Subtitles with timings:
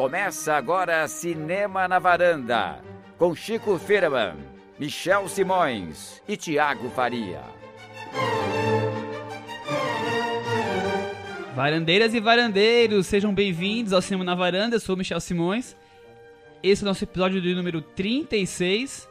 [0.00, 2.82] Começa agora Cinema na Varanda,
[3.18, 4.34] com Chico Firman,
[4.78, 7.42] Michel Simões e Tiago Faria.
[11.54, 15.76] Varandeiras e varandeiros, sejam bem-vindos ao Cinema na Varanda, eu sou Michel Simões.
[16.62, 19.06] Esse é o nosso episódio de número 36.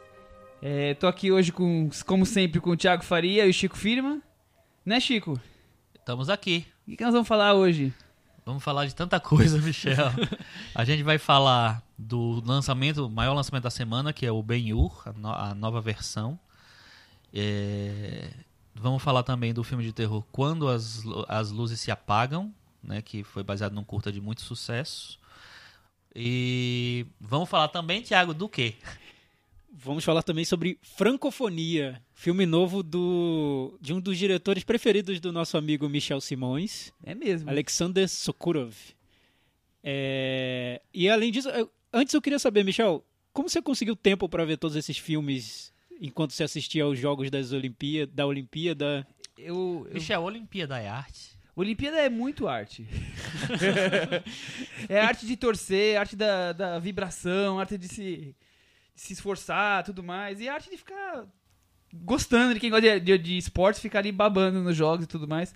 [0.60, 4.20] É, tô aqui hoje, com, como sempre, com o Thiago Faria e o Chico Firma.
[4.84, 5.40] Né, Chico?
[5.94, 6.66] Estamos aqui.
[6.84, 7.94] O que nós vamos falar hoje?
[8.50, 9.94] Vamos falar de tanta coisa, Michel.
[10.74, 15.12] a gente vai falar do lançamento, maior lançamento da semana, que é o Ben-Hur, a,
[15.12, 16.36] no, a, nova versão.
[17.32, 18.28] É...
[18.74, 22.52] Vamos falar também do filme de terror Quando as, as Luzes Se Apagam,
[22.82, 25.16] né, que foi baseado num curta de muito sucesso.
[26.12, 28.78] E vamos falar também, Thiago, do quê?
[29.72, 35.56] Vamos falar também sobre Francofonia, filme novo do de um dos diretores preferidos do nosso
[35.56, 36.92] amigo Michel Simões.
[37.04, 37.48] É mesmo.
[37.48, 38.74] Alexander Sokurov.
[39.82, 40.82] É...
[40.92, 41.70] E além disso, eu...
[41.92, 46.32] antes eu queria saber, Michel, como você conseguiu tempo para ver todos esses filmes enquanto
[46.32, 49.06] você assistia aos jogos das Olimpíadas, da Olimpíada?
[49.38, 49.94] Eu, eu...
[49.94, 51.38] Michel, Olimpíada é arte?
[51.54, 52.88] Olimpíada é muito arte.
[54.88, 58.34] é arte de torcer, arte da, da vibração, arte de se
[59.00, 60.40] se esforçar tudo mais.
[60.40, 61.24] E a arte de ficar
[61.92, 65.26] gostando de quem gosta de, de, de esportes, ficar ali babando nos jogos e tudo
[65.26, 65.54] mais.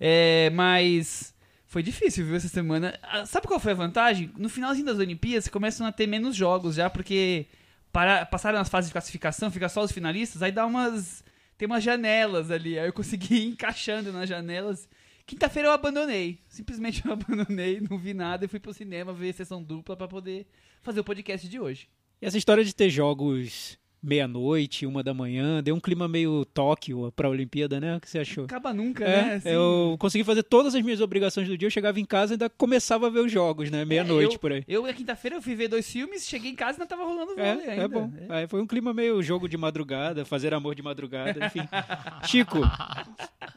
[0.00, 1.32] É, mas
[1.66, 2.98] foi difícil, viu, essa semana.
[3.02, 4.32] Ah, sabe qual foi a vantagem?
[4.36, 7.46] No finalzinho das Olimpíadas, começam a ter menos jogos já, porque
[7.92, 11.24] para, passaram as fases de classificação, fica só os finalistas, aí dá umas.
[11.56, 12.78] Tem umas janelas ali.
[12.78, 14.88] Aí eu consegui ir encaixando nas janelas.
[15.24, 16.40] Quinta-feira eu abandonei.
[16.48, 20.46] Simplesmente eu abandonei, não vi nada e fui pro cinema ver sessão dupla para poder
[20.82, 21.88] fazer o podcast de hoje.
[22.20, 27.12] E essa história de ter jogos meia-noite, uma da manhã, deu um clima meio Tóquio
[27.12, 27.96] pra Olimpíada, né?
[27.96, 28.44] O que você achou?
[28.44, 29.34] Acaba nunca, é, né?
[29.34, 29.48] Assim...
[29.50, 32.48] Eu consegui fazer todas as minhas obrigações do dia, eu chegava em casa e ainda
[32.48, 33.84] começava a ver os jogos, né?
[33.84, 34.64] Meia-noite é, por aí.
[34.66, 37.34] Eu, na quinta-feira, eu fui ver dois filmes, cheguei em casa e ainda tava rolando
[37.34, 37.82] vôlei é, ainda.
[37.82, 38.12] É bom.
[38.30, 38.46] É.
[38.46, 41.68] foi um clima meio jogo de madrugada, fazer amor de madrugada, enfim.
[42.26, 42.58] Chico,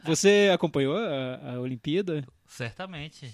[0.04, 2.24] você acompanhou a, a Olimpíada?
[2.46, 3.32] Certamente.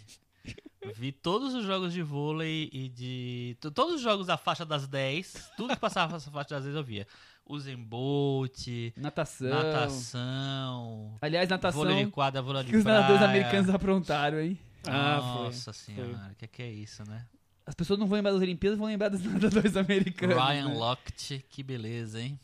[0.94, 3.56] Vi todos os jogos de vôlei e de.
[3.74, 5.52] Todos os jogos da faixa das 10.
[5.56, 7.06] Tudo que passava nessa faixa das 10 eu via.
[7.46, 8.66] Usain Bolt.
[8.96, 9.48] Natação.
[9.50, 11.19] Natação.
[11.20, 11.80] Aliás, natação.
[11.80, 14.58] Vôlei de quadra, vôlei de que os nadadores americanos aprontaram, hein?
[14.86, 17.26] Ah, Nossa foi, senhora, o que, que é isso, né?
[17.66, 20.36] As pessoas não vão lembrar das Olimpíadas, vão lembrar dos nadadores americanos.
[20.36, 20.74] Ryan né?
[20.74, 22.38] Lochte, que beleza, hein?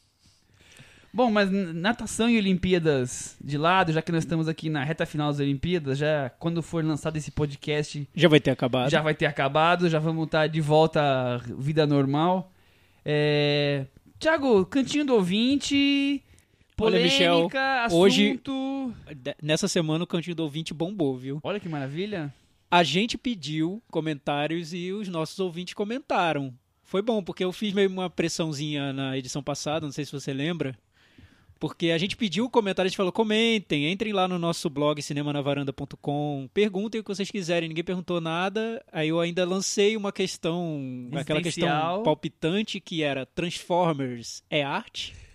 [1.17, 5.29] Bom, mas natação e Olimpíadas de lado, já que nós estamos aqui na reta final
[5.29, 8.07] das Olimpíadas, já quando for lançado esse podcast.
[8.15, 8.91] Já vai ter acabado.
[8.91, 12.53] Já vai ter acabado, já vamos estar de volta à vida normal.
[13.03, 13.87] É...
[14.19, 16.23] Tiago, cantinho do ouvinte.
[16.77, 17.51] Polêmica, Olha, Michel,
[17.87, 17.99] assunto...
[17.99, 18.41] hoje,
[19.43, 21.41] nessa semana o Cantinho do Ouvinte bombou, viu?
[21.43, 22.31] Olha que maravilha.
[22.71, 26.53] A gente pediu comentários e os nossos ouvintes comentaram.
[26.85, 30.35] Foi bom, porque eu fiz meio uma pressãozinha na edição passada, não sei se você
[30.35, 30.77] lembra.
[31.59, 35.01] Porque a gente pediu o comentário, a gente falou, comentem, entrem lá no nosso blog
[35.01, 38.85] cinemanavaranda.com, perguntem o que vocês quiserem, ninguém perguntou nada.
[38.93, 45.26] Aí eu ainda lancei uma questão, aquela questão palpitante que era Transformers é arte?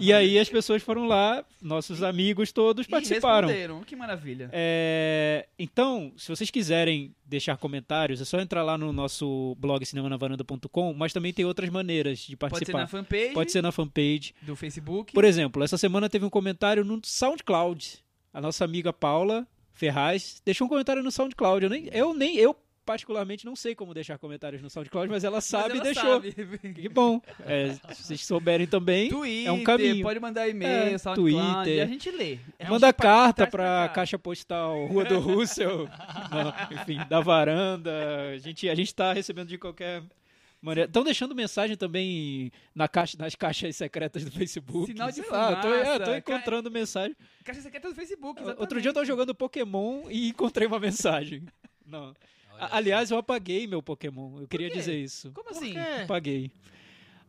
[0.00, 3.48] E aí as pessoas foram lá, nossos amigos todos e participaram.
[3.48, 3.82] Responderam.
[3.82, 4.50] Que maravilha.
[4.52, 5.46] É...
[5.58, 11.12] Então, se vocês quiserem deixar comentários, é só entrar lá no nosso blog cinemanavaranda.com, mas
[11.12, 12.72] também tem outras maneiras de participar.
[12.72, 13.34] Pode ser na fanpage.
[13.34, 14.34] Pode ser na fanpage.
[14.42, 15.12] Do Facebook.
[15.12, 17.98] Por exemplo, essa semana teve um comentário no SoundCloud.
[18.32, 21.64] A nossa amiga Paula Ferraz deixou um comentário no SoundCloud.
[21.64, 22.56] Eu nem, eu nem eu
[22.90, 26.10] particularmente não sei como deixar comentários no SoundCloud, mas ela sabe mas ela e deixou.
[26.10, 26.74] Sabe.
[26.74, 27.22] Que bom.
[27.46, 30.02] É, se vocês souberem também, Twitter, é um caminho.
[30.02, 31.84] Pode mandar e-mail, é, SoundCloud, Twitter.
[31.84, 32.38] a gente lê.
[32.58, 35.88] É Manda um carta para caixa postal Rua do Russell,
[36.32, 37.92] não, enfim, da varanda.
[38.34, 40.02] A gente a gente tá recebendo de qualquer
[40.60, 40.88] maneira.
[40.88, 44.86] Estão deixando mensagem também na caixa, nas caixas secretas do Facebook.
[44.86, 45.50] Sinal de fumaça.
[45.50, 46.76] lá, tô, é, tô encontrando Ca...
[46.76, 47.16] mensagem.
[47.44, 48.60] Caixa secreta do Facebook, exatamente.
[48.60, 51.44] Outro dia eu tava jogando Pokémon e encontrei uma mensagem.
[51.86, 52.12] Não.
[52.70, 54.40] Aliás, eu apaguei meu Pokémon.
[54.40, 55.30] Eu queria dizer isso.
[55.32, 55.74] Como assim?
[56.02, 56.50] Apaguei.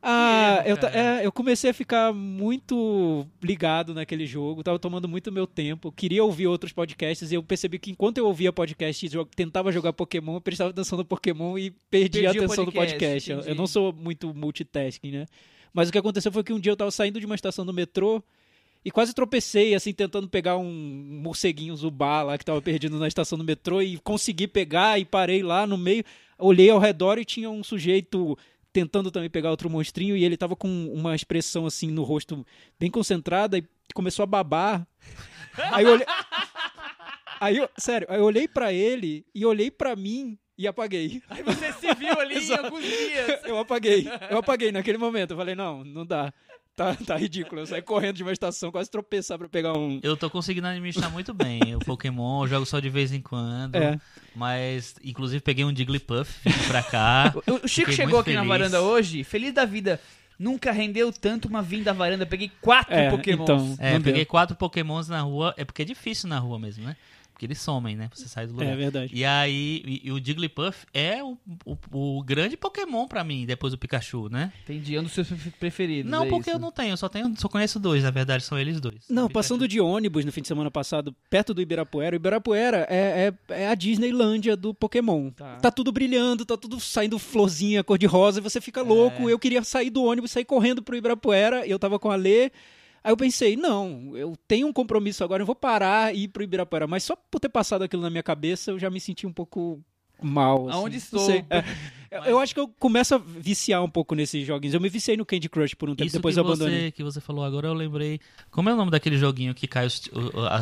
[0.03, 5.45] Ah, eu, é, eu comecei a ficar muito ligado naquele jogo, tava tomando muito meu
[5.45, 5.91] tempo.
[5.91, 9.93] Queria ouvir outros podcasts e eu percebi que enquanto eu ouvia podcast e tentava jogar
[9.93, 13.29] Pokémon, eu prestava atenção no Pokémon e perdi, perdi a atenção do podcast.
[13.29, 15.25] Eu, eu não sou muito multitasking, né?
[15.71, 17.71] Mas o que aconteceu foi que um dia eu tava saindo de uma estação do
[17.71, 18.23] metrô
[18.83, 23.37] e quase tropecei, assim, tentando pegar um morceguinho zubá lá que tava perdido na estação
[23.37, 26.03] do metrô e consegui pegar e parei lá no meio.
[26.37, 28.37] Olhei ao redor e tinha um sujeito
[28.73, 32.45] tentando também pegar outro monstrinho e ele tava com uma expressão assim no rosto
[32.79, 33.63] bem concentrada e
[33.93, 34.87] começou a babar.
[35.71, 36.05] Aí eu olhei...
[37.41, 41.23] Aí eu, sério, aí eu olhei para ele e olhei para mim e apaguei.
[41.27, 43.43] Aí você se viu ali em alguns dias.
[43.45, 44.07] Eu apaguei.
[44.29, 45.31] Eu apaguei naquele momento.
[45.31, 46.31] Eu falei, não, não dá.
[46.75, 47.61] Tá, tá ridículo.
[47.61, 49.99] Eu saí correndo de uma estação, quase tropeçar pra pegar um.
[50.01, 53.75] Eu tô conseguindo administrar muito bem o Pokémon, eu jogo só de vez em quando.
[53.75, 53.99] É.
[54.35, 57.33] Mas, inclusive, peguei um Jigglypuff vim pra cá.
[57.47, 58.47] O, Chico chegou aqui na feliz.
[58.49, 59.99] varanda hoje, feliz da vida.
[60.39, 62.25] Nunca rendeu tanto uma vinda à varanda.
[62.25, 63.43] Peguei quatro É, Pokémons.
[63.43, 63.75] então.
[63.77, 65.53] É, peguei quatro Pokémons na rua.
[65.55, 66.95] É porque é difícil na rua mesmo, né?
[67.41, 68.07] Porque eles somem, né?
[68.13, 68.67] Você sai do lugar.
[68.67, 69.11] É verdade.
[69.15, 71.35] E aí, e, e o Jigglypuff é o,
[71.65, 74.53] o, o grande Pokémon pra mim, depois do Pikachu, né?
[74.63, 76.11] Entendi, é um dos seus pre- preferidos.
[76.11, 76.57] Não, é porque isso.
[76.57, 79.05] eu não tenho, eu só tenho, só conheço dois, na verdade, são eles dois.
[79.09, 82.15] Não, passando de ônibus no fim de semana passado, perto do Ibirapuera.
[82.15, 85.31] O Ibirapuera é, é, é a Disneylândia do Pokémon.
[85.31, 85.55] Tá.
[85.55, 85.71] Tá.
[85.71, 89.27] tudo brilhando, tá tudo saindo florzinha cor-de-rosa, e você fica louco.
[89.27, 89.33] É.
[89.33, 92.51] Eu queria sair do ônibus, sair correndo pro Ibirapuera, e eu tava com a Lê.
[93.03, 96.43] Aí eu pensei, não, eu tenho um compromisso agora, eu vou parar e ir pro
[96.43, 96.85] Ibirapuera.
[96.87, 99.83] Mas só por ter passado aquilo na minha cabeça, eu já me senti um pouco
[100.21, 100.69] mal.
[100.69, 100.77] assim.
[100.77, 101.31] Aonde estou?
[101.31, 101.43] É.
[102.11, 104.73] Eu- Eu acho que eu começo a viciar um pouco nesses joguinhos.
[104.73, 106.81] Eu me viciei no Candy Crush por um tempo, Isso depois eu abandonei.
[106.87, 108.19] você, que você falou agora, eu lembrei.
[108.51, 110.09] Como é o nome daquele joguinho que cai os,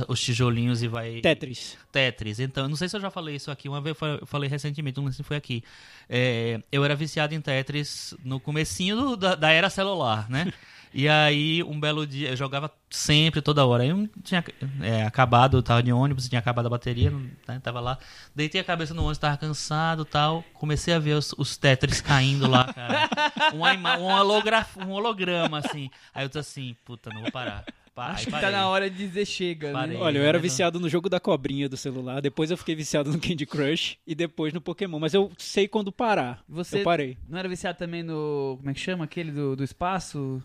[0.07, 1.21] os tijolinhos e vai.
[1.21, 1.75] Tetris.
[1.91, 2.39] Tetris.
[2.39, 3.67] Então, não sei se eu já falei isso aqui.
[3.67, 5.63] Uma vez eu falei recentemente, não sei se foi aqui.
[6.07, 10.53] É, eu era viciado em Tetris no comecinho do- da, da era celular, né?
[10.93, 13.83] E aí, um belo dia, eu jogava sempre, toda hora.
[13.83, 14.43] Aí eu tinha
[14.81, 17.97] é, acabado, eu tava de ônibus, tinha acabado a bateria, não- né, tava lá.
[18.35, 20.43] Deitei a cabeça no ônibus, tava cansado tal.
[20.53, 23.07] Comecei a ver os, os Tetris caindo lá, cara.
[23.53, 25.89] Um, um, holograf- um holograma, assim.
[26.13, 27.63] Aí eu disse assim, puta, não vou parar.
[27.93, 28.55] Pa- aí Acho que tá parei.
[28.55, 29.97] na hora de dizer chega, Parei.
[29.97, 30.01] né?
[30.03, 33.11] Olha, eu era né, viciado no jogo da cobrinha do celular, depois eu fiquei viciado
[33.11, 36.41] no Candy Crush e depois no Pokémon, mas eu sei quando parar.
[36.47, 37.17] Você Eu parei.
[37.27, 38.55] não era viciado também no.
[38.57, 39.03] Como é que chama?
[39.03, 40.41] Aquele do, do espaço?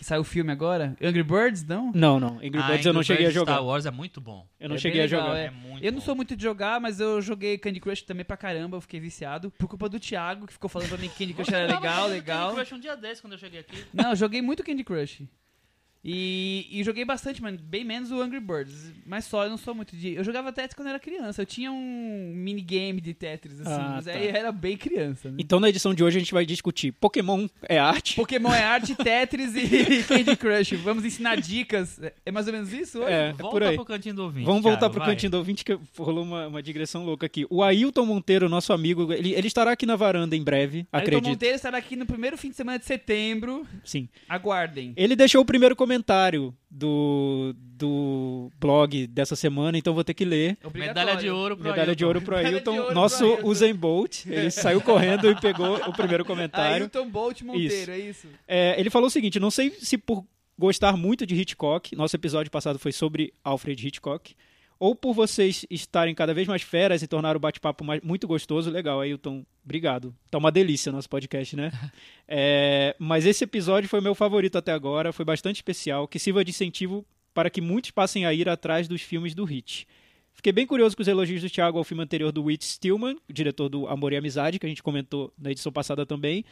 [0.00, 0.96] Que saiu o filme agora?
[0.98, 1.92] Angry Birds, não?
[1.94, 2.36] Não, não.
[2.38, 3.52] Angry Ah, Birds eu não Angry cheguei a jogar.
[3.52, 4.46] Star Wars é muito bom.
[4.58, 5.38] Eu não É cheguei a legal, jogar.
[5.38, 5.44] é.
[5.44, 6.04] É muito Eu não bom.
[6.06, 9.50] sou muito de jogar, mas eu joguei Candy Crush também pra caramba, eu fiquei viciado.
[9.58, 12.48] Por culpa do Thiago, que ficou falando pra mim que Candy Crush era legal, legal.
[12.54, 13.76] Candy Crush um dia desse quando eu cheguei aqui.
[13.92, 15.22] Não, eu joguei muito Candy Crush.
[16.02, 18.92] E, e joguei bastante, mas bem menos o Angry Birds.
[19.04, 20.14] Mas só, eu não sou muito de.
[20.14, 21.42] Eu jogava Tetris quando eu era criança.
[21.42, 23.70] Eu tinha um minigame de Tetris, assim.
[23.70, 24.12] Ah, mas tá.
[24.12, 25.30] aí era bem criança.
[25.30, 25.36] Né?
[25.38, 28.16] Então na edição de hoje a gente vai discutir Pokémon é arte?
[28.16, 30.72] Pokémon é arte, Tetris e Candy Crush.
[30.76, 32.00] Vamos ensinar dicas.
[32.24, 33.12] É mais ou menos isso hoje?
[33.12, 33.76] É, é Volta por aí.
[33.76, 34.46] pro cantinho do ouvinte.
[34.46, 35.14] Vamos voltar Thiago, pro vai.
[35.14, 37.46] cantinho do ouvinte que rolou uma, uma digressão louca aqui.
[37.50, 41.28] O Ailton Monteiro, nosso amigo, ele, ele estará aqui na varanda em breve, Ailton acredito.
[41.28, 43.66] Monteiro estará aqui no primeiro fim de semana de setembro.
[43.84, 44.08] Sim.
[44.26, 44.94] Aguardem.
[44.96, 45.89] Ele deixou o primeiro comentário
[46.70, 50.56] do, do blog dessa semana, então vou ter que ler.
[50.72, 52.06] Medalha de ouro pro Medalha de Ailton.
[52.06, 53.48] ouro pro de Ailton, ouro pro nosso Ailton.
[53.48, 54.26] Usain Bolt.
[54.26, 56.84] Ele saiu correndo e pegou o primeiro comentário.
[56.84, 58.28] Ailton Bolt Monteiro, é isso?
[58.46, 60.24] É, ele falou o seguinte: não sei se por
[60.58, 64.34] gostar muito de Hitchcock, nosso episódio passado foi sobre Alfred Hitchcock,
[64.80, 68.70] ou por vocês estarem cada vez mais feras e tornar o bate-papo muito gostoso.
[68.70, 70.16] Legal, Ailton, obrigado.
[70.30, 71.70] Tá uma delícia nosso podcast, né?
[72.32, 76.50] É, mas esse episódio foi meu favorito até agora, foi bastante especial, que sirva de
[76.50, 77.04] incentivo
[77.34, 79.84] para que muitos passem a ir atrás dos filmes do Hit.
[80.32, 83.32] Fiquei bem curioso com os elogios do Thiago ao filme anterior do Whit Stillman, o
[83.32, 86.44] diretor do Amor e Amizade, que a gente comentou na edição passada também.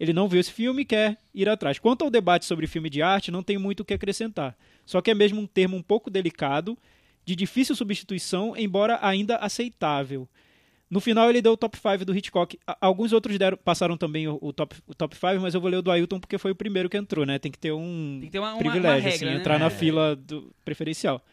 [0.00, 1.78] Ele não viu esse filme e quer ir atrás.
[1.78, 4.58] Quanto ao debate sobre filme de arte, não tenho muito o que acrescentar.
[4.84, 6.76] Só que é mesmo um termo um pouco delicado,
[7.24, 10.28] de difícil substituição, embora ainda aceitável.
[10.90, 12.58] No final ele deu o top 5 do Hitchcock.
[12.80, 15.76] Alguns outros deram, passaram também o, o top, o top 5, mas eu vou ler
[15.76, 17.38] o do Ailton porque foi o primeiro que entrou, né?
[17.38, 19.36] Tem que ter um que ter uma, privilégio, uma regra, assim, né?
[19.36, 19.70] entrar na É.
[19.70, 21.24] fila do preferencial.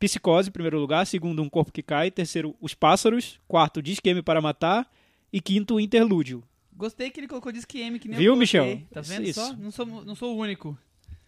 [0.00, 1.06] Psicose, em primeiro lugar.
[1.06, 2.10] Segundo, Um Corpo que Cai.
[2.10, 3.38] Terceiro, Os Pássaros.
[3.46, 4.90] Quarto, Diz que para Matar.
[5.30, 6.42] E quinto, Interlúdio.
[6.74, 8.36] Gostei que ele colocou Disque M, que nem Viu, eu.
[8.36, 8.80] Michel?
[8.90, 9.40] Tá vendo Isso.
[9.40, 9.52] só?
[9.54, 10.76] Não sou, não sou o único.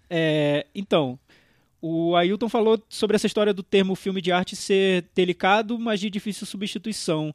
[0.09, 1.19] É, então,
[1.87, 6.09] o Ailton falou sobre essa história do termo filme de arte ser delicado, mas de
[6.09, 7.35] difícil substituição.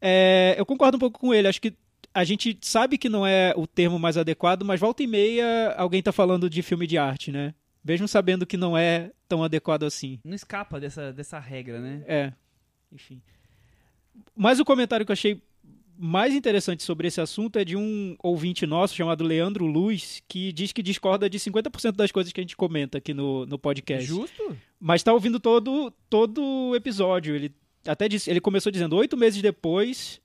[0.00, 1.48] É, eu concordo um pouco com ele.
[1.48, 1.74] Acho que
[2.14, 6.02] a gente sabe que não é o termo mais adequado, mas volta e meia alguém
[6.02, 7.52] tá falando de filme de arte, né?
[7.84, 10.18] Mesmo sabendo que não é tão adequado assim.
[10.24, 12.02] Não escapa dessa, dessa regra, né?
[12.06, 12.32] É,
[12.90, 13.20] enfim.
[14.34, 15.42] Mas o comentário que eu achei
[15.96, 20.72] mais interessante sobre esse assunto é de um ouvinte nosso chamado Leandro Luz, que diz
[20.72, 24.04] que discorda de 50% das coisas que a gente comenta aqui no, no podcast.
[24.06, 24.56] Justo?
[24.80, 27.34] Mas tá ouvindo todo todo o episódio.
[27.34, 27.52] Ele
[27.86, 30.20] até disse, ele começou dizendo oito meses depois.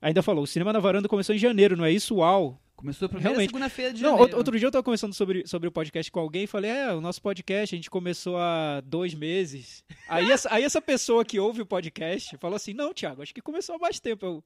[0.00, 2.16] Ainda falou, o Cinema na Varanda começou em janeiro, não é isso?
[2.16, 2.60] Uau!
[2.76, 3.48] Começou a Realmente.
[3.48, 4.22] segunda-feira de Não, janeiro.
[4.22, 6.94] outro, outro dia eu tava conversando sobre, sobre o podcast com alguém e falei, é,
[6.94, 9.82] o nosso podcast, a gente começou há dois meses.
[10.08, 13.42] Aí essa, aí essa pessoa que ouve o podcast falou assim, não, Thiago, acho que
[13.42, 14.24] começou há mais tempo.
[14.24, 14.44] Eu,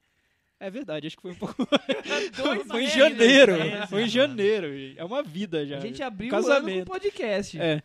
[0.67, 1.55] é verdade, acho que foi um pouco...
[2.37, 3.87] Dois foi em janeiro, né?
[3.87, 4.69] foi em janeiro.
[4.97, 5.77] É uma vida já.
[5.77, 6.87] A gente um abriu o ano com casamento.
[6.87, 7.59] podcast.
[7.61, 7.83] É.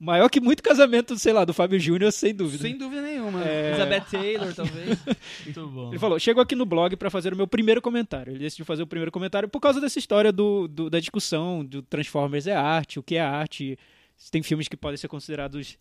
[0.00, 2.62] Maior que muito casamento, sei lá, do Fábio Júnior, sem dúvida.
[2.62, 3.42] Sem dúvida nenhuma.
[3.44, 3.70] É.
[3.70, 4.96] Elizabeth Taylor, talvez.
[5.44, 5.88] Muito bom.
[5.90, 8.30] Ele falou: chego aqui no blog para fazer o meu primeiro comentário.
[8.30, 11.82] Ele decidiu fazer o primeiro comentário por causa dessa história do, do- da discussão do
[11.82, 13.76] Transformers é arte, o que é arte,
[14.16, 15.76] se tem filmes que podem ser considerados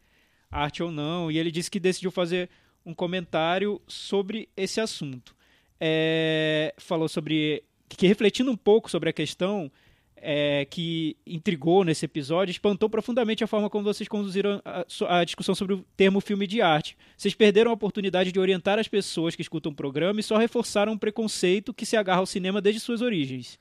[0.50, 1.30] arte ou não.
[1.30, 2.50] E ele disse que decidiu fazer
[2.84, 5.36] um comentário sobre esse assunto.
[5.80, 7.64] É, falou sobre.
[7.90, 9.72] que refletindo um pouco sobre a questão.
[10.20, 14.86] é, que intrigou nesse episódio, espantou profundamente a forma como vocês conduziram a,
[15.20, 16.98] a discussão sobre o termo filme de arte.
[17.16, 20.94] Vocês perderam a oportunidade de orientar as pessoas que escutam o programa e só reforçaram
[20.94, 23.60] um preconceito que se agarra ao cinema desde suas origens.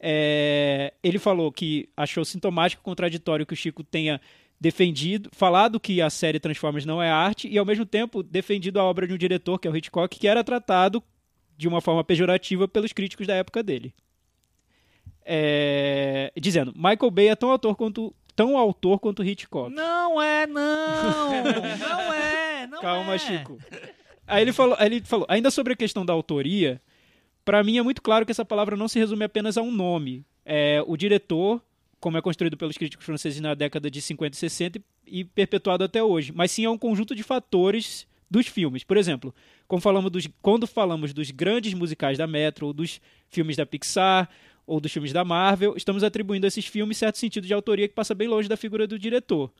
[0.00, 4.20] É, ele falou que achou sintomático e contraditório que o Chico tenha
[4.60, 8.84] defendido, falado que a série Transformers não é arte e ao mesmo tempo defendido a
[8.84, 11.02] obra de um diretor, que é o Hitchcock, que era tratado
[11.56, 13.94] de uma forma pejorativa pelos críticos da época dele.
[15.24, 19.72] É, dizendo, Michael Bay é tão autor quanto tão autor quanto Hitchcock.
[19.72, 21.30] Não é, não!
[21.78, 23.18] Não é, não Calma, é.
[23.18, 23.58] Chico.
[24.26, 26.80] Aí ele falou, aí ele falou, ainda sobre a questão da autoria,
[27.44, 30.24] pra mim é muito claro que essa palavra não se resume apenas a um nome.
[30.44, 31.62] É, o diretor,
[32.00, 35.84] como é construído pelos críticos franceses na década de 50 e 60 e e perpetuado
[35.84, 38.82] até hoje, mas sim é um conjunto de fatores dos filmes.
[38.82, 39.34] Por exemplo,
[39.68, 44.28] como falamos dos- quando falamos dos grandes musicais da Metro, ou dos filmes da Pixar,
[44.66, 47.94] ou dos filmes da Marvel, estamos atribuindo a esses filmes certo sentido de autoria que
[47.94, 49.52] passa bem longe da figura do diretor.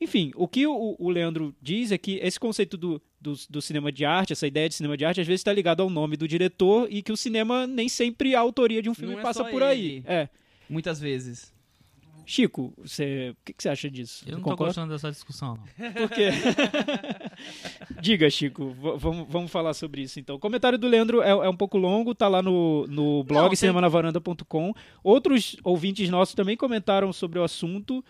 [0.00, 3.92] Enfim, o que o, o Leandro diz é que esse conceito do, do, do cinema
[3.92, 6.26] de arte, essa ideia de cinema de arte, às vezes está ligado ao nome do
[6.26, 9.62] diretor e que o cinema nem sempre a autoria de um filme é passa por
[9.62, 9.86] aí.
[9.96, 10.04] ele.
[10.06, 10.28] É.
[10.68, 11.51] Muitas vezes.
[12.24, 14.24] Chico, você, o que, que você acha disso?
[14.26, 14.64] Eu não concorda?
[14.66, 15.92] gostando dessa discussão, não.
[15.92, 16.30] Por quê?
[18.00, 20.36] Diga, Chico, vamos, vamos falar sobre isso então.
[20.36, 23.56] O comentário do Leandro é, é um pouco longo, tá lá no, no blog tem-
[23.56, 24.72] cinemanavaranda.com.
[25.02, 28.04] Outros ouvintes nossos também comentaram sobre o assunto.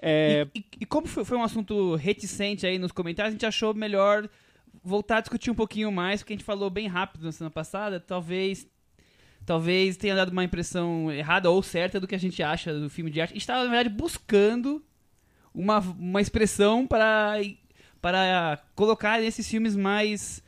[0.00, 3.74] É, E, e como foi, foi um assunto reticente aí nos comentários, a gente achou
[3.74, 4.28] melhor
[4.84, 7.98] voltar a discutir um pouquinho mais, porque a gente falou bem rápido na semana passada,
[7.98, 8.66] talvez
[9.46, 13.10] talvez tenha dado uma impressão errada ou certa do que a gente acha do filme
[13.10, 13.30] de arte.
[13.30, 14.84] A gente estava, na verdade, buscando
[15.54, 17.36] uma, uma expressão para,
[18.02, 20.42] para colocar nesses filmes mais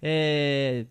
[0.00, 0.86] é,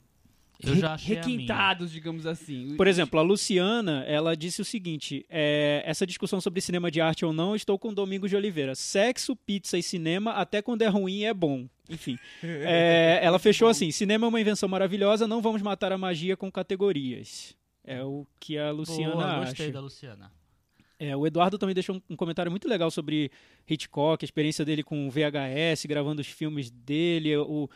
[0.62, 1.38] Eu já achei a minha.
[1.38, 2.76] requintados, digamos assim.
[2.76, 7.26] Por exemplo, a Luciana, ela disse o seguinte: é, essa discussão sobre cinema de arte
[7.26, 8.76] ou não, estou com o Domingos de Oliveira.
[8.76, 11.68] Sexo, pizza e cinema, até quando é ruim é bom.
[11.90, 16.36] Enfim, é, ela fechou assim: cinema é uma invenção maravilhosa, não vamos matar a magia
[16.36, 17.56] com categorias.
[17.84, 19.74] É o que a Luciana Boa, gostei acha.
[19.74, 20.32] da Luciana.
[21.00, 23.32] É, o Eduardo também deixou um, comentário muito legal sobre
[23.70, 27.38] Hitchcock, a experiência dele com o VHS, gravando os filmes dele.
[27.38, 27.70] O,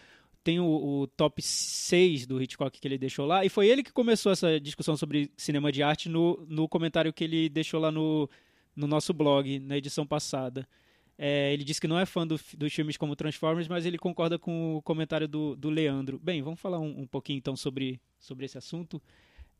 [0.43, 3.45] tem o, o top 6 do Hitchcock que ele deixou lá.
[3.45, 7.23] E foi ele que começou essa discussão sobre cinema de arte no, no comentário que
[7.23, 8.29] ele deixou lá no,
[8.75, 10.67] no nosso blog, na edição passada.
[11.23, 14.39] É, ele disse que não é fã do, dos filmes como Transformers, mas ele concorda
[14.39, 16.17] com o comentário do, do Leandro.
[16.17, 18.99] Bem, vamos falar um, um pouquinho então sobre, sobre esse assunto.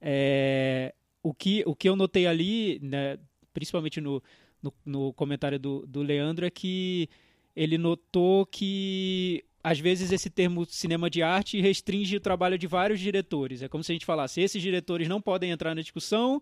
[0.01, 0.91] É,
[1.21, 3.19] o, que, o que eu notei ali, né,
[3.53, 4.23] principalmente no,
[4.59, 7.07] no, no comentário do, do Leandro, é que
[7.55, 12.99] ele notou que às vezes esse termo cinema de arte restringe o trabalho de vários
[12.99, 13.61] diretores.
[13.61, 16.41] É como se a gente falasse: esses diretores não podem entrar na discussão,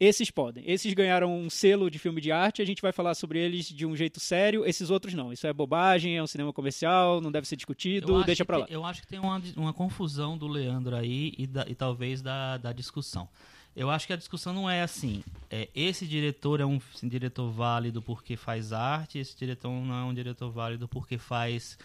[0.00, 0.64] esses podem.
[0.66, 3.84] Esses ganharam um selo de filme de arte, a gente vai falar sobre eles de
[3.84, 5.30] um jeito sério, esses outros não.
[5.32, 8.46] Isso é bobagem, é um cinema comercial, não deve ser discutido, Eu acho deixa que
[8.46, 8.66] pra lá.
[8.66, 12.22] tem- Eu acho que tem uma, uma confusão do Leandro aí e, da- e talvez
[12.22, 13.28] da, da discussão.
[13.76, 15.22] Eu acho que a discussão não é assim.
[15.48, 20.04] É, esse diretor é um f- diretor válido porque faz arte, esse diretor não é
[20.04, 21.78] um diretor válido porque faz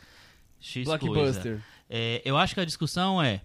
[0.59, 0.85] X.
[0.85, 1.61] Blockbuster.
[1.89, 3.41] É, eu acho que a discussão é,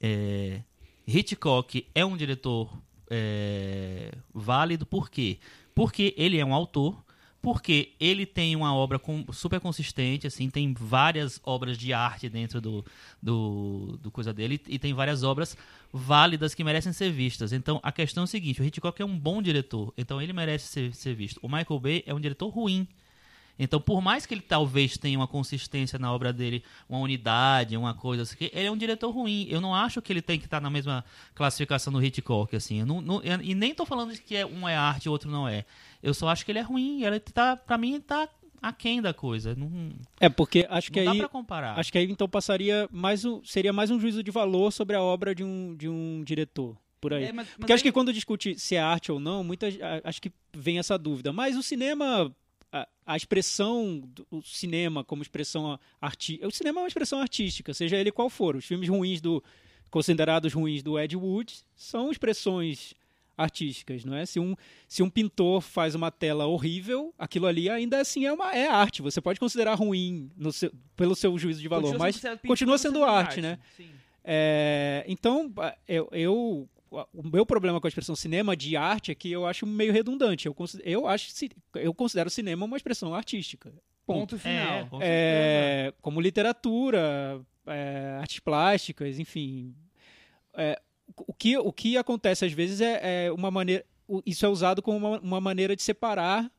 [0.00, 0.62] é,
[1.06, 2.70] Hitchcock é um diretor
[3.10, 5.38] é, válido por quê?
[5.74, 7.04] Porque ele é um autor,
[7.42, 12.58] porque ele tem uma obra com- super consistente, assim, tem várias obras de arte dentro
[12.60, 12.84] do,
[13.22, 15.56] do, do coisa dele e tem várias obras
[15.92, 17.52] válidas que merecem ser vistas.
[17.52, 20.68] Então a questão é o seguinte: o Hitchcock é um bom diretor, então ele merece
[20.68, 21.38] ser, ser visto.
[21.42, 22.88] O Michael Bay é um diretor ruim.
[23.58, 27.94] Então, por mais que ele talvez tenha uma consistência na obra dele, uma unidade, uma
[27.94, 29.46] coisa assim, ele é um diretor ruim.
[29.48, 32.80] Eu não acho que ele tem que estar na mesma classificação do Hitchcock, assim.
[32.80, 35.08] Eu não- não- eu- e nem tô falando de que é, um é arte e
[35.08, 35.64] o outro não é.
[36.02, 37.02] Eu só acho que ele é ruim.
[37.04, 38.28] Ele tá, pra mim, tá
[38.60, 39.54] aquém da coisa.
[39.54, 41.18] Não, É, porque acho que dá aí.
[41.18, 41.78] pra comparar.
[41.78, 45.02] Acho que aí então passaria mais um, seria mais um juízo de valor sobre a
[45.02, 46.76] obra de um, de um diretor.
[47.00, 47.24] Por aí.
[47.24, 49.74] É, mas- mas Porque acho aí- que quando discute se é arte ou não, muitas
[49.80, 51.32] a- acho que vem essa dúvida.
[51.32, 52.34] Mas o cinema,
[52.74, 57.96] a, a expressão do cinema como expressão artística, o cinema é uma expressão artística, seja
[57.96, 58.56] ele qual for.
[58.56, 59.42] Os filmes ruins do
[59.90, 62.94] considerados ruins do Ed Wood são expressões
[63.36, 64.26] artísticas, não é?
[64.26, 64.56] Se um,
[64.88, 69.02] se um pintor faz uma tela horrível, aquilo ali ainda assim é uma é arte.
[69.02, 72.78] Você pode considerar ruim seu, pelo seu juízo de valor, Continua mas sendo pintura, continua
[72.78, 73.58] sendo sendo arte, né?
[74.24, 75.52] É, então,
[75.86, 76.68] eu, eu-
[77.12, 80.46] o meu problema com a expressão cinema de arte é que eu acho meio redundante.
[80.46, 81.32] Eu, eu acho
[81.76, 83.70] eu considero cinema uma expressão artística.
[84.06, 84.36] Ponto.
[84.36, 84.88] Ponto final.
[85.00, 89.74] É, É, como literatura, é, artes plásticas, enfim.
[90.54, 90.80] É,
[91.26, 93.84] o, que, o que acontece às vezes é, é uma maneira.
[94.26, 96.50] Isso é usado como uma, uma maneira de separar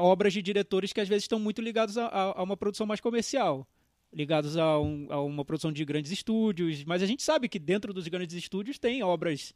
[0.00, 3.00] obras de diretores que às vezes estão muito ligados a, a- a uma produção mais
[3.00, 3.64] comercial.
[4.12, 6.84] Ligados a, um- a uma produção de grandes estúdios.
[6.84, 9.54] Mas a gente sabe que dentro dos grandes estúdios tem obras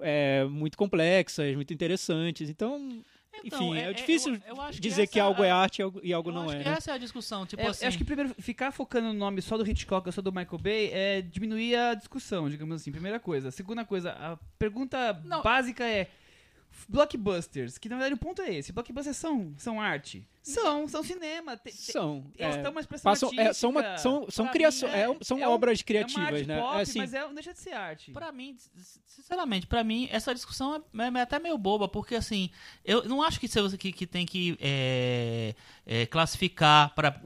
[0.00, 2.48] é, muito complexas, muito interessantes.
[2.48, 3.02] Então,
[3.44, 5.78] Então, enfim, é, é- difícil eu- eu acho que dizer que, essa- algo é arte
[5.78, 6.62] e algo- e algo Eu não acho é.
[6.62, 6.74] que né?
[6.76, 7.44] essa é a discussão.
[7.44, 7.86] Tipo É, assim.
[7.86, 10.90] Acho que primeiro ficar focando no nome só do Hitchcock ou só do Michael Bay
[10.92, 12.92] é diminuir a discussão, digamos assim.
[12.92, 13.50] Primeira coisa.
[13.50, 15.42] Segunda coisa, a pergunta Não.
[15.42, 16.08] básica é
[16.88, 18.72] blockbusters, que na verdade o ponto é esse.
[18.72, 20.26] Blockbusters são, são arte?
[20.42, 21.56] São, são cinema.
[21.56, 22.24] Te- te- São.
[22.38, 25.46] elas é, uma expressão passam, é, são uma, são, são criações, mim, é, são é
[25.46, 26.60] um- obras é uma criativas, arte né?
[26.60, 28.10] pop, É, assim, mas é, não deixa de ser arte.
[28.12, 28.56] Pra mim,
[29.06, 32.50] sinceramente, pra mim, essa discussão é, é até meio boba, porque assim,
[32.84, 37.20] eu não acho que você que, que tem que é, é, classificar para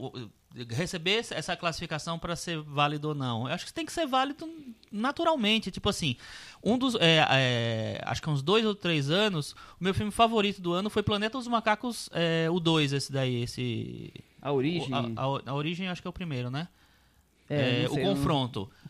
[0.71, 3.49] receber essa classificação para ser válido ou não.
[3.49, 4.49] Eu acho que tem que ser válido
[4.91, 5.71] naturalmente.
[5.71, 6.17] Tipo assim,
[6.63, 6.95] um dos.
[6.97, 10.89] é, é, acho que uns dois ou três anos, o meu filme favorito do ano
[10.91, 14.13] foi Planeta dos Macacos, é, o 2, esse daí, esse.
[14.41, 14.93] A origem.
[14.93, 16.69] A, a- a origem acho que é o primeiro, né?
[17.51, 18.17] É, É, o sei, não-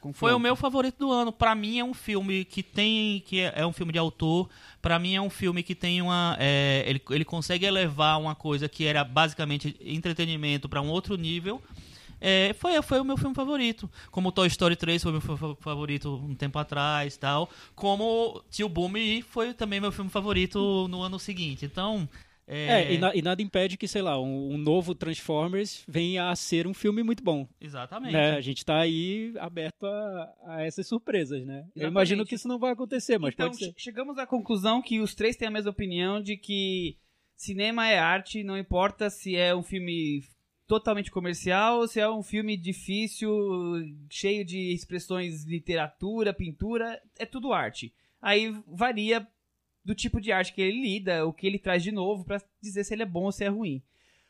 [0.04, 0.18] confronto.
[0.20, 1.32] Foi o meu favorito do ano.
[1.32, 4.48] Pra mim é um filme que tem que é, é um filme de autor.
[4.80, 8.68] Pra mim é um filme que tem uma é, ele, ele consegue elevar uma coisa
[8.68, 11.60] que era basicamente entretenimento pra um outro nível.
[12.20, 13.90] É, foi, foi o meu filme favorito.
[14.10, 17.50] Como Toy Story 3 foi meu fa- fa- favorito um tempo atrás, tal.
[17.74, 18.92] Como Tio Boom
[19.28, 21.66] foi também meu filme favorito no ano seguinte.
[21.66, 22.08] Então,
[22.46, 26.36] é, e, na- e nada impede que, sei lá, um, um novo Transformers venha a
[26.36, 27.48] ser um filme muito bom.
[27.60, 28.12] exatamente.
[28.12, 28.32] Né?
[28.32, 31.54] A gente tá aí aberto a, a essas surpresas, né?
[31.54, 31.90] Eu Exatamente.
[31.90, 33.66] imagino que isso não vai acontecer, mas então, pode ser.
[33.72, 36.96] che- chegamos à conclusão que os três têm a mesma opinião de que
[37.36, 40.22] cinema é arte, não importa se é um filme
[40.66, 43.30] totalmente comercial ou se é um filme difícil,
[44.10, 47.92] cheio de expressões literatura, pintura, é tudo arte.
[48.20, 49.26] Aí varia
[49.84, 52.84] do tipo de arte que ele lida, o que ele traz de novo pra dizer
[52.84, 53.82] se ele é bom ou se é ruim.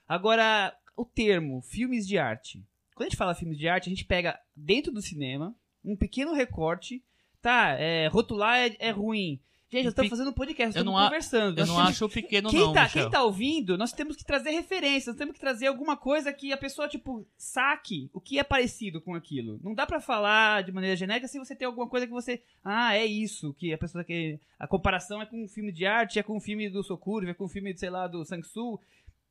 [0.09, 2.65] Agora, o termo filmes de arte.
[2.95, 6.33] Quando a gente fala filmes de arte, a gente pega dentro do cinema um pequeno
[6.33, 7.03] recorte
[7.45, 9.39] Tá, é, rotular é, é ruim.
[9.75, 11.59] Gente, nós estamos fazendo um podcast, estamos conversando.
[11.59, 13.03] Eu não temos- acho pequeno, quem, não, tá, Michel.
[13.03, 16.53] quem tá ouvindo, nós temos que trazer referências, nós temos que trazer alguma coisa que
[16.53, 19.59] a pessoa, tipo, saque o que é parecido com aquilo.
[19.65, 22.41] Não dá pra falar de maneira genérica se você tem alguma coisa que você.
[22.63, 24.39] Ah, é isso, que a pessoa que.
[24.59, 27.35] A comparação é com um filme de arte, é com um filme do Sokurv, é
[27.35, 28.81] com um filme, sei lá, do Sang-Soo.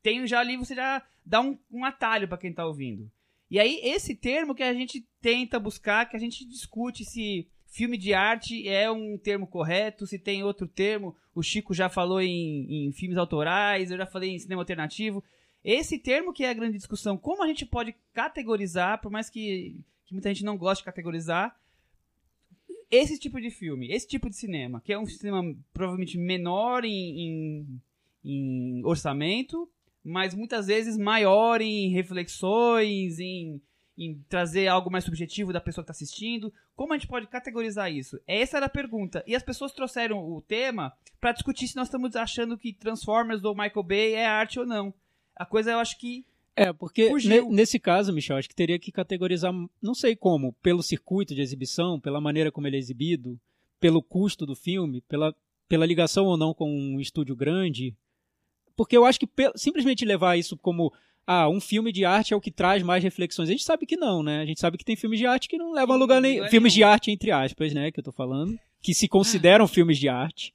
[0.01, 3.09] Tem já ali, você já dá um, um atalho pra quem tá ouvindo.
[3.49, 7.97] E aí, esse termo que a gente tenta buscar, que a gente discute se filme
[7.97, 11.15] de arte é um termo correto, se tem outro termo.
[11.33, 15.23] O Chico já falou em, em filmes autorais, eu já falei em cinema alternativo.
[15.63, 19.83] Esse termo que é a grande discussão, como a gente pode categorizar, por mais que,
[20.05, 21.57] que muita gente não goste de categorizar,
[22.91, 25.41] esse tipo de filme, esse tipo de cinema, que é um cinema
[25.73, 27.81] provavelmente menor em, em,
[28.23, 29.67] em orçamento,
[30.03, 33.59] mas muitas vezes maior em reflexões, em,
[33.97, 36.51] em trazer algo mais subjetivo da pessoa que está assistindo.
[36.75, 38.19] Como a gente pode categorizar isso?
[38.27, 39.23] Essa era a pergunta.
[39.27, 43.53] E as pessoas trouxeram o tema para discutir se nós estamos achando que Transformers do
[43.53, 44.93] Michael Bay é arte ou não.
[45.35, 46.25] A coisa eu acho que
[46.55, 47.49] É, porque Fugiu.
[47.49, 51.99] nesse caso, Michel, acho que teria que categorizar, não sei como, pelo circuito de exibição,
[51.99, 53.39] pela maneira como ele é exibido,
[53.79, 55.35] pelo custo do filme, pela,
[55.67, 57.95] pela ligação ou não com um estúdio grande.
[58.75, 60.91] Porque eu acho que simplesmente levar isso como
[61.25, 63.49] ah, um filme de arte é o que traz mais reflexões.
[63.49, 64.41] A gente sabe que não, né?
[64.41, 66.41] A gente sabe que tem filmes de arte que não levam a lugar nem.
[66.41, 67.91] É filmes de arte, entre aspas, né?
[67.91, 68.57] Que eu tô falando.
[68.81, 70.53] Que se consideram filmes de arte.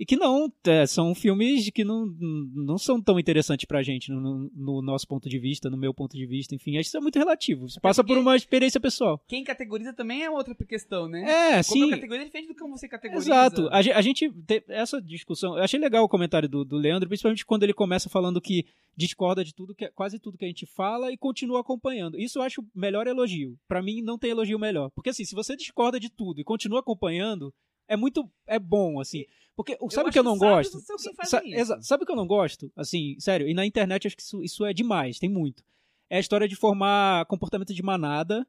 [0.00, 2.06] E que não, é, são filmes que não,
[2.54, 5.92] não são tão interessantes pra gente no, no- no nosso ponto de vista, no meu
[5.92, 7.66] ponto de vista, enfim, acho que isso é muito relativo.
[7.66, 9.20] Isso passa por uma experiência pessoal.
[9.26, 11.22] quem categoriza também é outra questão, né?
[11.28, 11.82] É, Como sim.
[11.82, 13.28] eu categorizo é diferente do como você categoriza.
[13.28, 13.66] Exato.
[13.72, 17.44] A, a gente, te- essa discussão, eu achei legal o comentário do, do Leandro, principalmente
[17.44, 21.10] quando ele começa falando que discorda de tudo, que quase tudo que a gente fala
[21.12, 22.18] e continua acompanhando.
[22.18, 23.56] Isso eu acho o melhor elogio.
[23.66, 26.80] Pra mim não tem elogio melhor, porque assim, se você discorda de tudo e continua
[26.80, 27.52] acompanhando,
[27.88, 29.24] é muito é bom assim.
[29.56, 30.78] Porque o- sabe o que eu não gosto?
[30.80, 31.56] são quem fazem Sa- isso.
[31.60, 32.70] exa- sabe o que eu não gosto?
[32.76, 35.64] Assim, sério, e na internet acho que isso, isso é demais, tem muito.
[36.08, 38.46] É a história de formar comportamento de manada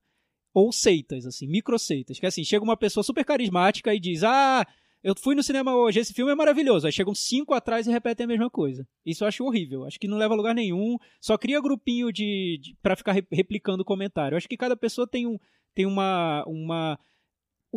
[0.54, 2.20] ou seitas, assim, microseitas.
[2.20, 4.66] Que assim, chega uma pessoa super carismática e diz: Ah,
[5.04, 6.86] eu fui no cinema hoje, esse filme é maravilhoso.
[6.86, 8.88] Aí chegam cinco atrás e repetem a mesma coisa.
[9.06, 9.86] Isso eu acho horrível.
[9.86, 10.98] Acho que não leva a lugar nenhum.
[11.22, 14.36] Só cria grupinho de, de para ficar re- replicando o comentário.
[14.36, 15.38] Eu acho que cada pessoa tem, um,
[15.74, 17.00] tem uma, uma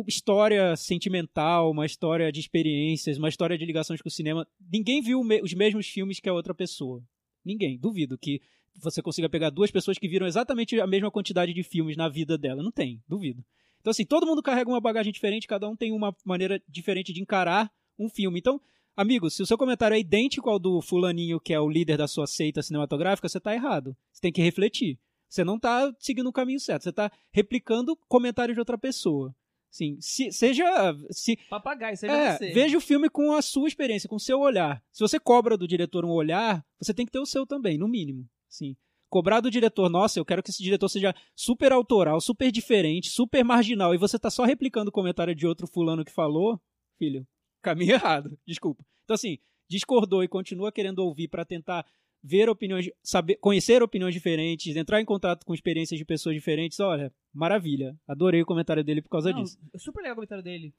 [0.07, 4.47] história sentimental, uma história de experiências, uma história de ligações com o cinema.
[4.71, 7.03] Ninguém viu os mesmos filmes que a outra pessoa.
[7.45, 7.77] Ninguém.
[7.77, 8.41] Duvido que
[8.75, 12.37] você consiga pegar duas pessoas que viram exatamente a mesma quantidade de filmes na vida
[12.37, 12.63] dela.
[12.63, 13.01] Não tem.
[13.07, 13.43] Duvido.
[13.81, 17.21] Então, assim, todo mundo carrega uma bagagem diferente, cada um tem uma maneira diferente de
[17.21, 18.39] encarar um filme.
[18.39, 18.59] Então,
[18.95, 22.07] amigo, se o seu comentário é idêntico ao do fulaninho, que é o líder da
[22.07, 23.95] sua seita cinematográfica, você tá errado.
[24.11, 24.97] Você tem que refletir.
[25.27, 26.83] Você não tá seguindo o caminho certo.
[26.83, 29.35] Você tá replicando comentário de outra pessoa.
[29.73, 30.63] Sim, se, seja.
[31.09, 32.51] Se, Papagaio, seja é, você.
[32.51, 34.83] veja o filme com a sua experiência, com o seu olhar.
[34.91, 37.87] Se você cobra do diretor um olhar, você tem que ter o seu também, no
[37.87, 38.29] mínimo.
[38.47, 38.77] Sim.
[39.09, 43.43] Cobrar do diretor, nossa, eu quero que esse diretor seja super autoral, super diferente, super
[43.43, 46.61] marginal, e você tá só replicando o comentário de outro fulano que falou,
[46.99, 47.25] filho,
[47.59, 48.85] caminho errado, desculpa.
[49.03, 51.83] Então, assim, discordou e continua querendo ouvir para tentar
[52.23, 57.11] ver opiniões, saber, conhecer opiniões diferentes, entrar em contato com experiências de pessoas diferentes, olha,
[57.33, 57.97] maravilha.
[58.07, 59.59] Adorei o comentário dele por causa Não, disso.
[59.75, 60.73] Super legal o comentário dele.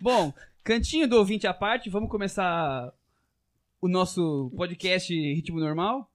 [0.00, 0.32] Bom,
[0.64, 2.90] cantinho do ouvinte à parte, vamos começar
[3.80, 6.10] o nosso podcast Ritmo Normal.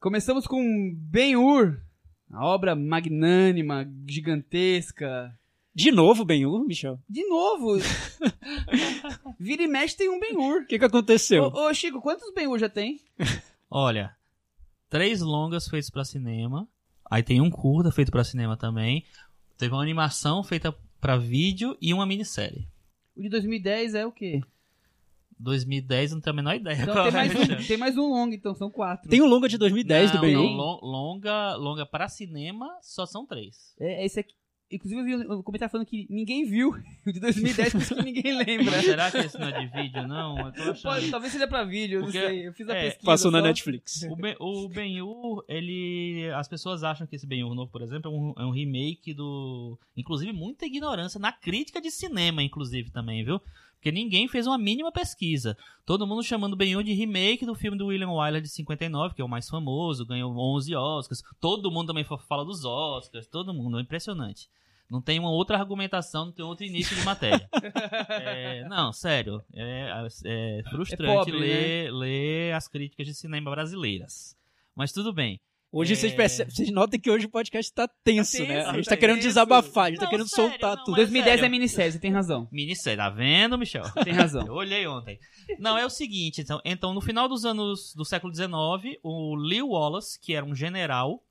[0.00, 1.80] Começamos com Ben-Hur,
[2.32, 5.32] a obra magnânima, gigantesca.
[5.74, 6.98] De novo, Benhur, Michel.
[7.08, 7.78] De novo,
[9.38, 10.62] vira e mexe tem um Ben-Hur.
[10.62, 11.44] O que, que aconteceu?
[11.44, 13.00] Ô, ô, Chico, quantos Ben-Hur já tem?
[13.74, 14.14] Olha,
[14.90, 16.68] três longas feitos pra cinema.
[17.10, 19.04] Aí tem um curta feito pra cinema também.
[19.56, 22.68] Teve uma animação feita pra vídeo e uma minissérie.
[23.16, 24.42] O de 2010 é o quê?
[25.38, 26.82] 2010 eu não tenho a menor ideia.
[26.82, 29.08] Então tem é, mais, um, tem mais um longo, então são quatro.
[29.10, 30.50] Tem um longa de 2010 do Não, Ben não, Hur?
[30.56, 33.74] lon- longa, longa para cinema só são três.
[33.80, 34.34] É, esse aqui.
[34.72, 36.70] Inclusive, eu vi um comentário falando que ninguém viu
[37.06, 38.70] o de 2010, por isso que ninguém lembra.
[38.72, 40.38] Mas será que esse não é de vídeo, não?
[40.38, 40.82] Eu tô achando.
[40.94, 42.48] Pode, talvez seja pra vídeo, eu Porque- não sei.
[42.48, 43.06] Eu fiz a é, pesquisa.
[43.06, 43.44] Passou na só.
[43.44, 44.02] Netflix.
[44.10, 46.30] O Ben- O Ben-Hur, ele...
[46.34, 49.78] As pessoas acham que esse Ben-Hur novo, por exemplo, é um, é um remake do...
[49.96, 53.40] Inclusive, muita ignorância na crítica de cinema, inclusive, também, viu?
[53.74, 55.56] Porque ninguém fez uma mínima pesquisa.
[55.84, 59.20] Todo mundo chamando o Ben-Hur de remake do filme do William Wyler de 59, que
[59.20, 61.20] é o mais famoso, ganhou 11 Oscars.
[61.40, 64.48] Todo mundo também fa- fala dos Oscars, todo mundo, é impressionante.
[64.90, 67.48] Não tem uma outra argumentação, não tem outro início de matéria.
[68.10, 69.42] É, não, sério.
[69.54, 69.90] É,
[70.26, 74.36] é frustrante É pobre, ler, ler as críticas de cinema brasileiras.
[74.76, 75.40] Mas tudo bem.
[75.74, 75.96] Hoje É.
[75.96, 78.56] vocês, percebem, vocês notem que hoje o podcast tá tenso, Tá né?
[78.58, 79.28] tenso, A gente tá tá querendo tenso.
[79.28, 80.90] desabafar, a gente tá Não, querendo sério, soltar não, tudo.
[80.90, 81.44] mas- 2010 sério.
[81.46, 82.46] é minissérie, você tem razão.
[82.52, 83.84] Minissérie, tá vendo, Michel?
[84.04, 84.46] Tem razão.
[84.46, 85.18] Eu olhei ontem.
[85.58, 89.62] Não, é o seguinte, então, então no final dos anos do século XIX, o Lee
[89.62, 91.22] Wallace, que era um general,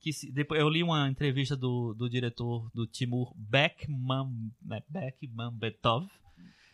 [0.00, 6.06] que se- depois eu li uma entrevista do, do diretor do Timur Beckman, né, Beckmanbetov.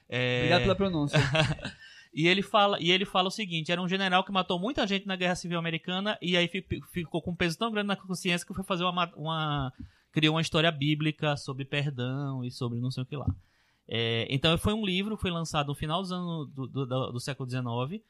[0.09, 1.19] É, Obrigado pela pronúncia.
[2.17, 5.05] E ele fala, e ele fala o seguinte: era um general que matou muita gente
[5.05, 8.47] na Guerra Civil Americana e aí fi- ficou com um peso tão grande na consciência
[8.47, 9.73] que foi fazer uma, ma- uma
[10.13, 13.27] criou uma história bíblica sobre perdão e sobre não sei o que lá.
[13.89, 17.19] É, então foi um livro, foi lançado no final dos anos do, do, do- do
[17.19, 18.01] século XIX.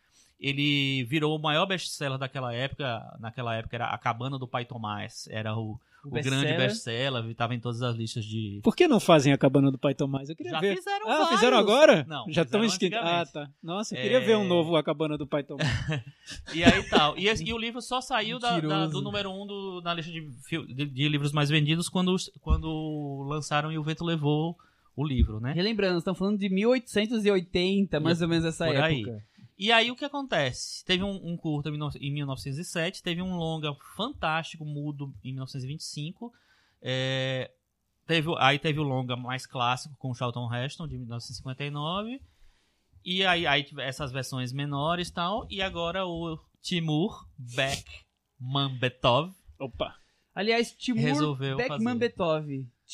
[0.41, 3.01] Ele virou o maior best-seller daquela época.
[3.21, 5.27] Naquela época era A Cabana do Pai Tomás.
[5.31, 7.25] Era o, o grande best-seller.
[7.31, 8.61] estava em todas as listas de.
[8.63, 10.29] Por que não fazem a cabana do Pai Tomás?
[10.29, 10.77] Eu queria Já ver.
[10.77, 11.29] fizeram ah, vários.
[11.31, 12.05] fizeram agora?
[12.09, 12.99] Não, Já estão escritos.
[13.01, 13.49] Ah, tá.
[13.63, 14.21] Nossa, eu queria É.
[14.21, 15.67] ver um novo A Cabana do Pai Tomás.
[16.55, 17.17] E aí tal.
[17.19, 20.21] E, e o livro só saiu da- da- do número um do- na lista de,
[20.75, 24.57] de- de livros mais vendidos quando, quando lançaram e o vento levou
[24.97, 25.53] o livro, né?
[25.53, 29.05] Relembrando, estamos falando de 1880, mais ou menos essa Por aí.
[29.57, 30.85] E aí o que acontece?
[30.85, 36.33] Teve um, um curta em 19 em 1907, teve um longa fantástico, mudo, em 1925.
[36.83, 37.51] É,
[38.07, 42.21] teve, aí teve o longa mais clássico com o Charlton Heston, de 1959.
[43.05, 45.47] E aí, aí tive essas versões menores e tal.
[45.51, 49.95] E agora o Timur Beckmanbetov Opa.
[50.35, 51.99] Aliás, Timur Resolveu Beckman fazer.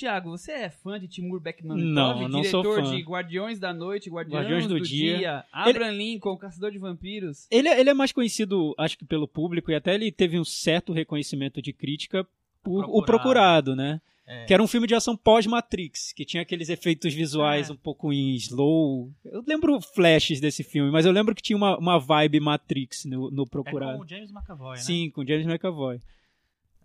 [0.01, 2.33] Tiago, você é fã de Timur Beckman Não, Betov?
[2.33, 5.45] não sou diretor de Guardiões da Noite, Guardiões, Guardiões do, do Dia, Dia.
[5.53, 7.47] Abraham Lincoln, Caçador de Vampiros.
[7.51, 10.45] Ele, é- ele é mais conhecido, acho que pelo público, e até ele teve um
[10.45, 12.27] certo reconhecimento de crítica
[12.63, 13.07] por O Procurado.
[13.07, 14.01] Procurado, né?
[14.27, 14.45] É.
[14.45, 17.73] Que era um filme de ação pós-Matrix, que tinha aqueles efeitos visuais É.
[17.73, 19.11] um pouco em slow.
[19.25, 23.29] Eu lembro flashes desse filme, mas eu lembro que tinha uma, uma vibe Matrix no,
[23.31, 23.99] no É Procurado.
[23.99, 24.83] com o James McAvoy, né?
[24.83, 25.99] Sim, com James McAvoy.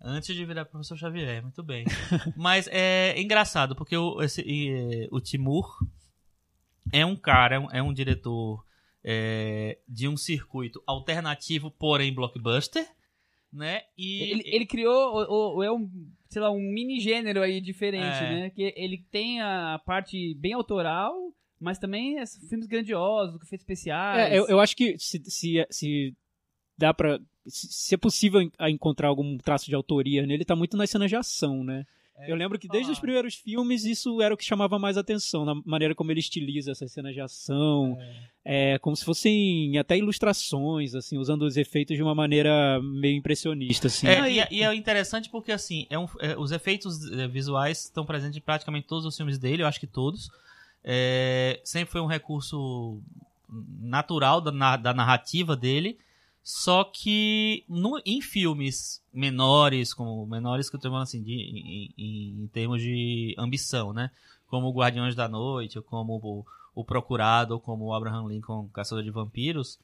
[0.00, 1.84] Antes de virar professor Xavier, muito bem.
[2.36, 5.66] Mas é engraçado, porque o, esse, e, o Timur
[6.92, 8.64] é um cara, é um, é um diretor
[9.02, 12.86] é, de um circuito alternativo, porém blockbuster,
[13.52, 13.82] né?
[13.96, 15.90] E Ele, ele criou o, o- é um,
[16.28, 18.30] sei lá, um mini gênero aí diferente, É.
[18.42, 18.50] né?
[18.50, 21.14] Que ele tem a parte bem autoral,
[21.58, 24.30] Mas também é, filmes grandiosos, com efeitos especiais.
[24.30, 26.14] É, eu, eu acho que se, se, se
[26.76, 27.18] dá pra.
[27.48, 31.62] Se, é possível encontrar algum traço de autoria nele, tá muito nas cenas de ação,
[31.62, 31.86] né?
[32.18, 33.02] É, eu lembro que desde os falar.
[33.08, 36.90] primeiros filmes isso era o que chamava mais atenção, na maneira como ele estiliza essas
[36.90, 37.98] cenas de ação,
[38.42, 43.88] é, como se fossem até ilustrações, assim, usando os efeitos de uma maneira meio impressionista,
[43.88, 44.06] assim.
[44.08, 46.98] É, e, é- e é interessante porque, assim, é um- é, os efeitos
[47.30, 50.30] visuais estão presentes em praticamente todos os filmes dele, eu acho que todos.
[50.82, 52.98] É, sempre foi um recurso
[53.80, 55.98] natural da, na- da narrativa dele,
[56.48, 61.92] só que no- em filmes menores, como menores que eu tô falando assim, de, em,
[61.98, 64.12] em- em termos de ambição, né?
[64.46, 69.10] Como Guardiões da Noite, ou como o, o Procurado, ou como Abraham Lincoln, Caçador de
[69.10, 69.76] Vampiros,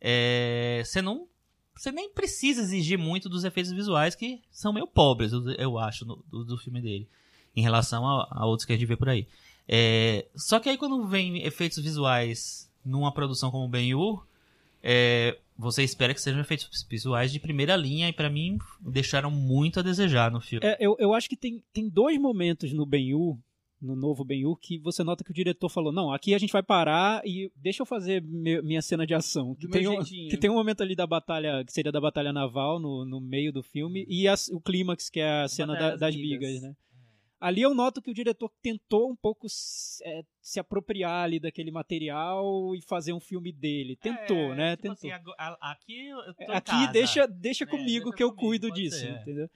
[0.00, 1.28] é, você não
[1.76, 6.04] você nem precisa exigir muito dos efeitos visuais que são meio pobres, eu, eu acho,
[6.04, 7.08] no- do, do filme dele,
[7.54, 9.28] em relação a, a outros que a gente vê por aí.
[9.68, 14.26] É, só que aí quando vem efeitos visuais numa produção como Ben-Hur,
[14.82, 19.80] é, você espera que sejam efeitos visuais de primeira linha e pra mim deixaram muito
[19.80, 20.66] a desejar no filme.
[20.66, 23.38] É, eu, eu acho que tem, tem dois momentos no Ben-Hur,
[23.80, 26.62] no novo Ben-Hur, que você nota que o diretor falou, não, aqui a gente vai
[26.62, 29.54] parar e deixa eu fazer me- minha cena de ação.
[29.54, 29.92] Que tem, um,
[30.28, 33.52] que tem um momento ali da batalha, que seria da batalha naval, no, no meio
[33.52, 36.74] do filme, e as- o clímax, que é a cena da- das das migas, né?
[37.40, 41.70] Ali eu noto que o diretor tentou um pouco se, é, se apropriar ali daquele
[41.70, 43.96] material e fazer um filme dele.
[43.96, 44.70] Tentou, É, né?
[44.76, 44.92] tipo Tentou.
[44.94, 46.92] assim, ago- a- aqui eu tô em Aqui casa.
[46.92, 49.22] deixa, deixa É, comigo deixa que eu comigo, cuido disso, ser, é.
[49.22, 49.50] entendeu?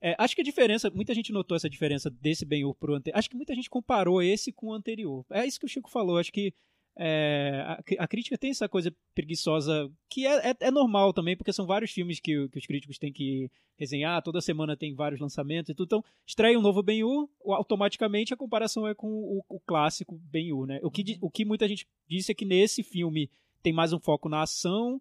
[0.00, 3.18] É, acho que a diferença, muita gente notou essa diferença desse Ben-Hur pro anterior.
[3.18, 5.24] Acho que muita gente comparou esse com o anterior.
[5.30, 6.18] É isso que o Chico falou.
[6.18, 6.54] Acho que
[6.98, 11.52] é, a, a crítica tem essa coisa preguiçosa que é, é, é normal também, porque
[11.52, 14.22] são vários filmes que, que os críticos têm que resenhar.
[14.22, 15.86] Toda semana tem vários lançamentos e tudo.
[15.86, 20.80] Então, estreia um novo Ben-Hur, automaticamente a comparação é com o, o clássico Ben-Hur, né?
[20.82, 23.30] O que, di- o que muita gente disse é que nesse filme
[23.62, 25.00] tem mais um foco na ação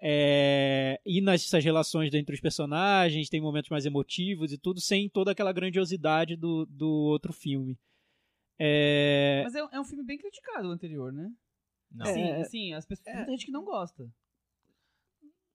[0.00, 5.32] é, e nessas relações entre os personagens, tem momentos mais emotivos e tudo, sem toda
[5.32, 7.78] aquela grandiosidade do, do outro filme.
[8.58, 11.30] É, Mas é, é um filme bem criticado o anterior, né?
[11.90, 14.08] Não, Sim, É, sim, as pessoas, tem muita gente que não gosta.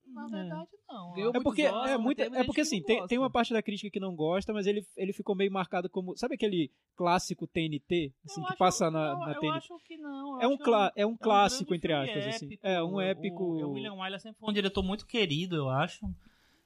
[0.06, 1.12] na verdade não.
[1.12, 3.62] Ganhou é porque, é, muita, é porque que assim, não tem, tem uma parte da
[3.62, 6.16] crítica que não gosta, mas ele, ele ficou meio marcado como.
[6.16, 8.12] Sabe aquele clássico TNT?
[8.24, 9.56] Assim, Eu que acho- passa na, eu, na eu TNT?
[9.56, 10.34] acho que não.
[10.36, 12.46] eu É um, clá, é um é um clássico, grande entre aspas, assim.
[12.46, 12.66] épico.
[12.66, 13.44] É, um épico.
[13.44, 16.06] O, o William Wyler sempre foi um diretor muito querido, eu acho.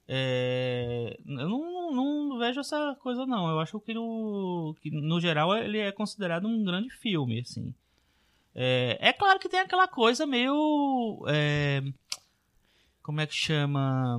[0.07, 3.49] É, eu não, não vejo essa coisa, não.
[3.49, 7.73] Eu acho que, no, que, no geral, ele é considerado um grande filme, assim.
[8.53, 11.25] É, é claro que tem aquela coisa meio...
[11.27, 11.81] é,
[13.01, 14.17] como é que chama...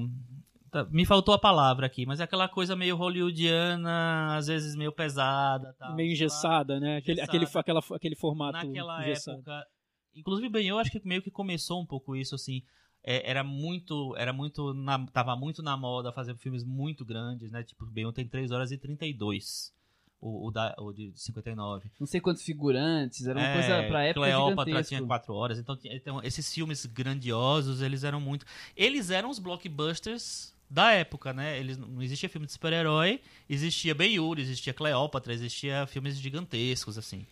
[0.70, 4.92] Tá, me faltou a palavra aqui, mas é aquela coisa meio hollywoodiana, às vezes meio
[4.92, 5.74] pesada.
[5.78, 6.96] Tal, meio lá engessada, né?
[6.96, 9.38] Aquele, aquele, aquela, aquele formato naquela engessado.
[9.38, 9.66] época.
[10.14, 12.62] Inclusive, bem, eu acho que meio que começou um pouco isso, assim.
[13.06, 14.14] É, era muito.
[14.16, 14.74] Era muito.
[14.74, 17.62] Na, tava muito na moda fazer filmes muito grandes, né?
[17.62, 19.72] Tipo, bem, tem 3 horas e 32.
[20.20, 21.88] O, o, da, o de 59.
[22.00, 24.88] Não sei quantos figurantes, era uma É, coisa pra época Cleópatra gigantesco.
[24.88, 25.58] tinha 4 horas.
[25.58, 28.44] Então, então, esses filmes grandiosos, eles eram muito.
[28.74, 31.58] Eles eram os blockbusters da época, né?
[31.60, 37.24] Eles, não existia filme de super-herói, existia Ben-Hur, existia Cleópatra, existia filmes gigantescos, assim.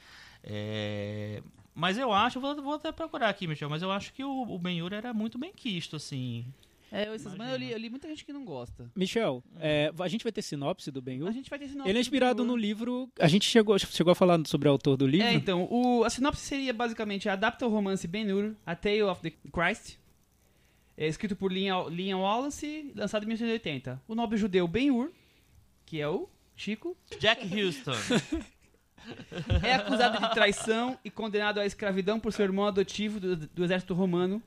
[0.44, 1.42] É,
[1.74, 4.58] Mas eu acho, vou, vou até procurar aqui, Michel, mas eu acho que o, o
[4.58, 6.46] Ben-Hur era muito bem quisto, assim.
[6.92, 8.88] É, eu, essas semanas eu li, eu li muita gente que não gosta.
[8.94, 11.26] Michel, é, a gente vai ter sinopse do Ben-Hur?
[11.26, 13.10] A gente vai ter sinopse Ele é do inspirado no livro.
[13.18, 15.26] A gente chegou, chegou a falar sobre o autor do livro?
[15.26, 19.32] É, então, o, a sinopse seria basicamente adapta o romance Ben-Hur, A Tale of the
[19.52, 19.98] Christ,
[20.96, 24.00] é escrito por Liam, Liam Wallace, lançado em 1980.
[24.06, 25.10] O nobre judeu Ben-Hur,
[25.84, 27.96] que é o Chico, Jack Houston.
[29.62, 33.94] é acusado de traição e condenado à escravidão por seu irmão adotivo do, do exército
[33.94, 34.42] romano,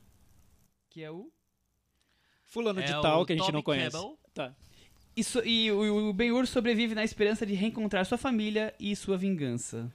[0.89, 1.31] que é o...
[2.45, 3.97] Fulano de é tal, o que a gente Toby não conhece.
[4.33, 4.55] Tá.
[5.15, 9.17] E, so- e o, o Ben-Hur sobrevive na esperança de reencontrar sua família e sua
[9.17, 9.91] vingança.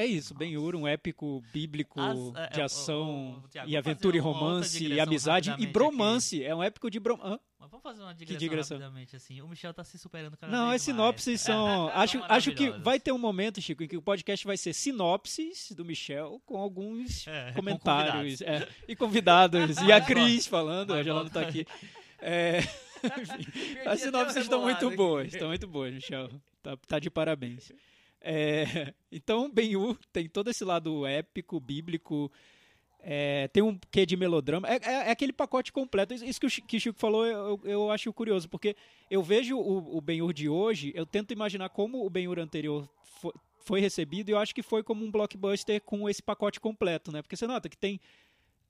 [0.00, 3.76] É isso, Ben-Hur, um épico bíblico As- é, de é, ação o- o- Thiago, e
[3.76, 6.40] aventura e romance e amizade e bromance.
[6.44, 7.40] É um épico de bromance.
[7.58, 8.78] Mas vamos fazer uma digressão, digressão?
[8.78, 9.40] rapidamente, assim.
[9.42, 11.88] O Michel tá se superando cada Não, vez sinopses são.
[11.92, 14.72] Acho, são acho que vai ter um momento, Chico, em que o podcast vai ser
[14.72, 18.40] sinopses do Michel com alguns É, com comentários convidados.
[18.42, 19.76] é, e convidados.
[19.78, 21.66] e a Cris falando, a Angela não tá aqui.
[22.20, 22.58] É,
[23.86, 25.34] as sinopses estão muito boas, aqui.
[25.36, 26.30] estão muito boas, Michel.
[26.62, 27.72] Tá, tá de parabéns.
[28.20, 32.30] É, então, Ben-Hur tem todo esse lado épico, bíblico.
[33.00, 34.68] é, tem um quê de melodrama.
[34.68, 36.14] É, é- é aquele pacote completo.
[36.14, 38.76] Isso- que o, que Chico falou, eu, eu acho curioso, porque
[39.10, 42.88] eu vejo o, o Ben-Hur de hoje, eu tento imaginar como o Ben-Hur anterior
[43.20, 47.12] fo- foi recebido e eu acho que foi como um blockbuster com esse pacote completo,
[47.12, 47.22] né?
[47.22, 48.00] Porque você nota que tem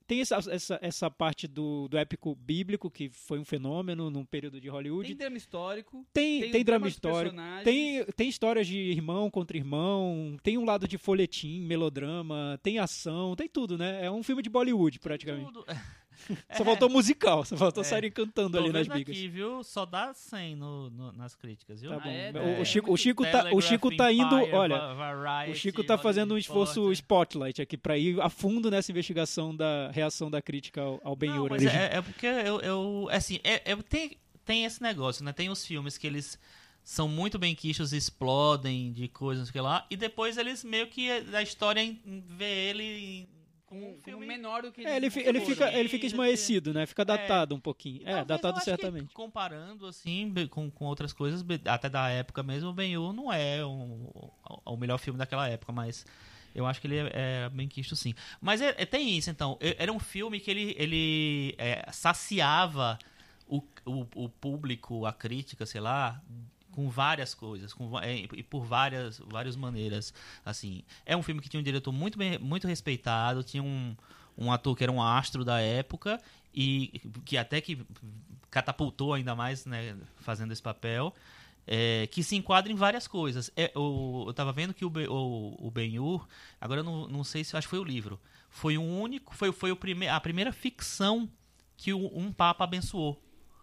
[0.09, 4.59] tem essa, essa, essa parte do, do épico bíblico, que foi um fenômeno num período
[4.59, 5.07] de Hollywood.
[5.07, 6.03] Tem drama histórico.
[6.11, 7.35] Tem, tem tem drama histórico.
[7.63, 10.35] Tem, tem histórias de irmão contra irmão.
[10.41, 12.59] Tem um lado de folhetim, melodrama.
[12.63, 13.35] Tem ação.
[13.35, 14.03] Tem tudo, né?
[14.03, 15.53] É um filme de Bollywood, praticamente.
[15.53, 15.65] Tudo.
[16.55, 17.43] Só faltou musical.
[17.45, 17.83] Só faltou É.
[17.85, 19.15] saírem cantando Tô ali nas bigas.
[19.15, 19.63] aqui, viu?
[19.63, 21.91] Só dá 100 no, no- nas críticas, viu?
[21.91, 22.09] Tá bom.
[22.09, 22.31] é?
[22.33, 22.61] O- É.
[22.61, 24.37] o, Chico, o, Chico tá, o Chico tá indo.
[24.39, 28.29] Empire, Olha, Va- Variety, o Chico tá fazendo um esforço spotlight aqui pra ir a
[28.29, 31.75] fundo nessa investigação da reação da crítica ao, ao mas original.
[31.75, 35.31] é, é porque eu, eu assim, é, é- tem, tem esse negócio, né?
[35.33, 36.37] Tem os filmes que eles
[36.83, 40.63] são muito bem quistos, explodem de coisas, não sei o que lá, e depois eles
[40.63, 43.29] meio que a história vê ele
[43.71, 45.79] um um filme menor do que É, ele, fi- ele, fica, né?
[45.79, 46.85] ele fica esmaecido, né?
[46.85, 48.01] Fica datado um pouquinho.
[48.07, 49.13] É, eu datado certamente.
[49.13, 54.09] comparando, assim, com, com outras coisas, até da época mesmo, o Ben-Hur não é um-
[54.65, 56.05] o, melhor filme daquela época, mas
[56.55, 57.11] eu acho que ele é,
[57.45, 58.13] é bem quisto, sim.
[58.41, 59.57] Mas é- é- tem isso, então.
[59.61, 62.97] É- Era um filme que ele, ele é, saciava
[63.47, 66.21] o, o, o público, a crítica, sei lá,
[66.71, 70.13] com várias coisas, com, é, e por várias, várias maneiras,
[70.45, 70.83] assim.
[71.05, 73.95] É um filme que tinha um diretor muito, bem, muito respeitado, tinha um,
[74.37, 76.21] um ator que era um astro da época
[76.53, 77.85] e que até que
[78.49, 81.13] catapultou ainda mais, né, fazendo esse papel,
[81.67, 83.51] é, que se enquadra em várias coisas.
[83.55, 86.27] É, o, eu estava vendo que o, o, o Ben-Hur,
[86.59, 89.51] agora eu não, não sei se acho que foi o livro, foi o único, foi,
[89.51, 91.29] foi o prime, a primeira ficção
[91.77, 93.21] que o- um papa abençoou.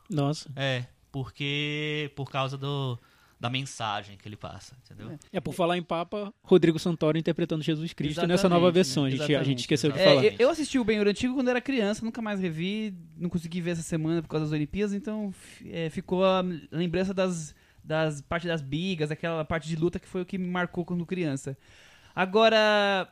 [0.09, 0.49] Nossa.
[0.55, 2.99] É, porque por causa do,
[3.41, 5.19] da mensagem que ele passa, entendeu?
[5.33, 9.05] É, por falar em Papa, Rodrigo Santoro interpretando Jesus Cristo nessa Exatamente, nova versão.
[9.07, 9.47] A gente, a exatamente.
[9.49, 10.25] gente esqueceu de É, falar.
[10.27, 13.71] eu, eu assisti o Ben-Hur antigo quando era criança, nunca mais revi, não consegui ver
[13.71, 15.33] essa semana por causa das Olimpíadas, então
[15.65, 20.21] é, ficou a lembrança das, das parte das bigas, aquela parte de luta que foi
[20.21, 21.57] o que me marcou quando criança.
[22.15, 23.09] Agora,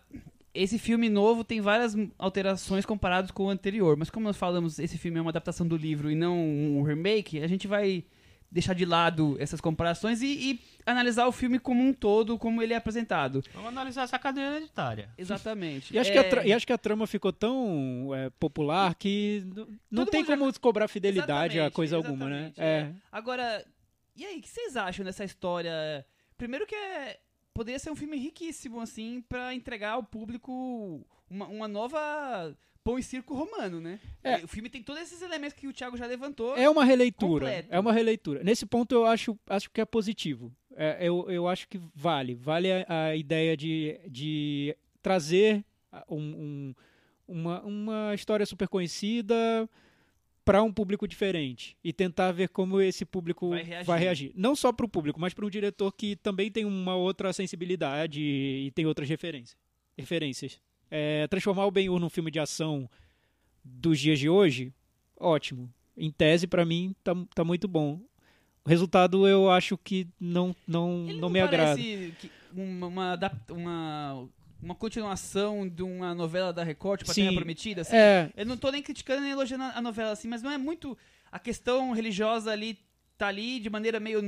[0.54, 4.96] esse filme novo tem várias alterações comparadas com o anterior, mas como nós falamos, esse
[4.96, 8.04] filme é uma adaptação do livro e não um remake, a gente vai
[8.50, 12.72] deixar de lado essas comparações e, e analisar o filme como um todo, como ele
[12.72, 13.42] é apresentado.
[13.52, 15.10] Vamos analisar essa cadeia hereditária.
[15.18, 15.90] Exatamente.
[15.94, 18.94] E acho, É- que a tra- e acho que a trama ficou tão é, popular
[18.94, 19.42] que
[19.90, 22.52] não Todo tem mundo já- como cobrar fidelidade a Exatamente, coisa alguma, né?
[22.56, 22.64] É.
[22.66, 22.92] é.
[23.10, 23.64] Agora,
[24.14, 26.06] e aí, o que vocês acham dessa história?
[26.38, 27.18] Primeiro que é,
[27.54, 33.02] poderia ser um filme riquíssimo, assim, pra entregar ao público uma, uma nova pão e
[33.02, 33.98] circo romano, né?
[34.22, 34.44] É.
[34.44, 36.54] O filme tem todos esses elementos que o Thiago já levantou.
[36.56, 37.46] É uma releitura.
[37.46, 37.68] Completo.
[37.70, 38.44] É uma releitura.
[38.44, 40.52] Nesse ponto eu acho, acho que é positivo.
[40.76, 42.34] É, eu, eu acho que vale.
[42.34, 45.64] Vale a, a ideia de, de trazer
[46.10, 46.74] um- um-
[47.26, 49.66] uma, uma história super conhecida
[50.44, 53.98] para um público diferente e tentar ver como esse público Vai vai reagir.
[53.98, 54.32] reagir.
[54.34, 58.20] Não só para o público, mas para um diretor que também tem uma outra sensibilidade
[58.20, 59.56] e tem outras referências.
[59.96, 60.60] referências.
[60.90, 62.88] É, transformar o Ben-Hur num filme de ação
[63.64, 64.72] dos dias de hoje,
[65.18, 65.72] ótimo.
[65.96, 68.00] Em tese, pra mim, tá, tá muito bom.
[68.64, 71.80] O resultado eu acho que não, não, Ele não me agrada.
[72.52, 74.28] uma, uma, uma,
[74.64, 77.22] uma continuação de uma novela da Record, tipo A Sim.
[77.24, 80.26] Terra Prometida, assim, É, Eu não tô nem criticando nem elogiando a a novela assim,
[80.28, 80.96] mas não é muito.
[81.30, 82.78] A questão religiosa ali
[83.18, 84.22] tá ali de maneira meio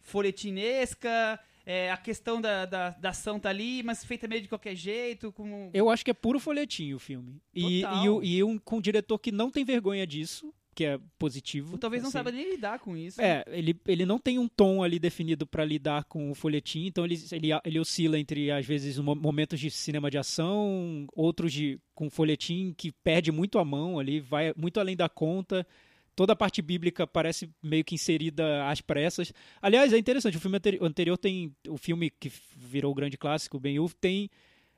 [0.00, 1.38] folhetinesca.
[1.64, 5.32] é, a questão da, da, da ação tá ali, mas feita meio de qualquer jeito.
[5.72, 7.40] Eu acho que é puro folhetim o filme.
[7.54, 11.72] E, e, e um, com um diretor que não tem vergonha disso, que é positivo.
[11.72, 12.12] Ou talvez não assim.
[12.18, 13.20] saiba nem lidar com isso.
[13.20, 17.04] É, ele, ele não tem um tom ali definido pra lidar com o folhetim, então
[17.04, 21.78] ele, ele, ele oscila entre, às vezes, mo- momentos de cinema de ação, outros de
[21.94, 25.66] com folhetim que perde muito a mão ali, vai muito além da conta.
[26.14, 29.32] Toda a parte bíblica parece meio que inserida às pressas.
[29.62, 31.54] Aliás, é interessante, o filme anteri- anterior tem.
[31.68, 34.28] O filme que virou o grande clássico, Ben-Hur, tem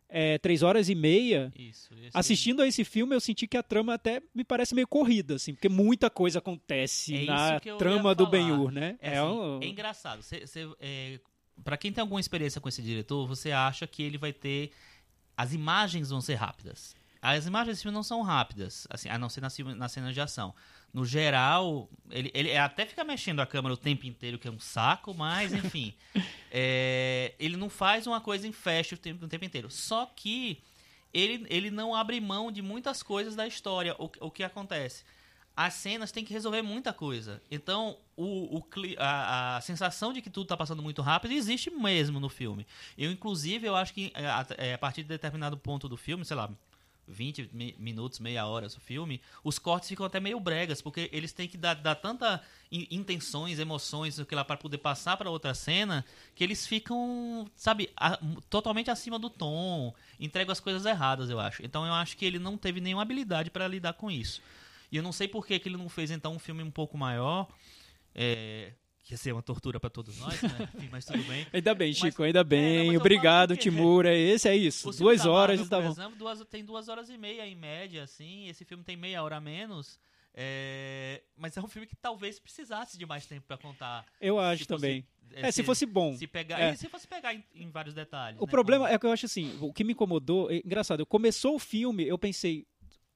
[0.09, 1.53] é, três horas e meia.
[1.57, 1.93] Isso.
[1.95, 5.35] esse- Assistindo a esse filme, eu senti que a trama até me parece meio corrida,
[5.37, 8.27] assim, porque muita coisa acontece É na trama do.
[8.27, 8.97] Ben-Hur, né?
[9.01, 10.23] É, assim, um- é engraçado.
[10.23, 11.19] Cê, cê, é,
[11.62, 14.71] para quem tem alguma experiência com esse diretor, você acha que ele vai ter.
[15.37, 16.95] As imagens vão ser rápidas.
[17.27, 20.13] As imagens desse filme não são rápidas, assim, a não ser na, cena- na cena
[20.13, 20.55] de ação.
[20.93, 24.61] No geral, ele, ele até fica mexendo a câmera o tempo inteiro, que é um
[24.61, 25.95] saco, mas enfim.
[26.57, 29.68] É, ele não faz uma coisa em fast o tempo, o tempo inteiro.
[29.72, 30.62] Só que
[31.12, 33.97] ele, ele não abre mão de muitas coisas da história.
[33.99, 35.03] O, o que acontece?
[35.57, 37.43] As cenas têm que resolver muita coisa.
[37.51, 38.64] Então, o, o
[38.99, 42.64] a, a sensação de que tudo está passando muito rápido existe mesmo no filme.
[42.97, 46.25] Eu, inclusive, eu acho que é, a, é, a partir de determinado ponto do filme,
[46.25, 46.49] sei lá,
[47.07, 51.32] 20 mi- minutos, meia hora o filme, os cortes ficam até meio bregas, porque eles
[51.32, 55.30] têm que dar, dar tanta in- intenções, emoções, o que lá para poder passar para
[55.30, 61.30] outra cena, que eles ficam, sabe, a- totalmente acima do tom, entregam as coisas erradas,
[61.30, 61.64] eu acho.
[61.64, 64.42] Então eu acho que ele não teve nenhuma habilidade para lidar com isso.
[64.90, 66.96] E eu não sei por que, que ele não fez então um filme um pouco
[66.96, 67.48] maior,
[68.14, 68.72] é,
[69.11, 70.68] ia ser uma tortura para todos nós, né?
[70.74, 71.46] Enfim, mas tudo bem.
[71.52, 72.84] Ainda bem, Mas- Chico, ainda É, não, bem.
[72.86, 74.14] mas eu Obrigado, Timura.
[74.16, 74.88] Esse é isso.
[74.90, 78.48] O Duas horas Marvel, tá exemplo, duas- tem duas horas e meia em média, assim.
[78.48, 79.98] Esse filme tem meia hora a menos.
[80.36, 84.05] é, Mas é um filme que talvez precisasse de mais tempo pra contar.
[84.20, 85.07] Eu acho se também.
[85.32, 86.16] É, se fosse bom.
[86.16, 86.74] Se, pegar, É.
[86.76, 88.40] se fosse pegar em, em vários detalhes.
[88.40, 91.05] O né, problema como- é que eu acho assim, o que me incomodou, é engraçado,
[91.07, 92.66] começou o filme, eu pensei,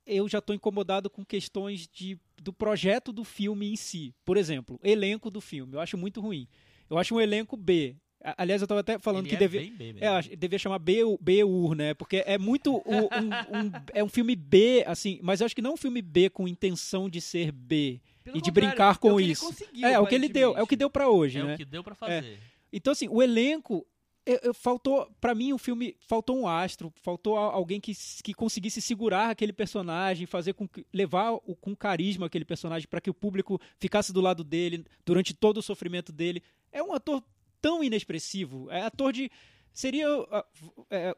[0.09, 4.15] eu já tô incomodado com questões de, do projeto do filme em si.
[4.25, 6.49] Por exemplo, elenco do filme, eu acho muito ruim.
[6.91, 7.95] Eu acho um elenco B.
[8.37, 10.05] Aliás, eu tava até falando Ele que é deve, bem B mesmo.
[10.05, 11.95] é, devia chamar B, B-UR, né?
[11.95, 12.81] Porque é muito o-
[13.15, 16.03] um, um- é um filme B, assim, mas eu acho que não é um filme
[16.03, 19.33] B com intenção de ser B Pelo e de brincar é com o que ele
[19.33, 19.55] isso.
[19.85, 21.55] é, é o que ele deu, é o que deu pra hoje, É né?
[21.55, 22.39] o que deu pra fazer.
[22.73, 23.87] Então, assim, o elenco.
[24.33, 28.81] Eu- eu- faltou, para mim, o filme faltou um astro, faltou alguém que, que conseguisse
[28.83, 33.61] segurar aquele personagem, fazer com levar o, com carisma aquele personagem para que o público
[33.79, 36.43] ficasse do lado dele durante todo o sofrimento dele.
[36.70, 37.22] É um ator
[37.61, 39.31] tão inexpressivo, é ator de
[39.72, 40.45] seria, ah,
[40.91, 41.16] é,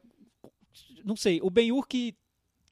[1.05, 2.15] não sei, o Ben-Hur que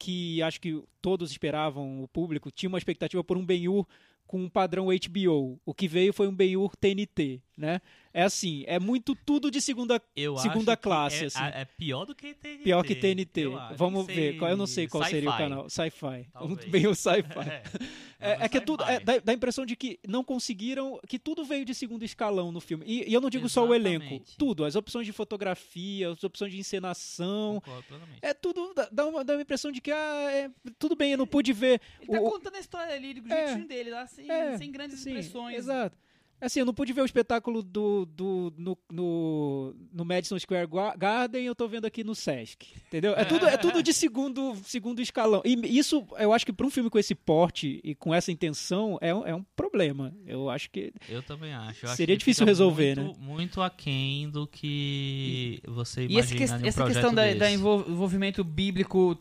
[0.01, 3.85] que acho que todos esperavam, o público tinha uma expectativa por um Ben-Hur
[4.29, 5.61] com um padrão HBO.
[5.67, 7.81] O que veio foi um Ben-Hur TNT, né?
[8.15, 11.39] É assim, é muito tudo de segunda Eu segunda classe, é, assim.
[11.43, 12.63] é pior do que TNT.
[12.65, 13.41] Pior que TNT.
[13.43, 13.59] eu.
[13.77, 14.39] Vamos ver.
[14.39, 15.69] qual- Eu não sei qual seria o canal.
[15.69, 16.27] Sci-fi.
[16.33, 16.65] Talvez.
[16.71, 17.39] bem o sci-fi.
[17.49, 17.63] É,
[18.21, 18.83] É, é que é tudo.
[18.83, 20.99] É, dá, dá a impressão de que não conseguiram.
[21.07, 22.85] Que tudo veio de segundo escalão no filme.
[22.85, 24.03] E, e eu não digo só o elenco.
[24.07, 24.37] Exatamente.
[24.37, 24.65] Tudo.
[24.65, 27.61] As opções de fotografia, as opções de encenação.
[27.65, 28.01] Concordo.
[28.21, 28.75] É tudo.
[28.91, 29.93] Dá, uma, dá uma impressão de que.
[29.93, 30.51] Ah, é,
[30.81, 31.81] tudo bem, eu não pude ver.
[32.01, 33.47] Ele tá o- contando a história ali do É.
[33.47, 35.57] jeitinho dele, lá, sem, É, sem grandes Sim, expressões.
[35.59, 35.97] Exato.
[36.41, 41.45] Assim, eu não pude ver o espetáculo do, do, no, no, no Madison Square Garden,
[41.45, 42.69] eu tô vendo aqui no Sesc.
[42.87, 43.13] Entendeu?
[43.15, 45.43] É tudo, é tudo de segundo, segundo escalão.
[45.45, 48.97] E isso, eu acho que para um filme com esse porte e com essa intenção,
[49.01, 50.15] é um, é um problema.
[50.25, 50.93] Eu acho que.
[51.09, 51.85] Eu também acho.
[51.87, 53.03] Eu acho Seria que difícil resolver, né?
[53.03, 57.35] muito, Muito aquém do que você E esse imagina que- em um essa questão da,
[57.35, 59.19] da envol- envolvimento bíblico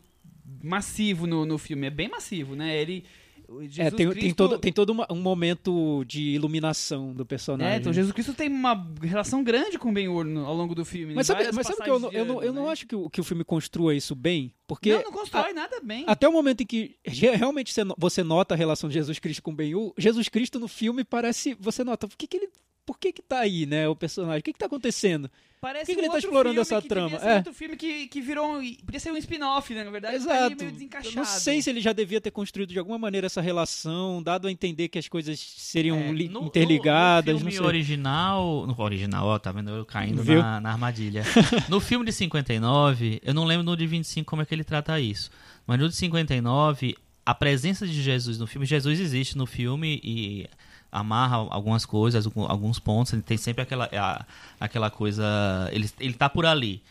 [0.62, 2.76] massivo no, no filme é bem massivo, né?
[2.80, 3.04] Ele.
[3.48, 7.24] O Jesus é, tem, tem Cristo- todo, tem todo uma- um momento de iluminação do
[7.24, 7.72] personagem.
[7.74, 11.14] É, então Jesus Cristo tem uma relação grande com o Ben-Hur ao longo do filme.
[11.14, 12.94] mas em sabe, mas sabe que eu, não- eu, não, eu não ano, acho que
[12.94, 14.52] o, que o filme construa isso bem?
[14.66, 16.04] Porque Não, não constrói nada bem.
[16.06, 19.18] Até o momento em que re- realmente você no- você nota a relação de Jesus
[19.18, 22.48] Cristo com Ben-Hur, Jesus Cristo no filme parece, você nota, por que, que ele,
[22.88, 24.40] por que que tá aí, né, o personagem?
[24.40, 25.30] O que que tá acontecendo?
[25.60, 27.16] Parece por que que um ele tá explorando essa trama?
[27.18, 27.36] É.
[27.38, 28.58] outro filme que, que virou.
[28.58, 29.84] um- Podia ser um spin-off, né?
[29.84, 30.56] Na verdade, tá Exato.
[30.56, 31.16] meio Eu desencaixado.
[31.16, 34.52] não sei se ele já devia ter construído de alguma maneira essa relação, dado a
[34.52, 38.66] entender que as coisas seriam É, no- interligadas, no, no filme original.
[38.66, 41.24] No original, ó, tá vendo eu caindo na, na armadilha.
[41.68, 44.98] no filme de 59, eu não lembro no de 25 como é que ele trata
[45.00, 45.30] isso.
[45.66, 50.46] Mas no de 59, a presença de Jesus no filme, Jesus existe no filme e
[50.90, 54.24] amarra algumas coisas, alguns pontos, ele tem sempre aquela, a-
[54.60, 55.24] aquela coisa.
[55.72, 56.82] Ele, ele tá por ali.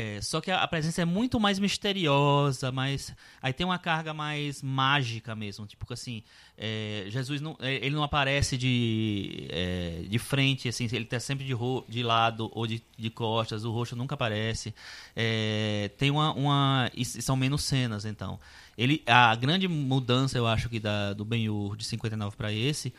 [0.00, 3.12] É, só que a, presença é muito mais misteriosa, mais
[3.42, 6.22] aí tem uma carga mais mágica mesmo, tipo assim,
[6.56, 11.44] é, Jesus não, é, ele não aparece de, é, de frente, assim, ele tá sempre
[11.44, 14.72] de, ro, de lado ou de, de costas, o rosto nunca aparece.
[15.16, 18.38] É, tem uma, uma e são menos cenas, então.
[18.78, 22.94] Ele, a grande mudança, eu acho que da, do Ben-Hur de 59 para esse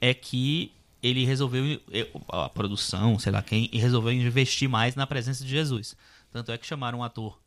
[0.00, 0.70] é que
[1.02, 1.80] ele resolveu
[2.28, 5.96] a produção, sei lá quem, e resolveu investir mais na presença de Jesus.
[6.32, 7.38] Tanto é que chamaram um ator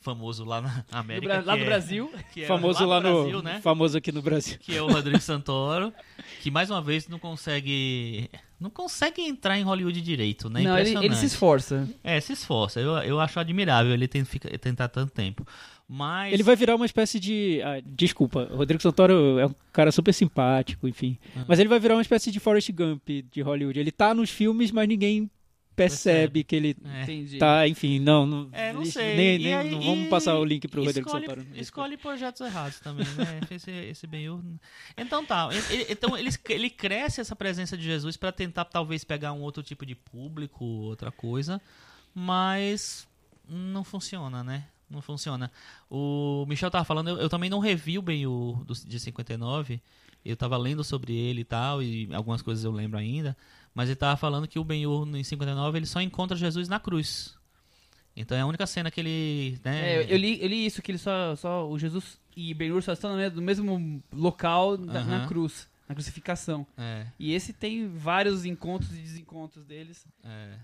[0.00, 1.26] famoso lá na Do América.
[1.26, 2.12] Bra- lá do é- Brasil.
[2.34, 3.60] que é famoso lá, do no Brasil, né?
[3.62, 4.58] famoso aqui no Brasil.
[4.60, 5.92] Que é o Rodrigo Santoro,
[6.42, 8.28] que mais uma vez não consegue
[8.58, 10.62] não consegue entrar em Hollywood direito, né?
[10.62, 11.06] Não, ele, Impressionante.
[11.06, 11.88] ele se esforça.
[12.02, 12.80] É, se esforça.
[12.80, 15.46] Eu, eu acho admirável ele tem- fica- tentar tanto tempo.
[15.88, 17.60] Mas Ele vai virar uma espécie de.
[17.62, 21.16] ah, desculpa, o Rodrigo Santoro é um cara super simpático, enfim.
[21.36, 21.44] Ah.
[21.46, 23.78] Mas ele vai virar uma espécie de Forrest Gump de Hollywood.
[23.78, 25.30] Ele tá nos filmes, mas ninguém
[25.76, 27.38] percebe, que ele É.
[27.38, 28.24] Tá, enfim, não.
[28.26, 29.14] não É, não sei.
[29.14, 31.46] Nem, nem- aí- não vamos passar o link pro Rodrigo Santoro.
[31.54, 33.40] Escolhe projetos errados também, né?
[33.52, 34.40] esse, esse Ben-Hur.
[34.96, 35.50] Então tá.
[35.70, 39.62] ele- então ele, ele cresce essa presença de Jesus para tentar talvez pegar um outro
[39.62, 41.60] tipo de público, outra coisa,
[42.14, 43.06] mas
[43.48, 44.64] não funciona, né?
[44.88, 45.50] Não funciona.
[45.90, 49.80] O Michel tava falando, eu, eu também não revi o Ben-Hur do- de 59.
[50.24, 53.36] Eu tava lendo sobre ele e tal, e algumas coisas eu lembro ainda.
[53.74, 57.36] Mas ele tava falando que o Ben-Hur em 59 ele só encontra Jesus na cruz.
[58.16, 59.60] Então é a única cena que ele.
[59.64, 61.68] Né, É, eu, li, eu li isso, que ele só, só.
[61.68, 65.28] O Jesus e Ben-Hur só estão no mesmo, local da- na Aham.
[65.28, 66.66] cruz, na crucificação.
[66.78, 70.06] É, E esse tem vários encontros e desencontros deles.
[70.24, 70.54] é.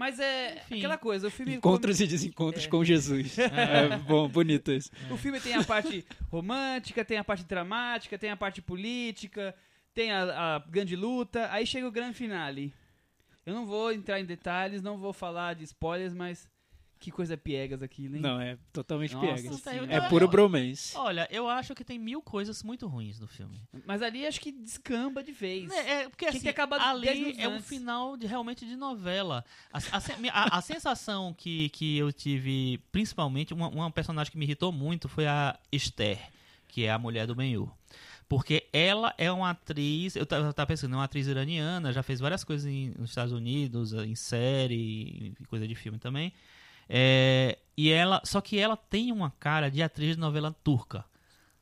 [0.00, 0.78] Mas é Enfim.
[0.78, 1.56] aquela coisa, o filme.
[1.56, 3.36] Encontros e desencontros com Jesus.
[3.52, 4.90] É, bom, bonito isso.
[5.10, 9.54] O filme tem a parte romântica, tem a parte dramática, tem a parte política,
[9.92, 12.72] tem a, a grande luta, aí chega o grande finale.
[13.44, 16.48] Eu não vou entrar em detalhes, não vou falar de spoilers, mas
[17.00, 18.20] que coisa piegas aquilo, hein?
[18.22, 19.62] Não, é totalmente Nossa piegas.
[19.90, 20.94] É puro bromance.
[20.96, 23.58] Olha, eu acho que tem mil coisas muito ruins no filme.
[23.86, 25.70] Mas ali acho que descamba de vez.
[25.72, 29.42] É, é, porque assim, que acabar dez ali é um final de, realmente de novela.
[29.72, 30.00] A, a
[30.32, 35.08] a- a sensação que, que eu tive, principalmente, uma, uma personagem que me irritou muito
[35.08, 36.18] foi a Esther,
[36.68, 37.72] que é a mulher do Ben-Hur.
[38.28, 42.20] Porque ela é uma atriz, eu tava, tava pensando, é uma atriz iraniana, já fez
[42.20, 46.32] várias coisas em- nos Estados Unidos, em série, e coisa de filme também.
[46.92, 51.04] É, e ela, só que ela tem uma cara de atriz de novela turca,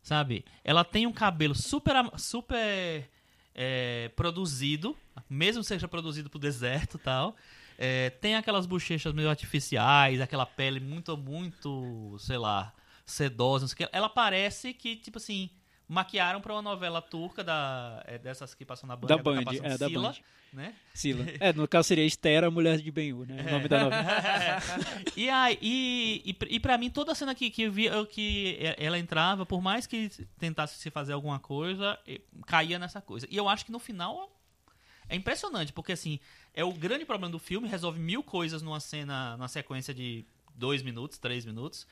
[0.02, 0.42] sabe?
[0.64, 3.06] Ela tem um cabelo super, super
[3.54, 4.96] é, produzido,
[5.28, 7.36] mesmo seja produzido pro deserto tal.
[7.76, 12.72] É, tem aquelas bochechas meio artificiais, aquela pele muito, muito, sei lá,
[13.04, 13.66] sedosa.
[13.92, 15.50] Ela parece que, tipo assim,
[15.89, 19.09] maquiaram pra uma novela turca da, é, dessas que passam na Band.
[19.09, 20.16] Da tá Band, passando é, da Sila, Band.
[20.53, 20.74] né?
[20.93, 21.24] Sila.
[21.41, 23.43] É, no caso seria Esther, a mulher de Ben-Hur, né?
[23.49, 24.05] O nome da novela.
[25.16, 28.59] e, aí, e, e, e pra mim, toda cena que, que, eu vi, eu, que
[28.76, 31.99] ela entrava, por mais que tentasse se fazer alguma coisa,
[32.47, 33.26] caía nessa coisa.
[33.30, 34.30] E eu acho que no final
[35.09, 36.20] é impressionante, porque assim,
[36.53, 40.82] é o grande problema do filme, resolve mil coisas numa cena, numa sequência de dois
[40.82, 41.86] minutos, três minutos.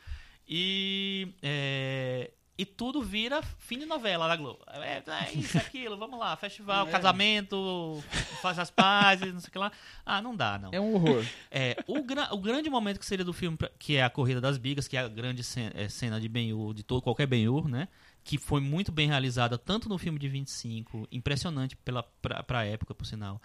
[0.47, 1.29] E.
[1.43, 4.61] é, e tudo vira fim de novela da Globo.
[4.69, 6.91] É, é isso, aquilo, vamos lá, festival, É.
[6.91, 8.03] casamento,
[8.41, 9.71] faz as pazes, não sei o que lá.
[10.05, 10.71] Ah, não dá, não.
[10.73, 11.25] É um horror.
[11.51, 14.57] É, o, gra- o grande momento que seria do filme, que é a Corrida das
[14.59, 17.89] Bigas, que é a grande cena, é, cena de Ben-Hur, de todo, qualquer Ben-Hur, né?
[18.25, 22.93] Que foi muito bem realizada, tanto no filme de 25, impressionante pela, pra, pra época,
[22.95, 23.41] por sinal,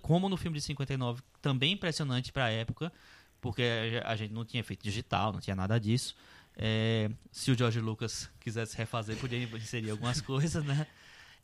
[0.00, 2.92] como no filme de 59, também impressionante pra época,
[3.40, 3.64] porque
[4.04, 6.14] a gente não tinha efeito digital, não tinha nada disso.
[6.56, 10.86] É, se o George Lucas quisesse refazer, podia inserir algumas coisas, né?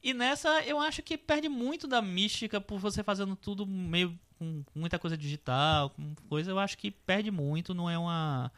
[0.02, 4.62] E nessa, eu acho que perde muito da mística por você fazendo tudo meio com
[4.74, 8.52] muita coisa digital, com coisa, eu acho que perde muito, não é uma.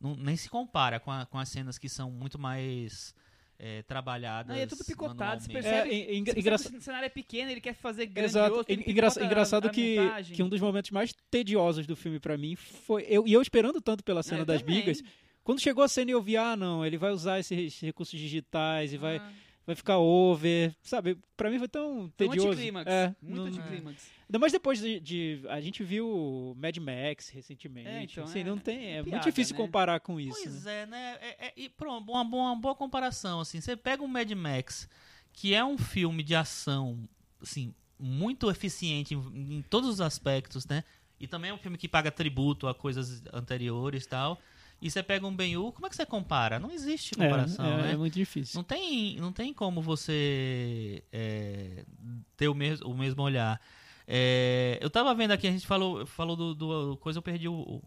[0.00, 3.12] não- nem se compara com, a- com as cenas que são muito mais
[3.58, 4.48] é, trabalhadas.
[4.50, 5.90] Não, e é tudo picotado, você percebe.
[5.90, 8.38] É, o cenário é pequeno, ele quer fazer grandioso.
[8.38, 8.72] Exato.
[8.72, 10.36] Engra- engraçado a- a que, montagem.
[10.36, 13.04] que um dos momentos mais tediosos do filme pra mim foi.
[13.08, 14.80] Eu, e eu esperando tanto pela cena eu das também.
[14.80, 15.02] bigas.
[15.44, 18.96] Quando chegou a cena eu vi, ah, não, ele vai usar esses recursos digitais e
[18.96, 19.32] vai, Ah,
[19.66, 20.74] vai ficar over.
[20.82, 22.48] Sabe, pra mim foi tão é um tedioso.
[22.48, 22.90] anticlímax.
[22.90, 24.10] É, muito não- anticlímax.
[24.26, 27.88] Ainda mais depois de, de- A gente viu Mad Max recentemente.
[27.88, 29.60] É, então, assim, é- não tem, é, é muito piada, difícil né?
[29.62, 30.40] comparar com isso.
[30.42, 30.80] Pois né?
[30.82, 31.18] é, né?
[31.20, 33.60] É, é- e pronto, uma boa, uma boa comparação, assim.
[33.60, 34.88] Você pega um Mad Max,
[35.32, 37.06] que é um filme de ação,
[37.42, 40.82] assim, muito eficiente em, em todos os aspectos, né?
[41.20, 44.40] E também é um filme que paga tributo a coisas anteriores e tal.
[44.84, 46.58] E você pega um Ben-Hur, como é que você compara?
[46.60, 47.92] Não existe É, comparação, é, né?
[47.92, 48.54] é muito difícil.
[48.56, 51.86] Não tem, não tem como você é,
[52.36, 53.58] ter o mesmo, o mesmo olhar.
[54.06, 57.82] É, eu tava vendo aqui, a gente falou, falou do, do coisa, eu perdi o,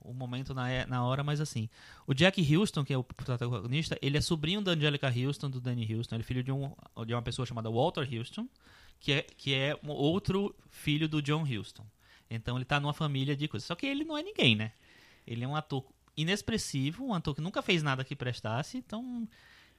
[0.00, 1.68] o, momento na, e- na hora, mas assim,
[2.04, 5.94] o Jack Houston, que é o protagonista, ele é sobrinho da Angelica Houston, do Danny
[5.94, 6.72] Houston, ele é filho de, um,
[7.06, 8.48] de uma pessoa chamada Walter Houston,
[8.98, 11.86] que é, que é um outro filho do John Houston.
[12.28, 13.66] Então ele tá numa família de coisas.
[13.66, 14.72] Só que ele não é ninguém, né?
[15.24, 15.84] Ele é um ator
[16.20, 19.26] inexpressivo, um ator que nunca fez nada que prestasse, então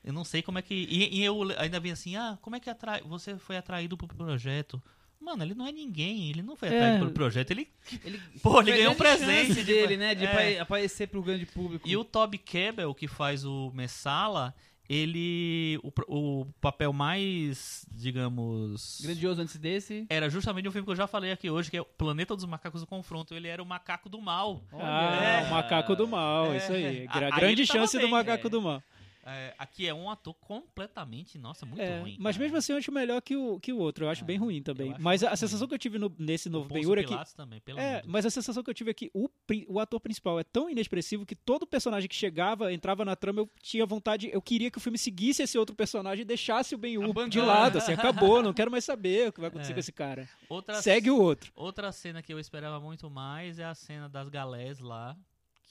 [0.04, 0.74] eu não sei como é que.
[0.74, 3.02] E, e eu ainda vi assim, ah, como é que atrai...
[3.02, 4.82] você foi atraído pro projeto?
[5.22, 6.76] Mano, ele não é ninguém, ele não foi É.
[6.78, 7.68] atraído pelo projeto, ele.
[8.06, 10.16] Ele, Pô, ele ganhou um presente de- dele, né?
[10.16, 10.30] De É.
[10.56, 11.88] apa- aparecer pro grande público.
[11.88, 14.56] E o Toby Kebbell, que faz o Messala,
[14.90, 15.80] ele.
[15.84, 19.00] O, o papel mais, digamos.
[19.04, 20.06] Grandioso antes desse.
[20.10, 22.46] Era justamente o filme que eu já falei aqui hoje, que é o Planeta dos
[22.46, 23.34] Macacos do Confronto.
[23.36, 24.62] Ele era o macaco do mal.
[24.74, 25.48] Ah, É.
[25.48, 26.58] o macaco do mal, É.
[26.58, 27.08] isso aí.
[27.08, 28.50] Aí grande tava chance do bem, macaco é.
[28.50, 28.84] do mal.
[29.32, 32.18] É, aqui é um ator completamente, nossa, muito É, ruim.
[32.20, 32.44] mas cara.
[32.46, 34.06] mesmo assim eu acho melhor que o, que o outro.
[34.06, 34.96] Eu acho É, bem ruim também.
[35.00, 37.16] Mas a, sensação que eu tive no- nesse novo Ben Hur é que.
[37.36, 39.30] Também, pelo É, mas a sensação que eu tive é que o,
[39.68, 43.50] o ator principal é tão inexpressivo que todo personagem que chegava, entrava na trama, eu
[43.62, 46.98] tinha vontade, eu queria que o filme seguisse esse outro personagem e deixasse o Ben
[46.98, 49.74] Hur de lado, assim, acabou, não quero mais saber o que vai acontecer É.
[49.76, 50.28] com esse cara.
[50.50, 51.52] Outra, Segue o outro.
[51.56, 55.16] outra cena que eu esperava muito mais é a cena das galés lá,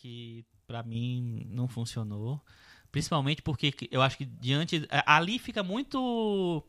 [0.01, 2.41] que pra mim não funcionou.
[2.99, 4.87] Principalmente porque que- eu acho que diante.
[4.91, 6.63] é, Ali fica muito.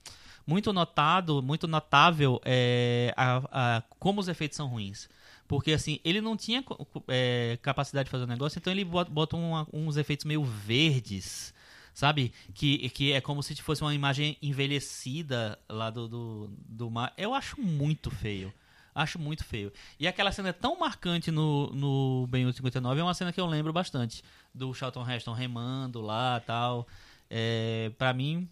[0.47, 5.07] Muito notado, muito notável é, a- a- como os efeitos são ruins.
[5.47, 6.63] Porque, assim, ele não tinha
[7.07, 11.53] é, capacidade de fazer o negócio, então ele bota, bota uma- uns efeitos meio verdes,
[11.93, 12.31] sabe?
[12.55, 17.13] Que, que é como se fosse uma imagem envelhecida lá do, do, do mar.
[17.17, 18.51] Eu acho muito feio.
[18.93, 19.71] Acho muito feio.
[19.99, 23.45] E aquela cena é tão marcante no, no Ben 59, é uma cena que eu
[23.45, 24.23] lembro bastante.
[24.53, 26.87] Do Charlton Heston remando lá tal.
[27.29, 28.49] É, pra mim,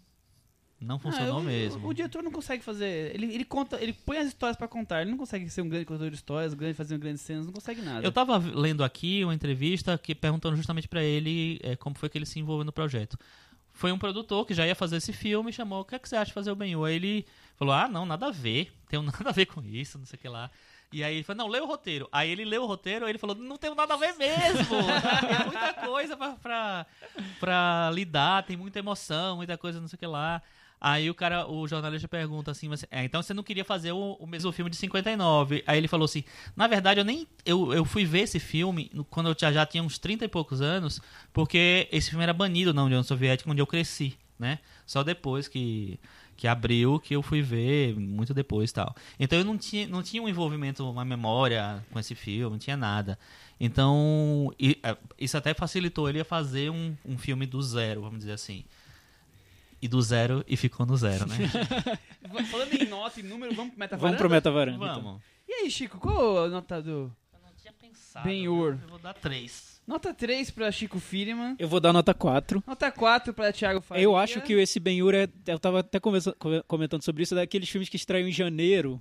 [0.80, 1.88] não funcionou Ah, o- mesmo.
[1.88, 3.12] O, diretor não consegue fazer.
[3.14, 5.02] Ele, ele conta, ele põe as histórias pra contar.
[5.02, 7.82] Ele não consegue ser um grande contador de histórias, grande, fazer grandes cenas, não consegue
[7.82, 8.06] nada.
[8.06, 12.16] Eu tava lendo aqui uma entrevista que perguntando justamente pra ele é, como foi que
[12.16, 13.18] ele se envolveu no projeto.
[13.78, 16.08] Foi um produtor que já ia fazer esse filme e chamou, o que, é que
[16.08, 16.84] você acha de fazer o Ben-Hur?
[16.84, 17.24] Aí ele
[17.54, 20.20] falou, ah, não, nada a ver, tenho nada a ver com isso, não sei o
[20.20, 20.50] que lá.
[20.92, 22.08] E aí ele falou, não, lê o roteiro.
[22.10, 24.64] Aí ele leu o roteiro, aí ele falou, não tenho nada a ver mesmo.
[25.28, 26.86] tem muita coisa pra, pra,
[27.38, 30.42] pra lidar, tem muita emoção, muita coisa, não sei o que lá.
[30.80, 34.12] Aí o cara, o jornalista pergunta assim, mas, é, então você não queria fazer o,
[34.12, 35.64] o mesmo filme de 59.
[35.66, 36.22] Aí ele falou assim,
[36.54, 39.82] na verdade eu nem, eu, eu fui ver esse filme quando eu já, já tinha
[39.82, 41.00] uns 30 e poucos anos,
[41.32, 44.60] porque esse filme era banido na União Soviética, onde eu cresci, né?
[44.86, 45.98] Só depois que,
[46.36, 48.94] que abriu que eu fui ver, muito depois tal.
[49.18, 52.76] Então eu não tinha, não tinha um envolvimento, uma memória com esse filme, não tinha
[52.76, 53.18] nada.
[53.60, 58.32] Então, é, isso até facilitou ele a fazer um, um filme do zero, vamos dizer
[58.32, 58.64] assim.
[59.80, 61.36] E do zero e ficou no zero, né?
[62.50, 64.06] Falando em nota e número, vamos pro Metavaranda?
[64.06, 64.84] Vamos pro Metavaranda.
[64.84, 65.02] então.
[65.02, 65.22] Vamos.
[65.48, 67.10] E aí, Chico, qual a nota do...
[67.32, 68.24] Eu não tinha pensado.
[68.26, 68.78] Ben-Hur.
[68.82, 69.78] Eu vou dar três.
[69.86, 71.56] Nota 3 pra Chico Firman.
[71.58, 72.62] Eu vou dar nota 4.
[72.66, 74.04] Nota 4 pra Thiago Faria.
[74.04, 75.26] Eu acho que esse Ben-Hur é.
[75.46, 79.00] Eu tava até conversa- comentando sobre isso, é daqueles filmes que estreiam em janeiro.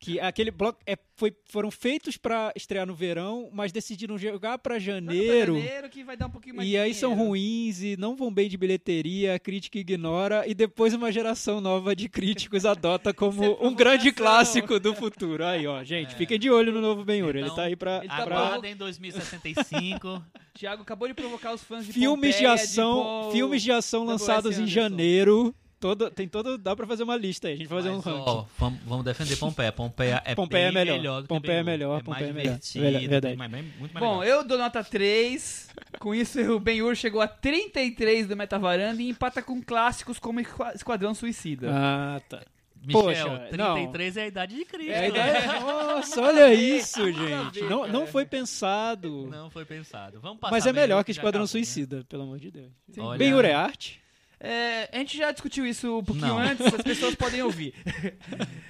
[0.00, 4.74] Que aquele bloco é, foi, foram feitos pra estrear no verão, mas decidiram jogar pra
[4.74, 5.58] Vai pra janeiro.
[5.60, 7.30] janeiro que vai dar um pouquinho mais E de aí são dinheiro.
[7.30, 11.96] ruins e não vão bem de bilheteria, a crítica ignora, e depois uma geração nova
[11.96, 15.44] de críticos adota como é um grande clássico do futuro.
[15.44, 17.98] Aí, ó, gente, fiquem de olho no novo Ben-Hur, ele Então, tá aí pra...
[17.98, 20.22] ele tá pra- Aguardem 2065.
[20.54, 24.04] Thiago acabou de provocar os fãs de Filmes de Pompeia, ação, Paul- filmes de ação
[24.04, 25.54] lançados em janeiro.
[25.80, 28.04] Todo, tem todo, dá pra fazer uma lista aí, a gente vai fazer um Mas,
[28.04, 28.20] ranking.
[28.26, 29.70] ó, vamos, vamos defender Pompeia.
[29.70, 31.16] Pompeia é Pompeia bem é melhor.
[31.18, 33.08] do que Pompeia é melhor, É Pompeia mais é melhor.
[33.08, 33.36] Verdade.
[33.36, 34.38] bem- muito mais Bom, legal.
[34.38, 35.68] eu dou nota 3.
[36.00, 40.72] Com isso, o Ben-Hur chegou a 33 do Metavaranda e empata com clássicos como Esqua-
[40.74, 41.68] Esquadrão Suicida.
[41.72, 42.42] Ah, tá.
[42.84, 43.74] Michel, poxa, não.
[43.74, 44.90] 33 é a idade de Cristo.
[44.92, 45.08] É a né?
[45.08, 47.62] ideia- Nossa, olha isso, gente.
[47.64, 49.28] Não, não foi pensado.
[49.30, 50.20] Não foi pensado.
[50.20, 51.64] Vamos passar Mas é melhor que Esquadrão acabou, né?
[51.64, 52.70] Suicida, pelo amor de Deus.
[52.90, 53.00] Sim.
[53.00, 54.00] Olha- Ben-Hur é arte?
[54.40, 56.38] É, a gente já discutiu isso um pouquinho Não.
[56.38, 57.74] antes, as pessoas podem ouvir.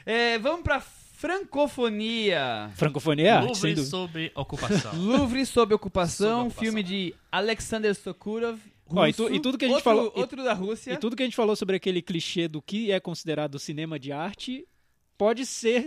[0.07, 2.71] É, vamos pra francofonia.
[2.75, 3.83] Francofonia é Louvre dúvida.
[3.91, 4.93] sobre ocupação.
[4.97, 6.63] Louvre sob ocupação, ocupação.
[6.63, 8.59] filme de Alexander Sokurov.
[8.91, 10.93] Ó, e tu- russo, e tudo que a gente outro, falou- e- Outro da Rússia.
[10.95, 14.11] E tudo que a gente falou sobre aquele clichê do que é considerado cinema de
[14.13, 14.67] arte
[15.19, 15.87] pode ser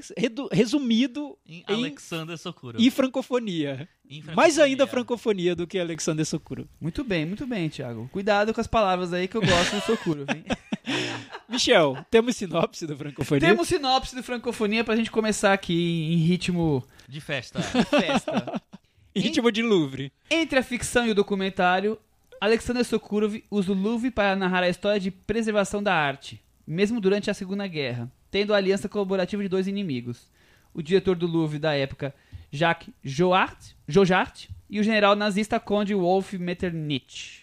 [0.52, 2.80] resumido Em Em- Alexander Sokurov.
[2.86, 3.88] em francofonia.
[4.08, 4.88] Em Mais ainda francofonia.
[4.88, 6.68] francofonia do que Alexander Sokurov.
[6.82, 8.10] Muito bem, muito bem, Thiago.
[8.12, 10.28] Cuidado com as palavras aí que eu gosto do Sokurov?
[11.48, 13.48] Michel, temos sinopse da francofonia?
[13.48, 15.74] Temos sinopse do Francofonia pra gente começar aqui
[16.14, 17.60] em ritmo De festa.
[17.62, 18.62] de festa.
[19.14, 20.10] Em ritmo de Louvre.
[20.30, 21.98] Entre a ficção e o documentário,
[22.40, 27.30] Alexander Sokurov usa o Louvre para narrar a história de preservação da arte, mesmo durante
[27.30, 30.32] a Segunda Guerra, tendo a aliança colaborativa de dois inimigos.
[30.74, 32.16] O diretor do Louvre da época,
[32.50, 37.42] Jacques Joart, Jojart, e o general nazista Conde Wolf Metternich.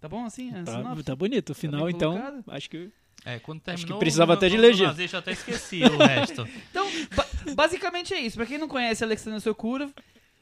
[0.00, 0.50] Tá bom assim?
[0.50, 1.50] a Tá, tá bonito.
[1.50, 2.44] O final, bem então, colocado?
[2.48, 2.90] acho que...
[3.24, 3.98] É, quando que terminou.
[3.98, 4.90] precisava o- até de legenda.
[4.90, 6.46] nazista, Eu até esqueci o resto.
[6.70, 8.36] Então, ba- basicamente é isso.
[8.36, 9.90] Pra quem não conhece Alexander Sokurov,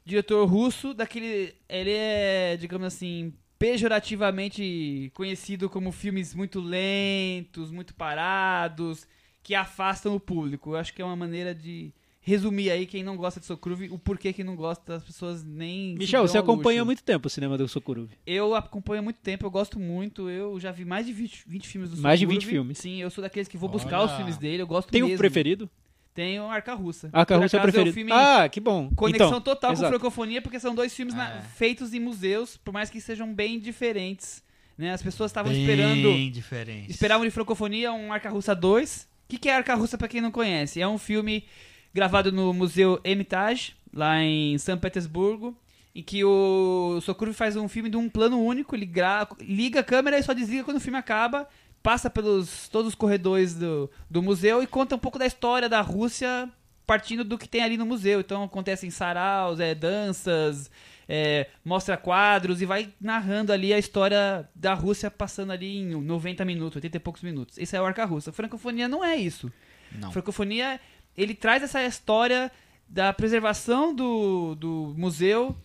[0.04, 1.54] diretor russo, daquele.
[1.68, 9.06] Ele é, digamos assim, pejorativamente conhecido como filmes muito lentos, muito parados,
[9.44, 10.70] que afastam o público.
[10.72, 13.98] Eu acho que é uma maneira de resumir aí quem não gosta de Sokurov, o
[13.98, 15.94] porquê que não gosta, as pessoas nem.
[15.94, 18.08] Michel, você acompanha há muito tempo o cinema do Sokurov.
[18.26, 20.28] Eu acompanho há muito tempo, eu gosto muito.
[20.30, 22.40] Eu já vi mais de 20, 20 filmes do Mais de Sokurov.
[22.44, 22.78] 20 filmes.
[22.78, 24.06] Sim, eu sou daqueles que vou buscar Olha.
[24.10, 25.18] os filmes dele, eu gosto Tem um mesmo.
[25.18, 25.68] preferido?
[26.14, 27.10] Tenho Arca Russa.
[27.12, 27.90] Ah, Carruça é acaso, preferido.
[27.90, 28.88] o filme Ah, que bom.
[28.94, 29.92] Conexão então, total exato.
[29.92, 31.42] com Francofonia, porque são dois filmes na- É.
[31.42, 34.42] feitos em museus, por mais que sejam bem diferentes.
[34.78, 34.92] Né?
[34.92, 36.30] As pessoas estavam Bem esperando.
[36.32, 36.90] diferente.
[36.90, 39.08] Esperavam de Francofonia um Arca Russa 2.
[39.24, 40.80] O que, que é Arca Russa, pra quem não conhece?
[40.80, 41.44] É um filme
[41.92, 45.56] gravado no Museu Hermitage, lá em São Petersburgo,
[45.94, 49.26] em que o Sokurov faz um filme de um plano único, ele gra...
[49.40, 51.48] liga a câmera e só desliga quando o filme acaba,
[51.82, 55.80] passa pelos todos os corredores do, do museu e conta um pouco da história da
[55.80, 56.50] Rússia
[56.86, 58.20] partindo do que tem ali no museu.
[58.20, 60.70] Então acontecem saraus, é, danças,
[61.08, 66.44] é, mostra quadros e vai narrando ali a história da Rússia passando ali em 90
[66.44, 67.58] minutos, 80 e poucos minutos.
[67.58, 68.32] Esse é o Arca Russa.
[68.32, 69.52] Francofonia não é isso.
[69.92, 70.10] Não.
[70.12, 70.80] Francofonia,
[71.16, 72.50] ele traz essa história
[72.88, 75.56] da preservação do, do museu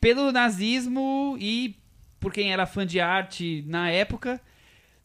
[0.00, 1.76] pelo nazismo e
[2.18, 4.40] por quem era fã de arte na época,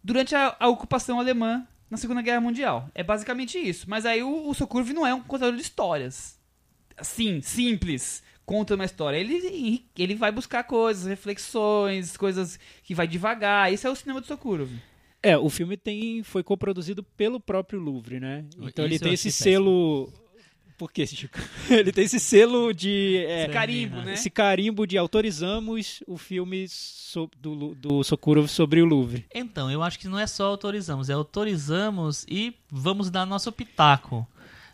[0.04, 2.90] durante a, a ocupação alemã na Segunda Guerra Mundial.
[2.94, 3.90] É basicamente isso.
[3.90, 6.40] Mas aí o, o Sokurv não é um contador de histórias.
[6.96, 8.24] Assim, simples.
[8.48, 9.18] Conta uma história.
[9.18, 13.72] Ele, ele vai buscar coisas, reflexões, coisas que vai devagar.
[13.74, 14.72] Esse é o cinema do Sokurov.
[15.22, 18.46] É, o filme tem foi coproduzido pelo próprio Louvre, né?
[18.58, 20.10] Então Isso ele tem esse selo.
[20.78, 21.38] Por que, Chico?
[21.70, 23.18] ele tem esse selo de.
[23.28, 24.14] é, Esse carimbo, né?
[24.14, 29.26] esse carimbo de autorizamos o filme so- do, do Sokurov sobre o Louvre.
[29.36, 34.26] Então, eu acho que não é só autorizamos, é autorizamos e vamos dar nosso pitaco.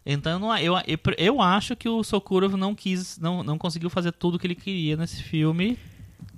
[0.06, 4.12] Então, não, eu, eu, eu acho que o Sokurov não quis, não, não conseguiu fazer
[4.12, 5.78] tudo o que ele queria nesse filme.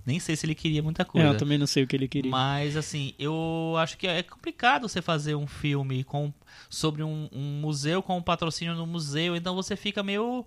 [0.05, 1.27] Nem sei se ele queria muita É, coisa.
[1.29, 2.29] eu também não sei o que ele queria.
[2.31, 6.31] Mas, assim, eu acho que é complicado você fazer um filme com,
[6.69, 10.45] sobre um, um museu com um patrocínio no museu, então você fica meio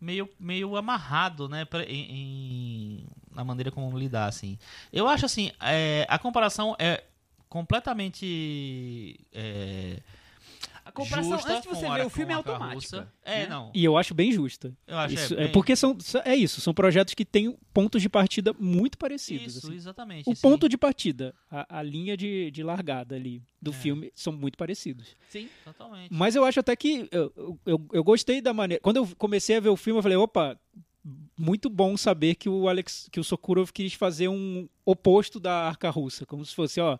[0.00, 4.58] meio, meio amarrado, né, em, em- na maneira como lidar, assim.
[4.92, 7.02] Eu acho, assim, é, a comparação é
[7.48, 9.98] completamente é,
[10.84, 13.10] A comparação, justa antes de você ver o filme, é automática.
[13.24, 13.46] É, né?
[13.48, 13.70] não.
[13.74, 14.76] E eu acho bem justa.
[14.86, 18.02] Eu acho Isso, é, é bem- porque são, é isso, são projetos que têm pontos
[18.02, 19.56] de partida muito parecidos.
[19.56, 19.76] Isso, assim.
[19.76, 20.28] exatamente.
[20.28, 20.40] O assim.
[20.42, 23.74] ponto de partida, a, a linha de, de largada ali do É.
[23.74, 25.16] filme são muito parecidos.
[25.30, 25.48] Sim.
[25.64, 26.10] Totalmente.
[26.12, 28.80] Mas eu acho até que eu, eu, eu gostei da maneira.
[28.82, 30.58] Quando eu comecei a ver o filme, eu falei, opa,
[31.36, 35.88] muito bom saber que o Alex, que o Sokurov quis fazer um oposto da Arca
[35.90, 36.98] Russa, como se fosse, ó,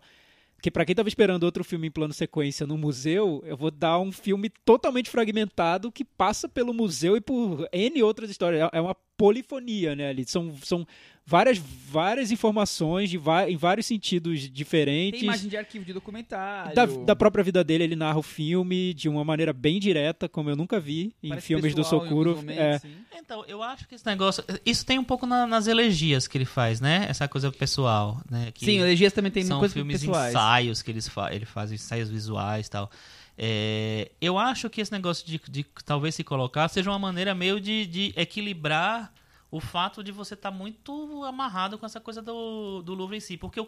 [0.61, 3.99] que pra quem tava esperando outro filme em plano sequência no museu, eu vou dar
[3.99, 8.69] um filme totalmente fragmentado que passa pelo museu e por N outras histórias.
[8.71, 10.25] É uma polifonia, né, ali.
[10.25, 10.87] São, são
[11.25, 15.19] várias, várias informações de em vários sentidos diferentes.
[15.21, 16.75] Tem imagem de arquivo de documentário.
[16.75, 20.49] Da, da própria vida dele, ele narra o filme de uma maneira bem direta, como
[20.49, 22.35] eu nunca vi em Parece filmes do pessoal em Sokurov.
[22.37, 22.81] momentos, É.
[23.17, 24.43] Então, eu acho que esse negócio.
[24.63, 27.07] Isso tem um pouco na- nas elegias que ele faz, né?
[27.09, 28.51] Essa coisa pessoal, né?
[28.53, 30.29] Que Sim, Elegias também tem são filmes pessoais.
[30.31, 32.91] ensaios que eles fa ele faz, ensaios visuais e tal.
[33.37, 37.59] É, eu acho que esse negócio de, de talvez se colocar seja uma maneira meio
[37.59, 39.11] de, de equilibrar
[39.55, 43.37] o fato de você estar muito amarrado com essa coisa do, do Louvre em si.
[43.37, 43.65] Porque,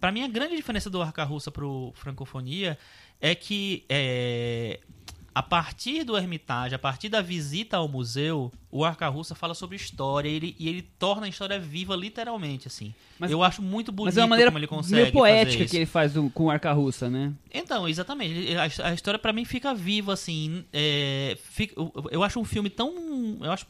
[0.00, 2.78] pra mim, a grande diferença do Arca Russa pro Francofonia
[3.20, 4.80] é que é,
[5.34, 9.76] a partir do Hermitage, a partir da visita ao museu, o Arca Russa fala sobre
[9.76, 12.92] história e ele, e ele torna a história viva literalmente, assim.
[13.20, 15.76] Mas- eu acho muito bonito Mas é uma maneira como ele consegue meio poética que
[15.76, 17.32] ele faz do- com o Arca Russa, né?
[17.52, 18.54] Então, exatamente.
[18.56, 20.64] A, a história pra mim fica viva, assim.
[20.72, 23.38] é, fica- eu, eu acho um filme tão.
[23.40, 23.66] Eu acho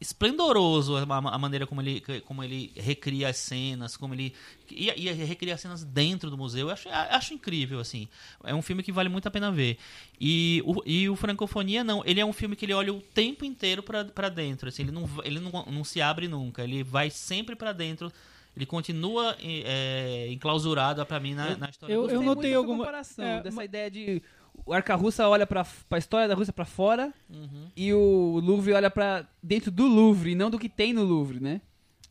[0.00, 4.34] esplendoroso a, a maneira como ele, como ele recria as cenas, como ele.
[4.70, 6.68] E, e recria as cenas dentro do museu.
[6.68, 8.08] Eu acho, acho incrível, assim.
[8.44, 9.78] É um filme que vale muito a pena ver.
[10.20, 12.02] E o, e o Francofonia, não.
[12.04, 14.68] Ele é um filme que ele olha o tempo inteiro pra, pra dentro.
[14.68, 16.62] Assim, ele não, ele não, não se abre nunca.
[16.64, 18.12] Ele vai sempre pra dentro.
[18.56, 23.22] Ele continua é, enclausurado pra mim na, na história eu- do eu notei alguma- comparação,
[23.22, 24.22] é, dessa uma- ideia de
[24.64, 27.66] o Arca Russa olha pra, pra história da Rússia pra fora Uhum.
[27.76, 31.40] e o Louvre olha pra dentro do Louvre, e não do que tem no Louvre,
[31.40, 31.60] né?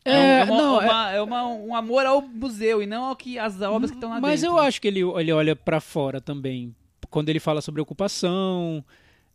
[0.04, 3.38] É, um- uma, não, uma- é uma- um amor ao museu e não ao que
[3.38, 4.56] as obras que estão lá Mas dentro.
[4.56, 6.74] eu acho que ele, ele olha pra fora também.
[7.10, 8.84] Quando ele fala sobre ocupação.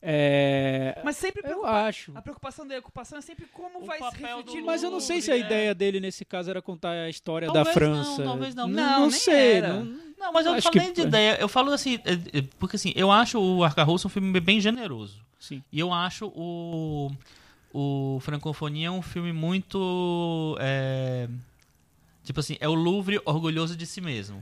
[0.03, 2.11] É, Mas sempre eu acho.
[2.15, 5.21] a preocupação da ocupação é sempre como O vai se refletir Mas eu não sei
[5.21, 5.39] se a é.
[5.41, 8.09] ideia dele nesse caso era contar a história Talvez da França.
[8.09, 8.67] não, talvez não.
[8.67, 9.53] Não, não nem sei.
[9.57, 9.73] era.
[9.73, 9.85] não-
[10.17, 11.37] Não, mas eu não Acho falo que- nem de ideia.
[11.39, 14.59] Eu falo assim, é, é, porque assim, eu acho o Arca Russa um filme bem
[14.59, 15.19] generoso.
[15.39, 15.63] sim.
[15.71, 17.11] E eu acho o,
[17.73, 20.57] o Francofonia um filme muito.
[20.59, 21.27] é,
[22.23, 24.41] tipo assim, é o Louvre orgulhoso de si mesmo.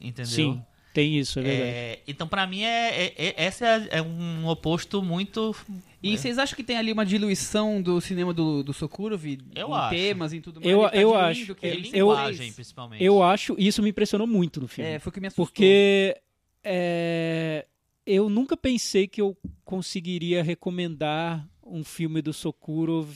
[0.00, 0.30] Entendeu?
[0.32, 0.64] Sim,
[0.94, 1.70] tem isso, é verdade.
[1.70, 5.54] É, então, pra mim, é, é, é- essa é, é um oposto muito.
[6.02, 9.24] E vocês acham que tem ali uma diluição do cinema do, do Sokurov?
[9.54, 9.90] Eu em acho.
[9.94, 10.70] temas e tudo mais?
[10.72, 11.54] Eu- Ele tá eu diluindo acho.
[11.56, 12.54] que É ele linguagem, fez?
[12.54, 13.02] principalmente.
[13.04, 14.90] Eu acho, e isso me impressionou muito no filme.
[14.90, 15.46] É, foi o que me assustou.
[15.46, 16.16] Porque
[16.64, 17.66] é,
[18.06, 23.10] eu nunca pensei que eu conseguiria recomendar um filme do Sokurov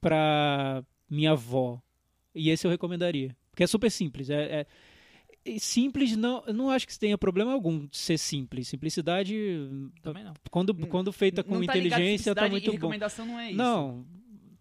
[0.00, 1.80] pra minha avó.
[2.34, 3.36] E esse eu recomendaria.
[3.50, 4.30] Porque é super simples.
[4.30, 4.66] É, é-
[5.58, 8.68] simples, não, eu não acho que tenha problema algum de ser simples.
[8.68, 9.34] Simplicidade,
[10.02, 10.34] Também não.
[10.50, 12.72] quando, quando feita com Não tá inteligência, tá simplicidade muito e bom.
[12.74, 13.56] recomendação não é isso.
[13.56, 14.04] Não,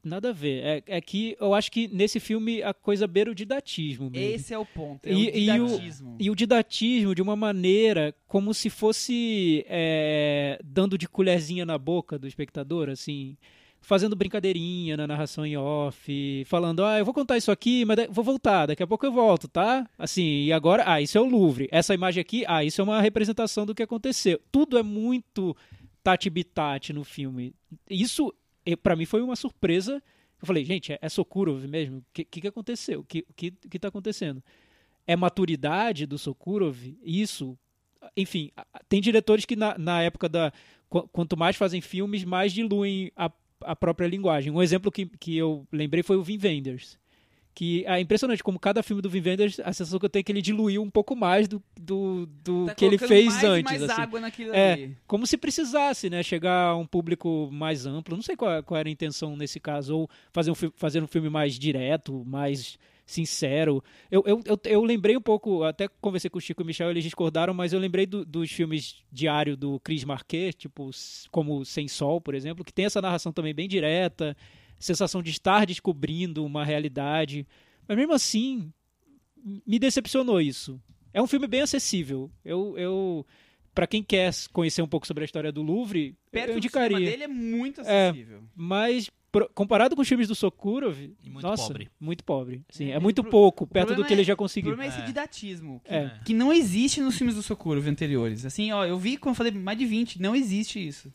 [0.04, 0.64] nada a ver.
[0.64, 4.36] É, é que eu acho que nesse filme a coisa beira o didatismo mesmo.
[4.36, 6.18] Esse é o ponto, é E- o e o- didatismo.
[6.20, 12.18] E o didatismo de uma maneira como se fosse é, dando de colherzinha na boca
[12.18, 13.38] do espectador, assim,
[13.82, 18.24] fazendo brincadeirinha na narração em off, falando, ah, eu vou contar isso aqui, mas vou
[18.24, 19.90] voltar, daqui a pouco eu volto, tá?
[19.98, 21.68] Assim, e agora, ah, isso é o Louvre.
[21.72, 24.40] Essa imagem aqui, ah, isso é uma representação do que aconteceu.
[24.52, 25.56] Tudo é muito
[26.04, 27.54] tati-bitati no filme.
[27.90, 28.34] Isso
[28.82, 30.02] para mim foi uma surpresa.
[30.42, 31.98] Eu falei, gente, é, é Sokurov mesmo?
[31.98, 33.02] O que, que, que aconteceu?
[33.02, 34.44] O que, que, que tá acontecendo?
[35.08, 36.78] É maturidade do Sokurov?
[37.04, 37.58] Isso?
[38.16, 38.52] Enfim,
[38.88, 40.52] tem diretores que na, na época da.
[40.90, 43.32] Quanto mais fazem filmes, mais diluem a,
[43.64, 44.52] a própria linguagem.
[44.52, 47.00] Um exemplo que, que eu lembrei foi o Vin Wenders
[47.54, 50.24] que é impressionante como cada filme do Vin Wenders, a sensação que eu tenho é
[50.24, 53.72] que ele diluiu um pouco mais do, do, do tá que ele fez mais antes.
[53.72, 54.02] mais assim.
[54.02, 54.98] água naquilo é, ali.
[55.06, 58.16] como se precisasse, né, chegar a um público mais amplo.
[58.16, 61.30] Não sei qual, qual era a intenção nesse caso, ou fazer um, fazer um filme
[61.30, 62.78] mais direto, mais
[63.12, 63.84] sincero.
[64.10, 66.90] Eu, eu, eu, eu, lembrei um pouco, até conversei com o Chico e o Michel,
[66.90, 70.90] eles discordaram, mas eu lembrei do, dos filmes diário do Chris Marquet, tipo,
[71.30, 74.36] como Sem Sol, por exemplo, que tem essa narração também bem direta,
[74.80, 77.46] sensação de estar descobrindo uma realidade.
[77.88, 78.72] Mas mesmo assim,
[79.66, 80.82] me decepcionou isso.
[81.14, 82.32] É um filme bem acessível.
[82.44, 83.26] Eu, eu
[83.74, 86.98] para quem quer conhecer um pouco sobre a história do Louvre, Perto eu indicaria.
[86.98, 88.40] Do dele é muito acessível.
[88.40, 89.10] É, mas
[89.54, 91.90] comparado com os filmes do Sokurov, muito nossa, pobre.
[92.00, 92.62] muito pobre.
[92.70, 94.72] Sim, é, é muito pouco perto do que é, ele já conseguiu.
[94.72, 96.20] O problema é esse didatismo, que, é.
[96.26, 98.46] que não existe nos filmes do Sokurov anteriores.
[98.46, 101.12] Assim, ó, eu vi, como eu falei, mais de 20, não existe isso.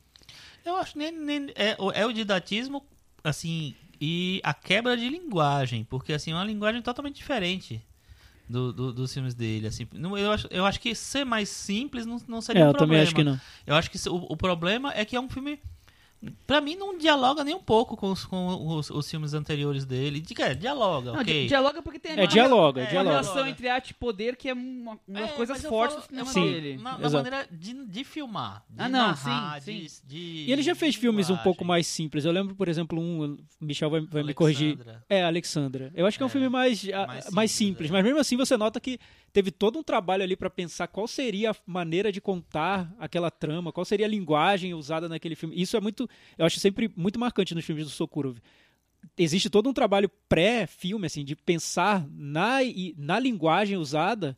[0.64, 2.84] Eu acho nem, nem é, é o didatismo,
[3.22, 7.82] assim, e a quebra de linguagem, porque assim, é uma linguagem totalmente diferente
[8.48, 9.66] do, do, dos filmes dele.
[9.66, 12.72] Assim, eu, acho, eu acho que ser mais simples não, não seria é, um problema.
[12.72, 13.40] Eu também acho que não.
[13.66, 15.60] Eu acho que o, o problema é que é um filme
[16.46, 20.20] Pra mim não dialoga nem um pouco com os, com os, os filmes anteriores dele.
[20.20, 21.46] Diga, dialoga, não, ok.
[21.46, 23.16] Dialoga porque tem é, dialoga, é, dialoga.
[23.16, 26.32] uma relação entre arte e poder que é uma, uma é, coisas fortes falo, cinema
[26.32, 26.76] dele.
[26.78, 30.02] Na, na maneira de, de filmar, de ah, não, narrar, sim, de, sim.
[30.04, 32.24] De, E ele já fez filmes um pouco mais simples.
[32.24, 33.36] Eu lembro, por exemplo, um.
[33.60, 34.78] O Michel vai, vai me corrigir.
[35.08, 35.92] É, Alexandra.
[35.94, 38.56] Eu acho que é um filme mais, mais simples, mais simples mas mesmo assim você
[38.56, 38.98] nota que
[39.37, 43.70] teve todo um trabalho ali para pensar qual seria a maneira de contar aquela trama,
[43.70, 45.61] qual seria a linguagem usada naquele filme.
[45.61, 46.09] Isso é muito,
[46.39, 48.39] eu acho sempre muito marcante nos filmes do Sokurov.
[49.18, 52.61] Existe todo um trabalho pré-filme, assim, de pensar na,
[52.97, 54.34] na linguagem usada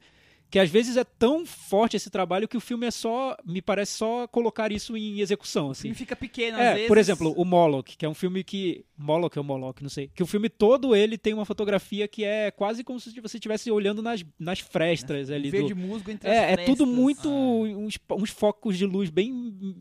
[0.51, 3.93] que às vezes é tão forte esse trabalho que o filme é só, me parece
[3.93, 5.93] só colocar isso em execução, assim.
[5.95, 6.89] fica pequeno é, às vezes.
[6.89, 10.23] Por exemplo, o Moloch, que é um filme que Moloch ou Moloch, não sei, que
[10.23, 14.01] o filme todo ele tem uma fotografia que é quase como se você estivesse olhando
[14.01, 17.77] nas, nas frestas é, ali verde do musgo entre É, as é tudo muito ah.
[17.79, 19.31] uns, uns, focos de luz bem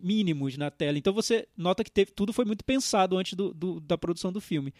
[0.03, 0.97] mínimos na tela.
[0.97, 4.41] Então você nota que teve, tudo foi muito pensado antes do, do da produção do
[4.41, 4.73] filme.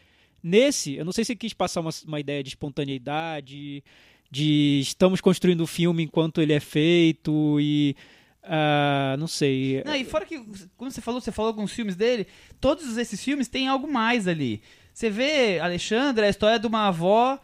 [0.44, 3.84] Nesse, eu não sei se quis passar uma, uma ideia de espontaneidade,
[4.30, 7.95] de estamos construindo o filme enquanto ele é feito e
[8.43, 9.84] uh, não sei.
[9.86, 10.43] Não, e fora que
[10.75, 12.28] quando você falou, você falou alguns filmes dele,
[12.59, 14.61] todos esses filmes têm algo mais ali.
[14.93, 17.39] Você vê Alexandre, a história de uma avó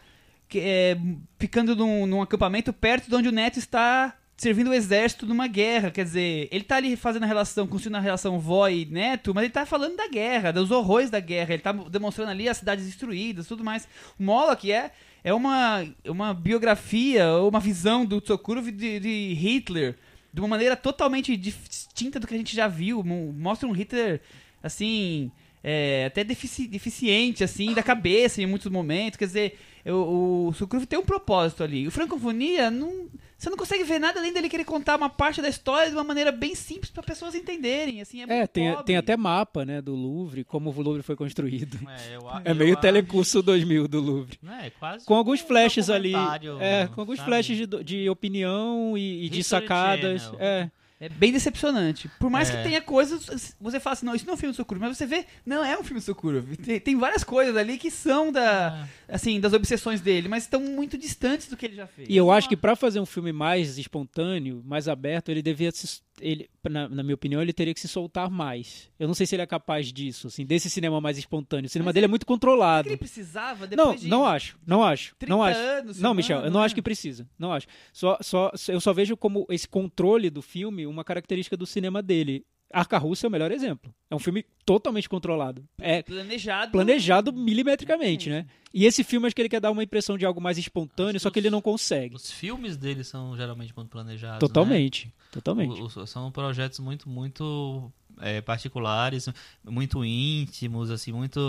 [0.49, 0.97] que é,
[1.39, 5.91] ficando num, num acampamento perto de onde o neto está servindo o exército numa guerra.
[5.91, 9.45] Quer dizer, ele tá ali fazendo a relação, construindo a relação vó e neto, mas
[9.45, 11.53] ele tá falando da guerra, dos horrores da guerra.
[11.53, 13.87] Ele tá demonstrando ali as cidades destruídas tudo mais.
[14.19, 14.91] O Moloch é
[15.23, 19.95] é uma, uma biografia, uma visão do Tsokurov de, de Hitler
[20.33, 23.03] de uma maneira totalmente distinta do que a gente já viu.
[23.03, 24.19] Mostra um Hitler,
[24.61, 25.31] assim,
[25.63, 29.17] é, até defici deficiente, assim, da cabeça em muitos momentos.
[29.17, 31.87] Quer dizer, o, o tem um propósito ali.
[31.87, 33.07] O Francofonia não
[33.43, 36.03] você não consegue ver nada além dele querer contar uma parte da história de uma
[36.03, 37.99] maneira bem simples para pessoas entenderem.
[37.99, 41.77] Assim, é, é tem, tem até mapa né, do Louvre, como o Louvre foi construído.
[41.85, 44.39] É, eu, é eu, meio eu telecurso 2000 do Louvre.
[44.61, 46.13] É, quase com alguns um flashes ali.
[46.61, 47.29] É, com alguns sabe?
[47.29, 50.21] flashes de, de opinião e, e de sacadas.
[50.21, 50.39] Channel.
[50.39, 50.71] É.
[51.03, 52.09] É bem decepcionante.
[52.17, 52.55] Por mais É.
[52.55, 54.97] que tenha coisas, você fala assim, não, isso não é um filme do Sokurov, mas
[54.97, 56.55] você vê, não, é um filme do Sokurov.
[56.55, 60.97] Tem, tem várias coisas ali que são da, assim, das obsessões dele, mas estão muito
[60.97, 62.07] distantes do que ele já fez.
[62.09, 66.01] E eu acho que para fazer um filme mais espontâneo, mais aberto, ele devia se,
[66.21, 68.89] ele, na, na minha opinião, ele teria que se soltar mais.
[68.99, 71.65] Eu não sei se ele é capaz disso, assim, desse cinema mais espontâneo.
[71.65, 72.87] O cinema Mas dele é ele- muito Será que controlado.
[72.89, 75.59] ele precisava depois Não, de não acho, não acho, 30 não acho.
[75.59, 76.65] anos Não, Michel, eu não né?
[76.65, 77.27] acho que precisa.
[77.37, 77.67] Não acho.
[77.91, 82.45] Só, só, eu só vejo como esse controle do filme uma característica do cinema dele.
[82.73, 83.93] Arca Russa é o melhor exemplo.
[84.09, 85.63] É um filme totalmente controlado.
[85.79, 86.71] É planejado.
[86.71, 88.45] planejado milimetricamente, né?
[88.73, 91.29] E esse filme acho que ele quer dar uma impressão de algo mais espontâneo, só
[91.29, 92.15] que que ele os- não consegue.
[92.15, 94.39] Os filmes dele são geralmente muito planejados.
[94.39, 95.11] Totalmente, né?
[95.31, 95.79] totalmente.
[95.81, 99.27] O- o- são projetos muito, muito é, particulares,
[99.63, 101.39] muito íntimos, assim, muito.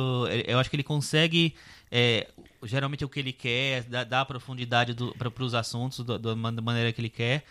[0.46, 1.54] Eu acho que ele consegue.
[1.90, 2.26] é,
[2.64, 7.10] geralmente o que ele quer, dar, dar profundidade para os assuntos da maneira que ele
[7.10, 7.44] quer,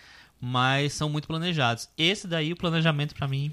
[0.45, 1.87] mas são muito planejados.
[1.97, 3.49] Esse daí, o planejamento, para mim,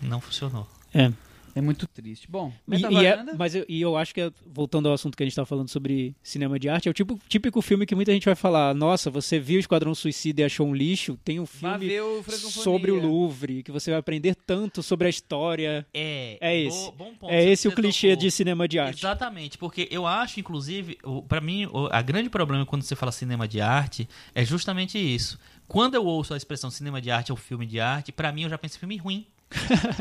[0.00, 0.68] não funcionou.
[0.94, 1.10] É.
[1.54, 2.30] É muito triste.
[2.30, 5.24] Bom, E, e é- mas eu, e eu acho que, é- voltando ao assunto que
[5.24, 8.12] a gente estava falando sobre cinema de arte, é o tipo, típico filme que muita
[8.12, 11.18] gente vai falar: nossa, você viu Esquadrão Suicida e achou um lixo?
[11.24, 15.84] Tem um filme o sobre o Louvre, que você vai aprender tanto sobre a história.
[15.92, 16.92] É, É esse.
[16.92, 18.22] bom ponto É esse o clichê tocou.
[18.22, 19.00] de cinema de arte.
[19.00, 23.48] Exatamente, porque eu acho, inclusive, pra mim, o a grande problema quando você fala cinema
[23.48, 25.36] de arte é justamente isso.
[25.68, 28.48] Quando eu ouço a expressão cinema de arte ou filme de arte, pra mim eu
[28.50, 29.26] já penso em filme ruim.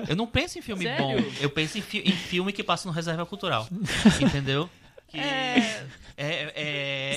[0.07, 1.05] Eu não penso em filme Sério?
[1.05, 3.68] bom, eu penso em, fi- em filme que passa no reserva cultural.
[4.22, 4.70] Entendeu?
[5.07, 5.86] Que É.
[6.18, 6.53] é-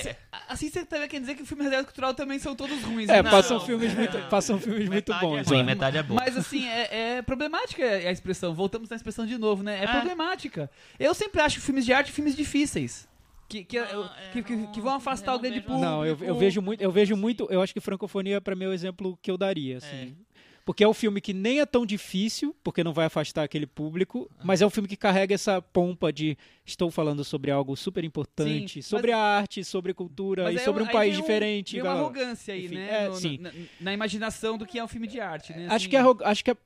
[0.09, 0.15] é-
[0.47, 3.09] Assim você também quer dizer que o filme reserva cultural também são todos ruins.
[3.09, 3.29] É, né?
[3.29, 4.29] passam Não, filmes muito, não.
[4.29, 5.47] passam filmes muito metade bons.
[5.47, 5.63] é ruim, né?
[5.63, 6.15] metade é bom.
[6.15, 8.53] Mas assim, é, é problemática a expressão.
[8.53, 9.79] Voltamos na expressão de novo, né?
[9.79, 9.87] É, É.
[9.87, 10.69] problemática.
[10.99, 13.07] Eu sempre acho filmes de arte filmes difíceis.
[13.51, 15.85] Que, que, Ah, é, que- não, que vão afastar eu o grande vejo público.
[15.85, 18.67] Não, eu, eu vejo muito, eu vejo muito, eu acho que Francofonia para mim é
[18.69, 20.15] o exemplo que eu daria, assim.
[20.63, 24.29] Porque é um filme que nem é tão difícil, porque não vai afastar aquele público,
[24.43, 28.73] mas é um filme que carrega essa pompa de estou falando sobre algo super importante,
[28.75, 31.73] Sim, sobre mas- a arte, sobre cultura Mas e aí- sobre um aí país diferente.
[31.73, 33.03] Tem uma arrogância aí, Enfim, né?
[33.05, 33.37] é, no- sim.
[33.39, 35.65] na, na imaginação do que é um filme de arte, né?
[35.65, 36.57] Acho Assim, que, arro- acho que essa-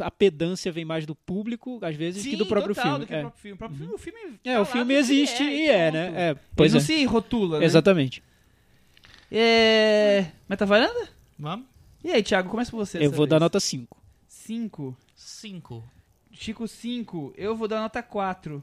[0.00, 3.04] a pedância vem mais do público, às vezes, Sim, que do próprio total, filme.
[3.04, 3.18] do que é.
[3.18, 3.54] o próprio filme.
[3.54, 5.94] O próprio filme, o filme É, tá o lá filme existe ele e é, ponto.
[5.94, 6.12] né?
[6.30, 6.80] É, pois Ele é.
[6.80, 7.64] não se rotula, né?
[7.64, 8.22] Exatamente.
[9.30, 10.26] É...
[10.48, 11.08] Meta varanda?
[11.38, 11.66] Vamos?
[12.02, 12.98] E aí, Thiago, começa por você.
[13.04, 13.42] Eu vou dar vez.
[13.42, 13.96] nota 5.
[14.26, 14.96] 5.
[15.14, 15.84] Cinco.
[16.32, 17.34] Chico 5.
[17.36, 18.62] Eu vou dar nota 4.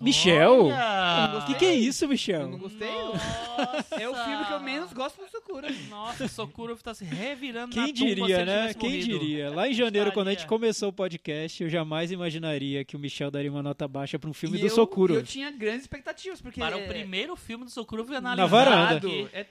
[0.00, 0.68] Michel?
[0.68, 2.48] O que, que é isso, Eu não Michel?
[2.58, 2.88] gostei?
[2.90, 3.86] Nossa!
[4.00, 5.68] É o filme que eu menos gosto do Sakura.
[5.88, 8.74] Nossa, Sokurov tá se revirando na Quem tumba se diria, ele né?
[8.74, 9.18] Quem morrido.
[9.18, 9.50] diria?
[9.50, 13.30] Lá em janeiro, quando a gente começou o podcast, eu jamais imaginaria que o Michel
[13.30, 15.14] daria uma nota baixa para um filme E do eu, Sokuro.
[15.14, 16.58] Eu tinha grandes expectativas, porque...
[16.60, 18.96] Para é- o primeiro filme do Sokurov Na analisado varanda.
[18.96, 19.28] aqui.
[19.32, 19.46] É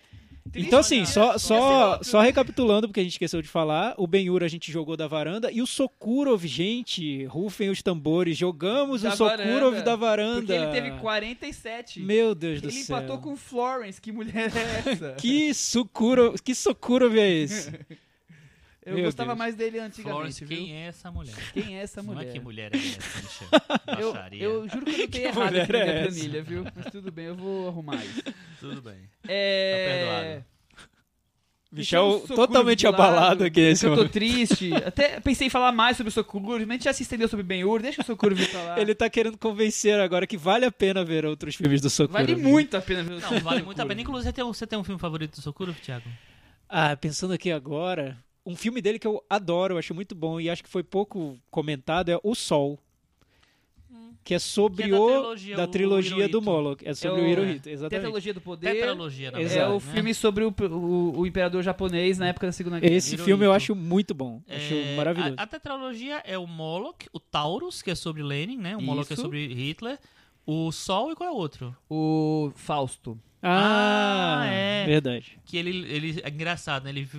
[0.54, 4.06] Então, assim, só, Ia só, ser só recapitulando, porque a gente esqueceu de falar, o
[4.08, 9.10] Ben-Hur a gente jogou da varanda e o Sokurov, gente, rufem os tambores, jogamos Da
[9.14, 10.42] o Sokurov varanda, da varanda.
[10.42, 12.00] Porque ele teve 47.
[12.02, 12.98] Meu Deus do ele céu.
[12.98, 14.02] empatou com Florence.
[14.02, 15.14] Que mulher é essa?
[15.14, 17.72] Que Sokurov, que Sokurov é esse?
[18.84, 19.38] Eu Meu gostava Deus.
[19.38, 20.58] mais dele antigamente, Florence, viu?
[20.58, 21.36] quem é essa mulher?
[21.54, 22.28] Quem é essa Não mulher?
[22.30, 23.48] é que mulher é essa, Michel?
[24.00, 24.44] Eu, Baixaria.
[24.44, 26.08] eu juro que eu não tenho errado mulher aqui na minha é essa?
[26.20, 26.64] planilha, viu?
[26.76, 28.24] Mas tudo bem, eu vou arrumar isso.
[28.60, 28.98] Tudo bem.
[29.28, 30.36] É...
[30.40, 30.52] Tá perdoado.
[31.72, 34.12] Michel totalmente abalado aqui nesse Eu tô momento.
[34.12, 34.74] triste.
[34.74, 37.44] Até pensei em falar mais sobre o Sokuro, mas a gente já se estendeu sobre
[37.44, 38.80] Ben-Hur, deixa o Sokuro vir pra lá.
[38.82, 42.26] Ele tá querendo convencer agora que vale a pena ver outros filmes do Sokurov.
[42.28, 44.02] Vale muito a pena ver o Não, vale muito a pena.
[44.02, 46.10] Inclusive, você tem, um- você tem um filme favorito do Sokurov, Thiago?
[46.68, 50.50] Ah, pensando aqui agora, um filme dele que eu adoro, eu acho muito bom e
[50.50, 52.80] acho que foi pouco comentado é O Sol.
[54.24, 56.42] Que é sobre Que é da o trilogia, da o trilogia do.
[56.44, 56.88] Moloch.
[56.88, 58.02] É sobre É o o- Hirohito, exatamente.
[58.02, 58.72] Tetralogia do Poder.
[58.74, 59.42] Tetralogia, na.
[59.42, 59.80] É verdade, o né?
[59.80, 62.94] filme sobre o, o, o imperador japonês na época da Segunda Guerra.
[62.94, 63.26] Esse Hirohito.
[63.26, 64.40] filme eu acho muito bom.
[64.48, 65.34] Acho É, maravilhoso.
[65.40, 68.78] A, a tetralogia é o Moloch, o Taurus, que é sobre Lenin, né?
[68.78, 69.24] O Moloch é Isso.
[69.24, 69.98] sobre Hitler.
[70.46, 71.76] O Sol e qual é o outro?
[71.90, 73.20] O Fausto.
[73.42, 74.86] Ah, Ah, é.
[74.86, 75.40] verdade.
[75.46, 76.92] Que ele, ele é engraçado, né?
[76.92, 77.10] Ele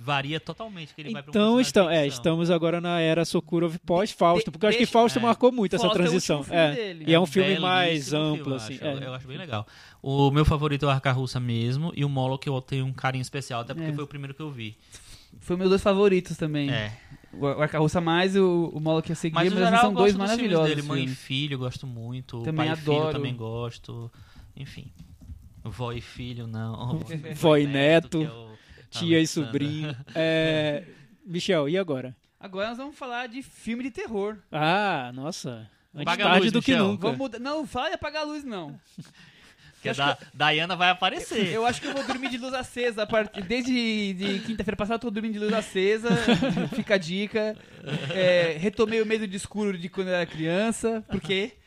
[0.00, 4.50] varia totalmente que ele vai Então personagem estão, é, estamos agora na era Sokurov pós-Fausto,
[4.50, 5.22] porque eu acho que Fausto é.
[5.22, 6.44] marcou muito essa Fausto é o transição.
[6.50, 7.04] É, dele.
[7.06, 8.78] E é um filme mais amplo, filme, assim.
[8.80, 8.92] Eu é.
[8.94, 9.66] acho, eu acho bem legal.
[10.02, 13.22] O meu favorito é o Arca Russa mesmo, e o Moloch eu tenho um carinho
[13.22, 13.92] especial, até porque É.
[13.92, 14.76] foi o primeiro que eu vi.
[15.38, 16.70] Foi meus dois favoritos também.
[16.70, 16.92] É.
[17.32, 19.80] O o Arcarroça mais e o, o Molo que eu segui, Mas mas, assim, geral
[19.82, 20.68] são dois maravilhosos.
[20.74, 20.82] dele.
[20.82, 21.18] Mãe e filmes.
[21.20, 22.42] filho eu gosto muito.
[22.42, 23.12] Também Pai e filho adoro.
[23.12, 24.10] também gosto.
[24.56, 24.90] Enfim.
[25.62, 27.00] Vó e filho, não.
[27.36, 28.49] Vó e neto, que
[28.90, 29.46] Tia e Alexandre.
[29.50, 29.96] sobrinho.
[30.14, 30.84] É,
[31.24, 32.14] Michel, e agora?
[32.38, 34.36] Agora nós vamos falar de filme de terror.
[34.50, 35.68] Ah, nossa.
[35.94, 36.86] Antes Apaga a tarde luz, do que Michel.
[36.88, 37.02] nunca.
[37.02, 37.38] Vamos mudar.
[37.38, 38.78] Não, fala de apagar a luz, não.
[39.82, 40.00] Que a acho
[40.34, 41.48] da, Diana vai aparecer.
[41.52, 43.02] Eu acho que eu vou dormir de luz acesa.
[43.02, 46.08] A partir, desde de quinta-feira passada eu tô dormindo de luz acesa.
[46.74, 47.56] Fica a dica.
[48.14, 51.02] É, retomei o medo de escuro de quando eu era criança.
[51.08, 51.59] Porque o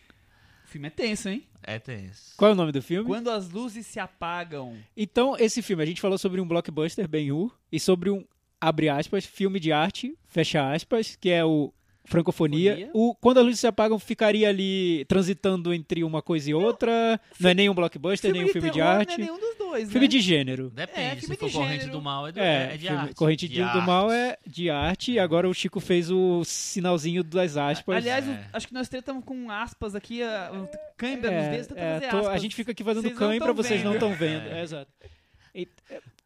[0.73, 1.43] filme é tenso, hein?
[1.61, 2.33] É tenso.
[2.35, 3.07] Qual é o nome do filme?
[3.07, 4.75] Quando as luzes se apagam.
[4.97, 8.25] Então, esse filme, a gente falou sobre um blockbuster, Ben-Hur, e sobre um,
[8.59, 11.71] abre aspas, filme de arte, fecha aspas, que é o
[12.05, 12.71] Francofonia.
[12.73, 12.89] Fonia.
[12.93, 17.19] O, quando as luzes se apagam, ficaria ali transitando entre uma coisa e outra.
[17.39, 19.07] Não é nem um blockbuster, nem um filme de terror arte.
[19.09, 20.11] Não é nenhum dos dois, Filme né?
[20.11, 20.69] de gênero.
[20.69, 21.91] Depende, É, se filme for de Corrente gênero.
[21.91, 23.15] do Mal é, de, É, é de filme- arte.
[23.15, 23.87] Corrente de do arte.
[23.87, 27.95] Mal é de arte, e agora o Chico fez o sinalzinho das aspas.
[27.97, 28.31] Aliás, É.
[28.31, 31.67] o- acho que nós três estamos com aspas aqui, a, a câimbra É, nos dedos,
[31.67, 32.27] tenta é, fazer aspas.
[32.27, 34.47] a gente fica aqui fazendo Vocês não cãibra, tão vocês não estão vendo.
[34.49, 34.59] É.
[34.59, 34.91] É, exato.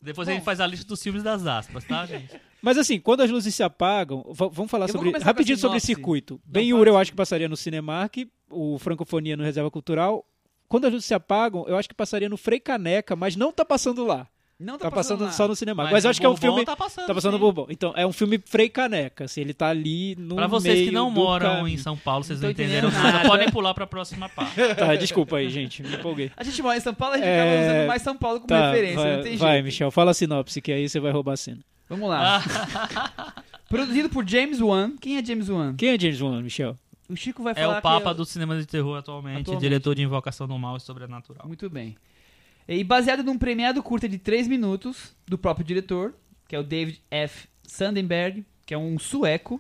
[0.02, 0.46] Depois a gente Bom.
[0.46, 2.40] faz a lista dos filmes das aspas, tá, gente?
[2.62, 6.40] Mas assim, quando as luzes se apagam, vamos falar Eu sobre rapidinho sobre circuito.
[6.52, 7.02] Fala Hur eu assim.
[7.02, 10.26] acho que passaria no Cinemark, o Francofonia no Reserva Cultural.
[10.68, 13.64] Quando as luzes se apagam, eu acho que passaria no Frei Caneca, mas não tá
[13.64, 14.28] passando lá.
[14.60, 15.32] Não Tá passando lá.
[15.32, 15.84] só no cinema.
[15.92, 16.66] Mas, eu o acho que é um filme.
[16.66, 17.38] Tá passando, Tá passando.
[17.38, 17.68] Bourbon.
[17.70, 19.26] Então, é um filme Frei Caneca.
[19.26, 21.68] Assim, ele tá ali no Pra vocês que não moram caminho.
[21.76, 23.30] em São Paulo, vocês Não não entenderam nada, nada.
[23.30, 24.56] podem pular pra próxima parte.
[24.76, 25.84] Tá, desculpa aí, gente.
[25.84, 26.32] Me empolguei.
[26.36, 28.48] A gente mora em São Paulo, a gente É, acaba usando mais São Paulo como
[28.48, 29.66] Tá, referência, vai, não tem vai jeito.
[29.66, 29.92] Michel.
[29.92, 31.60] Fala a sinopse, que aí você vai roubar a cena.
[31.88, 32.42] Vamos lá.
[32.44, 33.34] Ah,
[33.70, 34.94] Produzido por James Wan.
[35.00, 35.76] Quem é James Wan?
[35.76, 36.76] Quem é James Wan, Michel?
[37.10, 39.62] O Chico vai é falar o papa que do cinema de terror atualmente, Atualmente.
[39.62, 41.46] diretor de Invocação do Mal e Sobrenatural.
[41.48, 41.96] Muito bem.
[42.68, 46.14] E baseado num premiado curta de 3 minutos do próprio diretor,
[46.48, 47.48] que é o David F.
[47.66, 49.60] Sandenberg, que é um sueco.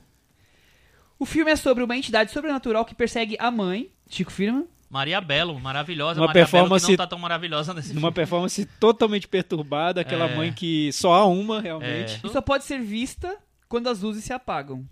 [1.19, 5.59] O filme é sobre uma entidade sobrenatural que persegue a mãe, Chico Firman, Maria Bello,
[5.59, 6.19] maravilhosa.
[6.21, 8.11] Uma Maria performance- Bello que não tá tão maravilhosa nesse filme.
[8.11, 10.35] performance totalmente perturbada, aquela É.
[10.35, 12.21] mãe que só há uma, realmente.
[12.23, 13.37] e só pode ser vista
[13.67, 14.87] quando as luzes se apagam.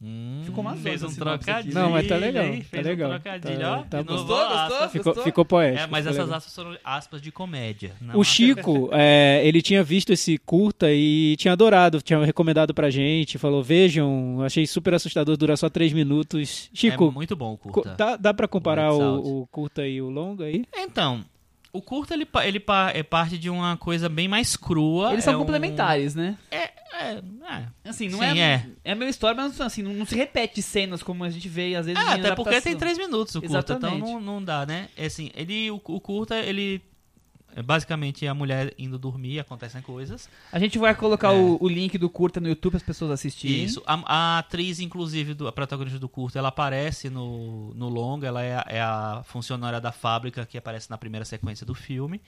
[0.00, 1.74] Hum, Ficou uma Fez um trocadilho.
[1.74, 2.58] Não, mas tá legal, hein?
[2.60, 3.08] tá Fez legal.
[3.08, 3.82] um trocadilho, Tá- ó.
[3.84, 4.88] tá novo, Gostou, gostou?
[4.90, 5.24] Ficou, Gostou?
[5.24, 5.82] ficou poético.
[5.84, 6.36] É, mas ficou essas legal.
[6.38, 7.92] aspas foram aspas de comédia.
[8.00, 12.90] não O Chico, é, ele tinha visto esse curta e tinha adorado, tinha recomendado pra
[12.90, 16.68] gente, falou, vejam, achei super assustador, dura só três minutos.
[16.74, 17.94] Chico, É muito bom o co- curta.
[17.96, 20.64] dá, dá pra comparar o, o curta e o longa aí?
[20.74, 21.24] Então,
[21.76, 22.64] o curta ele, ele
[22.94, 25.12] é parte de uma coisa bem mais crua.
[25.12, 26.36] Eles são é um- complementares, né?
[26.50, 27.88] É, é, é.
[27.88, 28.66] Assim, não Sim, é, é.
[28.84, 28.92] é.
[28.92, 31.86] a mesma história, mas assim, não, não se repete cenas como a gente vê às
[31.86, 34.12] vezes em até porque tem três minutos o curta, então Exatamente.
[34.12, 34.88] não, não dá, né?
[34.96, 36.82] É assim, ele, o, o curta, ele...
[37.58, 40.28] É basicamente a mulher indo dormir, acontecem coisas.
[40.52, 41.36] A gente vai colocar É.
[41.38, 43.64] o, o link do curta no YouTube para as pessoas assistirem.
[43.64, 43.82] Isso.
[43.86, 43.94] A,
[44.36, 48.56] a atriz, inclusive, do, a protagonista do curta, ela aparece no, no longa, ela é,
[48.56, 52.20] a- é a funcionária da fábrica que aparece na primeira sequência do filme.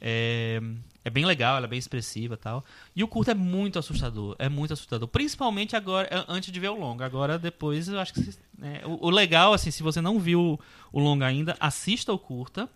[0.00, 0.60] É,
[1.04, 2.64] é bem legal, ela é bem expressiva e tal.
[2.96, 5.06] E o curta é muito assustador, é muito assustador.
[5.06, 7.06] Principalmente agora, antes de ver o longa.
[7.06, 8.28] Agora, depois, eu acho que...
[8.58, 10.58] né, o, o legal, assim, se você não viu
[10.92, 12.68] o longa ainda, assista o curta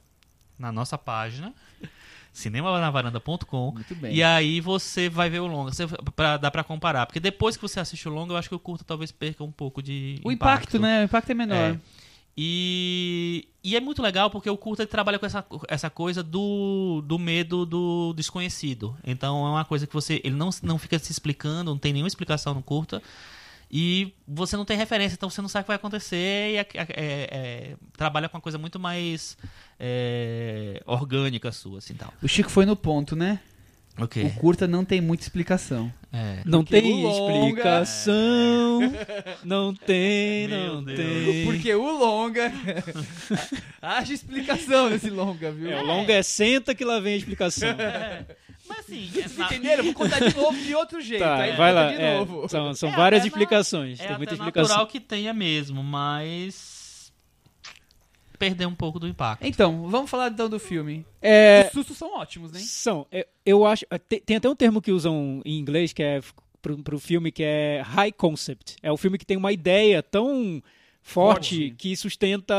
[0.59, 1.53] na nossa página
[2.39, 3.75] cinemanavaranda.com
[4.11, 7.07] e aí você vai ver o longa, você, pra, dá pra comparar.
[7.07, 9.53] Porque depois que você assiste o longa, eu acho que o curta talvez perca um
[9.53, 11.03] pouco de o impacto, né?
[11.03, 11.57] O impacto é menor.
[11.57, 11.79] É.
[12.41, 17.03] E, e é muito legal porque o curta ele trabalha com essa, essa coisa do,
[17.05, 18.97] do medo do desconhecido.
[19.05, 20.21] Então é uma coisa que você.
[20.23, 23.03] Ele não, não fica se explicando, não tem nenhuma explicação no curta.
[23.71, 26.17] E você não tem referência, então você não sabe o que vai acontecer.
[26.53, 29.37] E é, é- é- trabalha com uma coisa muito mais
[29.79, 32.13] é, orgânica sua, assim tal.
[32.23, 33.41] O Chico foi no ponto, né?
[34.01, 34.23] Ok.
[34.25, 35.93] O curta não tem muita explicação.
[36.13, 36.41] É.
[36.45, 38.81] Não Porque tem longa- explicação,
[39.45, 40.99] não tem, Meu não Deus.
[40.99, 41.45] tem.
[41.45, 42.53] Porque o longa.
[43.83, 45.71] Haja explicação nesse longa, viu?
[45.71, 47.69] É, o longa é senta que lá vem a explicação.
[48.69, 49.85] Mas assim, Vocês na- entenderam?
[49.85, 51.23] Vou contar de novo de outro jeito.
[51.23, 51.89] Tá, aí vai lá.
[51.93, 52.49] de é, novo.
[52.49, 54.69] são são É várias na- explicações, é tem muita até explicação.
[54.69, 57.13] natural que tenha mesmo, mas
[58.39, 59.45] perder um pouco do impacto.
[59.45, 61.05] Então, vamos falar então do filme.
[61.21, 62.61] É, Os sustos são ótimos, né?
[62.61, 63.05] São.
[63.11, 63.85] É, Eu acho.
[63.91, 66.21] é, Tem, tem até um termo que usam em inglês que é
[66.63, 68.77] pro, pro filme que é high concept.
[68.83, 70.63] É o filme que tem uma ideia tão
[71.03, 71.75] forte, Forte.
[71.77, 72.55] que sustenta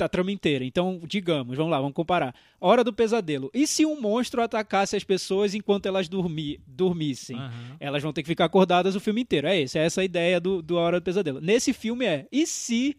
[0.00, 0.64] a, trama inteira.
[0.64, 2.34] Então, digamos, vamos lá, vamos comparar.
[2.60, 3.50] Hora do pesadelo.
[3.54, 7.36] E se um monstro atacasse as pessoas enquanto elas dormi, dormissem?
[7.36, 7.76] Aham.
[7.80, 9.46] Elas vão ter que ficar acordadas o filme inteiro.
[9.46, 11.40] É esse, é essa a ideia do, do A Hora do Pesadelo.
[11.40, 12.96] Nesse filme é, e se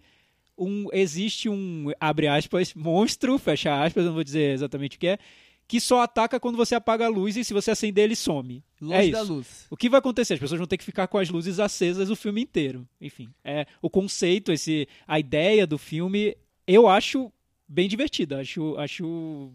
[0.57, 5.19] um, existe um, abre aspas, monstro, fecha aspas, não vou dizer exatamente o que é,
[5.67, 8.63] que só ataca quando você apaga a luz e se você acender ele some.
[8.79, 9.33] Longe é da isso.
[9.33, 9.67] luz.
[9.69, 10.33] O que vai acontecer?
[10.33, 12.87] As pessoas vão ter que ficar com as luzes acesas o filme inteiro.
[13.01, 16.37] Enfim, é o conceito, esse, a ideia do filme,
[16.67, 17.31] eu acho
[17.67, 18.39] bem divertida.
[18.39, 19.51] Acho, acho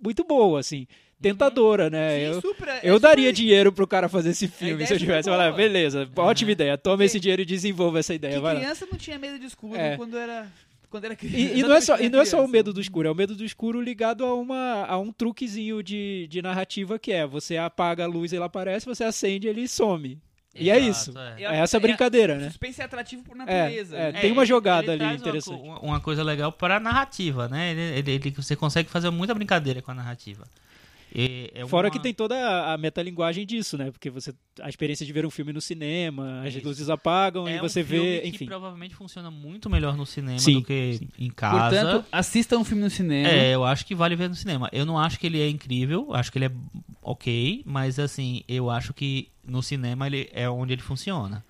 [0.00, 0.86] muito boa, assim.
[1.20, 2.32] Tentadora, né?
[2.32, 5.28] Sim, eu, é eu daria dinheiro pro cara fazer esse filme se eu tivesse.
[5.28, 6.78] Falar, beleza, ótima ideia.
[6.78, 8.40] Toma esse dinheiro e desenvolva essa ideia.
[8.40, 9.96] Que criança não tinha medo de escuro É.
[9.96, 10.46] quando era
[10.90, 11.36] quando era criança.
[11.36, 13.14] E, e não é só, e não é só o medo do escuro, é o
[13.14, 17.56] medo do escuro ligado a, uma, a um truquezinho de, de narrativa que é: você
[17.56, 20.18] apaga a luz e ele aparece, você acende ele some.
[20.58, 21.12] E é isso.
[21.18, 21.42] É.
[21.42, 22.48] É- É essa é- brincadeira, né?
[22.48, 23.96] Suspense é atrativo por É, natureza.
[23.96, 24.20] é, né?
[24.20, 25.56] tem uma jogada ele ali uma interessante.
[25.58, 27.70] co- Uma, coisa legal para a narrativa, né?
[27.70, 30.44] Ele, ele- ele- você consegue fazer muita brincadeira com a narrativa.
[31.14, 33.90] É Fora uma- que tem toda a, a metalinguagem disso, né?
[33.90, 36.66] Porque você a experiência de ver um filme no cinema, as Isso.
[36.66, 38.46] luzes apagam é e você um filme vê, que enfim.
[38.46, 41.08] provavelmente funciona muito melhor no cinema Sim, do que sim.
[41.18, 41.80] em casa.
[41.80, 43.28] Portanto, assista um filme no cinema.
[43.28, 44.68] É, eu acho que vale ver no cinema.
[44.72, 46.52] Eu não acho que ele é incrível, acho que ele é
[47.02, 51.44] ok, mas assim, eu acho que no cinema ele é onde ele funciona.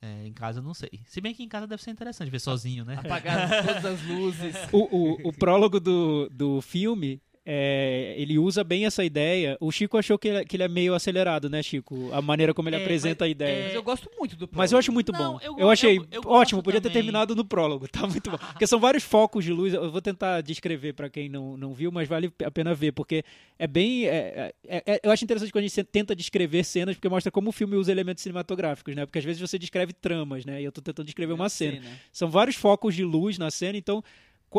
[0.00, 0.90] É, em casa eu não sei.
[1.06, 2.96] Se bem que em casa deve ser interessante ver sozinho, né?
[2.98, 4.54] Apagar todas as luzes.
[4.72, 4.78] O,
[5.24, 9.56] o, o prólogo do, do filme é, ele usa bem essa ideia.
[9.60, 12.08] O Chico achou que ele, que ele é meio acelerado, né, Chico?
[12.12, 13.64] A maneira como ele É, apresenta mas- a ideia.
[13.66, 15.40] Mas eu gosto muito do Mas eu acho muito Não, bom.
[15.42, 17.02] eu Eu, achei eu- eu ótimo, podia ter também.
[17.02, 18.38] terminado no prólogo, tá muito bom.
[18.38, 21.90] Porque são vários focos de luz, eu vou tentar descrever pra quem não, não viu,
[21.90, 23.24] mas vale a pena ver, porque
[23.58, 24.06] é bem.
[24.06, 27.48] é- é- é- eu acho interessante quando a gente tenta descrever cenas, porque mostra como
[27.50, 29.04] o filme usa elementos cinematográficos, né?
[29.04, 30.60] Porque às vezes você descreve tramas, né?
[30.60, 31.80] E eu tô tentando descrever uma cena.
[32.12, 34.02] São vários focos de luz na cena, então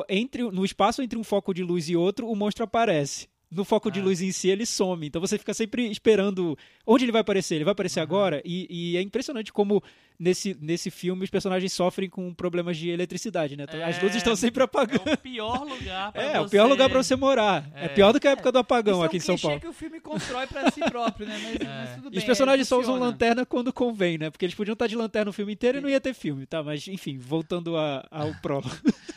[0.10, 3.28] entre, no espaço entre um foco de luz e outro, o monstro aparece.
[3.54, 4.04] No foco de Ah.
[4.04, 5.06] luz em si, ele some.
[5.08, 7.56] Então você fica sempre esperando onde ele vai aparecer.
[7.56, 8.42] Ele vai aparecer agora?
[8.44, 9.84] E, e é impressionante como
[10.20, 13.66] nesse, nesse filme os personagens sofrem com problemas de eletricidade, né?
[13.86, 15.08] As É, luzes estão sempre apagando.
[15.10, 16.40] É o pior lugar pra É, você...
[16.40, 17.70] o pior lugar pra você morar.
[17.76, 17.88] É, É.
[17.90, 19.60] pior do que a época do apagão Isso é um aqui em São Paulo.
[19.60, 21.40] que o filme constrói pra si próprio, né?
[21.44, 21.66] Mas, É.
[21.66, 22.20] mas tudo E bem.
[22.20, 24.30] os personagens só usam lanterna quando convém, né?
[24.30, 26.64] Porque eles podiam estar de lanterna o filme inteiro e não ia ter filme, tá?
[26.64, 28.76] Mas, enfim, voltando a- ao prólogo.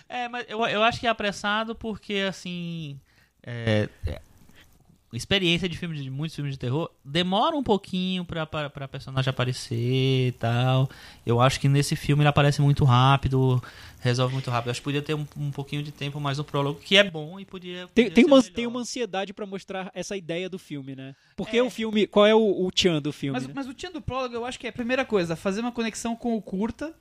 [0.09, 2.99] É, mas eu, eu acho que é apressado porque, assim.
[3.49, 4.21] É, é,
[5.13, 9.31] experiência de filme de muitos filmes de terror demora um pouquinho pra, pra, pra personagem
[9.31, 10.89] aparecer e tal.
[11.25, 13.63] Eu acho que nesse filme ele aparece muito rápido,
[14.01, 14.71] resolve muito rápido.
[14.71, 17.39] Acho que podia ter um, um pouquinho de tempo mais no prólogo, que é bom
[17.39, 17.89] e podia.
[17.95, 18.53] Tem, podia tem, ser uma, melhor.
[18.55, 21.15] tem uma ansiedade pra mostrar essa ideia do filme, né?
[21.37, 21.63] Porque É.
[21.63, 22.07] o filme.
[22.07, 23.39] Qual é o, o tchan do filme?
[23.39, 23.53] Mas, né?
[23.55, 26.17] mas o tchan do prólogo, eu acho que é a primeira coisa, fazer uma conexão
[26.17, 26.95] com o curta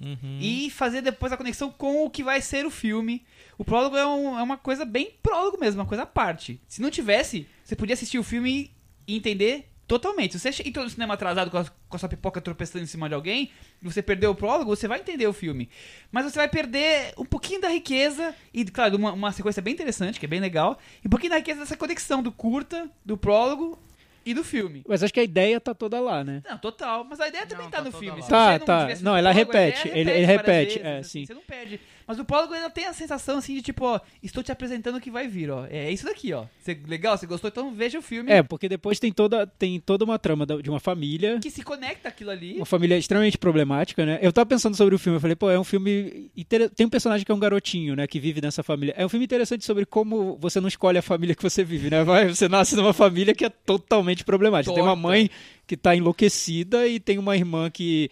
[0.00, 0.38] Uhum.
[0.40, 3.22] e fazer depois a conexão com o que vai ser o filme.
[3.58, 6.58] O prólogo é, um- é uma coisa bem prólogo mesmo, uma coisa à parte.
[6.66, 8.70] Se não tivesse, você podia assistir o filme
[9.06, 10.38] e entender totalmente.
[10.38, 13.08] Se você entrou no cinema atrasado com a, com a sua pipoca tropeçando em cima
[13.08, 13.50] de alguém,
[13.82, 15.68] e você perdeu o prólogo, você vai entender o filme.
[16.12, 20.18] Mas você vai perder um pouquinho da riqueza, e claro, uma, uma sequência bem interessante,
[20.20, 23.78] que é bem legal, e um pouquinho da riqueza dessa conexão do curta, do prólogo
[24.24, 24.82] e do filme.
[24.86, 26.42] Mas acho que a ideia tá toda lá, né?
[26.48, 27.04] Não, total.
[27.08, 28.20] Mas a ideia também Não, tá, tá no filme.
[28.20, 28.26] lá.
[28.28, 28.88] Tá, tá.
[29.00, 31.26] Não, no ela repete, ele- repete, vezes, é, assim, sim.
[31.26, 31.80] Você não perde.
[32.10, 35.00] Mas o prólogo ainda tem a sensação assim de tipo, ó, estou te apresentando o
[35.00, 35.64] que vai vir, ó.
[35.70, 36.44] É isso daqui, ó.
[36.60, 37.46] Você, legal, você gostou?
[37.48, 40.80] Então veja o filme É, porque depois tem toda, tem toda uma trama de uma
[40.80, 41.38] família.
[41.40, 42.56] que se conecta aquilo ali.
[42.56, 44.18] Uma família extremamente problemática, né?
[44.20, 46.30] Eu tava pensando sobre o filme, eu falei, pô, é um filme.
[46.36, 48.08] inter- Tem um personagem que é um garotinho, né?
[48.08, 48.92] Que vive nessa família.
[48.96, 52.02] É um filme interessante sobre como você não escolhe a família que você vive, né?
[52.02, 54.74] Vai, você nasce numa família que é totalmente problemática.
[54.74, 55.08] Tem uma Torta.
[55.08, 55.30] mãe
[55.64, 58.10] que tá enlouquecida e tem uma irmã que.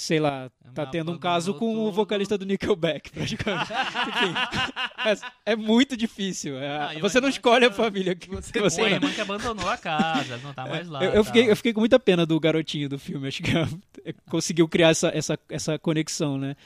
[0.00, 1.92] Sei lá, tá Ela tendo um caso com o tudo.
[1.92, 3.72] vocalista do Nickelback, praticamente.
[4.08, 4.34] Enfim,
[5.44, 6.56] é muito difícil.
[6.58, 8.94] é- e você uma não escolhe a que- família que você você nasce.
[8.94, 11.00] irmã que abandonou a casa, não tá mais lá.
[11.02, 11.24] Eu, eu tal.
[11.24, 13.28] fiquei, eu fiquei com muita pena do garotinho do filme.
[13.28, 13.50] Acho que
[14.04, 16.56] é, conseguiu criar essa, essa, essa conexão, né?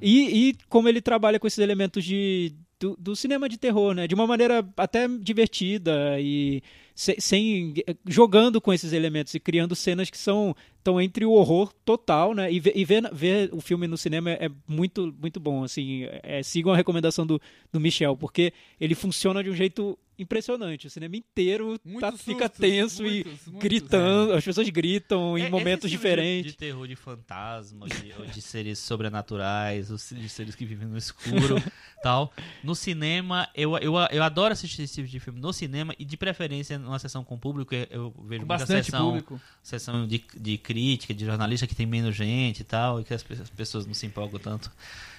[0.00, 4.06] E, e como ele trabalha com esses elementos de, do, do cinema de terror, né?
[4.06, 6.62] De uma maneira até divertida e
[6.94, 7.74] se- sem
[8.06, 12.52] jogando com esses elementos e criando cenas que são estão entre o horror total, né?
[12.52, 16.02] E, ver, e ver, ver o filme no cinema é, é muito muito bom, assim.
[16.22, 17.40] É, sigam a recomendação do,
[17.72, 20.86] do Michel, porque ele funciona de um jeito impressionante.
[20.86, 23.62] O cinema inteiro tá, Muitos fica sustos, tenso e muitos, muitos.
[23.62, 26.52] gritando, as pessoas gritam em É- momentos esse filme de- diferentes.
[26.52, 31.56] De, terror de fantasma, de, ou de seres sobrenaturais, de seres que vivem no escuro
[32.02, 32.30] tal.
[32.62, 36.16] No cinema, eu, eu, eu adoro assistir esse tipo de filme no cinema e de
[36.16, 37.74] preferência numa sessão com público.
[37.74, 39.40] Eu, vejo Com muita bastante sessão, público.
[39.62, 43.24] sessão de, de crítica, de jornalista que tem menos gente e tal, e que as,
[43.40, 44.70] as pessoas não se empolgam tanto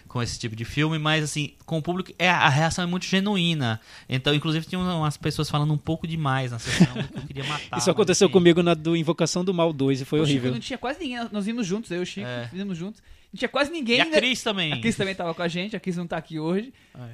[0.07, 3.05] com esse tipo de filme, mas assim, com o público, é, a reação é muito
[3.05, 3.81] genuína.
[4.07, 7.63] Então, inclusive, tinha umas pessoas falando um pouco demais na sessão, que eu queria matar.
[7.63, 8.33] Isso mas, aconteceu enfim.
[8.33, 10.51] comigo na do Invocação do Mal 2 e foi O Chico horrível.
[10.53, 11.27] não tinha quase ninguém.
[11.31, 12.49] Nós vimos juntos, eu e o Chico, É.
[12.53, 13.01] vimos juntos.
[13.33, 13.97] Não tinha quase ninguém.
[13.97, 14.15] E a né?
[14.17, 14.71] Cris também.
[14.71, 16.71] A Cris também tava com a gente, a Cris não tá aqui hoje.
[16.97, 17.09] É.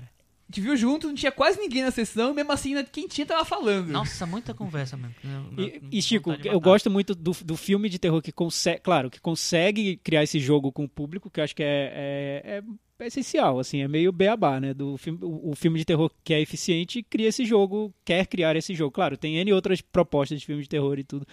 [0.52, 3.26] A gente viu junto, não tinha quase ninguém na sessão, mesmo assim, né, quem tinha
[3.26, 3.88] tava falando.
[3.88, 5.16] Nossa, muita conversa mesmo.
[5.58, 8.82] Eu- E, eu- e, Chico, eu gosto muito do, do filme de terror que consegue,
[8.82, 12.58] claro, que consegue criar esse jogo com o público, que eu acho que é, é,
[13.00, 14.74] é- é essencial, assim, é meio beabá, né?
[14.74, 18.54] Do filme, o, o filme de terror que é eficiente cria esse jogo, quer criar
[18.58, 18.92] esse jogo.
[18.92, 21.26] Claro, tem N outras propostas de filme de terror e tudo.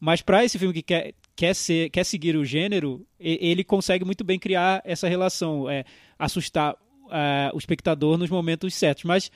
[0.00, 4.24] Mas para esse filme que quer, quer, ser, quer seguir o gênero, ele consegue muito
[4.24, 5.84] bem criar essa relação, é,
[6.18, 6.74] assustar
[7.10, 9.04] ah, o espectador nos momentos certos.
[9.04, 9.30] Mas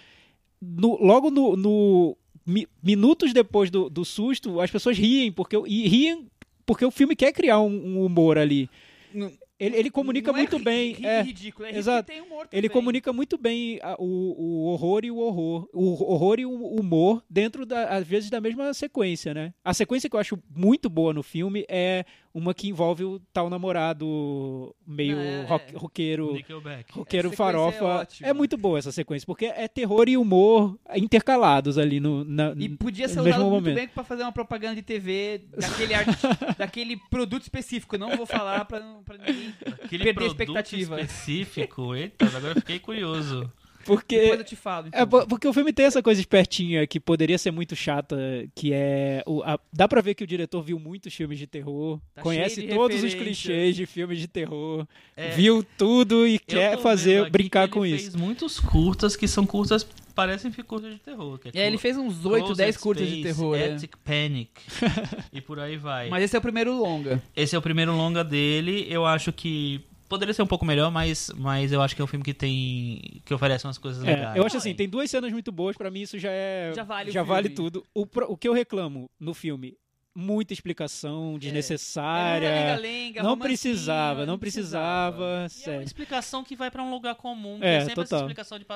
[0.60, 2.16] no- logo no, no-
[2.46, 6.26] mi- minutos depois do, do susto, as pessoas riem porque o- e riem
[6.66, 7.68] porque o filme quer criar um,
[7.98, 8.68] um humor ali.
[9.14, 10.92] Não- Ele, ele comunica é muito ri- bem.
[10.92, 12.12] ri- é, ridículo, é exato.
[12.52, 15.68] ele comunica muito bem a- o, o horror e o horror.
[15.72, 19.52] O horror e o humor dentro, da, às vezes, da mesma sequência, né?
[19.64, 22.04] A sequência que eu acho muito boa no filme é
[22.38, 26.32] uma que envolve o tal namorado meio Não, é- rock- roqueiro.
[26.34, 26.92] Nickelback.
[26.92, 28.08] Roqueiro sequência farofa.
[28.22, 28.30] é.
[28.30, 32.24] É, muito boa essa sequência, porque é terror e humor intercalados ali no.
[32.24, 36.08] Na, E podia ser usado muito bem pra fazer uma propaganda de TV daquele, art...
[36.58, 37.98] daquele produto específico.
[37.98, 41.00] Não vou falar pra ninguém Aquele perder produto expectativa.
[41.00, 41.94] específico.
[41.94, 43.50] Eita, agora eu fiquei curioso.
[43.88, 44.88] Porque Depois eu te falo.
[44.88, 45.00] então.
[45.00, 48.16] É, po- porque o filme tem essa coisa espertinha que poderia ser muito chata,
[48.54, 49.22] que é.
[49.26, 52.60] O, a- dá pra ver que o diretor viu muitos filmes de terror, Tá conhece
[52.60, 54.86] de todos os clichês de filmes de terror,
[55.16, 58.10] É, viu tudo e eu quer fazer, brincar que com ele isso.
[58.10, 61.38] fez muitos curtas que são curtas, parecem curtas de terror.
[61.38, 63.56] Que É, ele fez uns 8, Closet 10 curtas de terror.
[63.56, 63.72] né?
[63.72, 64.50] Attic Panic.
[65.32, 66.08] e por aí vai.
[66.10, 67.22] Mas esse é o primeiro longa.
[67.34, 68.86] Esse é o primeiro longa dele.
[68.90, 72.08] Eu acho que poderia ser um pouco melhor, mas, mas eu acho que é um
[72.08, 73.20] filme que tem.
[73.24, 74.36] que oferece umas coisas É, legais.
[74.36, 76.72] eu acho assim, tem duas cenas muito boas, pra mim isso já é.
[76.74, 77.56] Já vale o já vale filme.
[77.56, 77.84] tudo.
[77.94, 79.76] O, o que eu reclamo no filme,
[80.14, 82.46] muita explicação desnecessária.
[82.46, 85.46] É, lenga-lenga, não romancinho, precisava, não precisava.
[85.64, 87.58] E é uma explicação que vai pra um lugar comum.
[87.60, 88.18] É, É, sempre essa total.
[88.20, 88.66] explicação de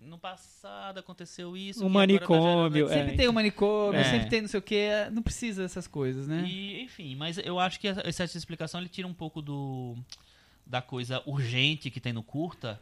[0.00, 1.82] no passado aconteceu isso.
[1.82, 2.92] Um agora tá manicômio, é.
[2.94, 4.04] Sempre tem um manicômio, É.
[4.04, 4.88] sempre tem não sei o que.
[5.12, 6.44] Não precisa dessas coisas, né?
[6.46, 9.96] E, enfim, mas eu acho que essa, essa explicação ele tira um pouco do
[10.70, 12.80] da coisa urgente que tem no curta,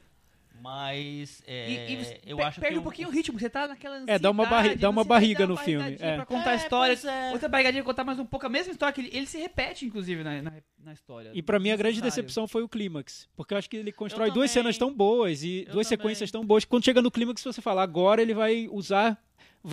[0.61, 3.67] mas é, E, e você eu acho perde que um pouquinho o ritmo, você tá
[3.69, 6.17] naquela É, dá uma barri- dá uma ansiedade, barriga dá no filme, é.
[6.17, 6.95] Pra contar É, história.
[6.97, 7.31] pois é.
[7.33, 10.23] Outra barrigadinha contar mais um pouco a mesma história que ele, ele se repete, inclusive,
[10.25, 10.53] na, na,
[10.85, 11.31] na história.
[11.33, 14.29] E pra mim a grande decepção foi o clímax, porque eu acho que ele constrói
[14.29, 14.63] Eu duas também.
[14.65, 15.99] cenas tão boas e Eu duas também.
[15.99, 16.65] sequências tão boas.
[16.65, 19.17] que Quando chega no clímax, você fala, agora ele vai usar,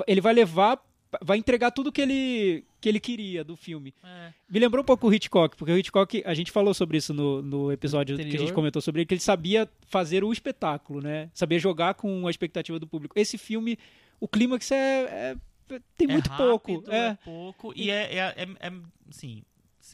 [0.07, 0.79] ele vai levar,
[1.21, 3.95] vai entregar tudo que ele que ele queria do filme.
[4.03, 7.15] é, Me lembrou um pouco o Hitchcock, porque o Hitchcock, a gente falou sobre isso
[7.15, 11.01] no, no episódio que a gente comentou sobre ele, que ele sabia fazer o espetáculo,
[11.01, 11.31] né?
[11.33, 13.17] Sabia jogar com a expectativa do público.
[13.17, 13.75] Esse filme,
[14.19, 15.35] o clímax é,
[15.71, 16.83] é- tem é muito rápido, pouco.
[16.91, 17.07] é.
[17.07, 17.17] É.
[17.25, 18.73] pouco e é, é, é, é,
[19.09, 19.41] assim,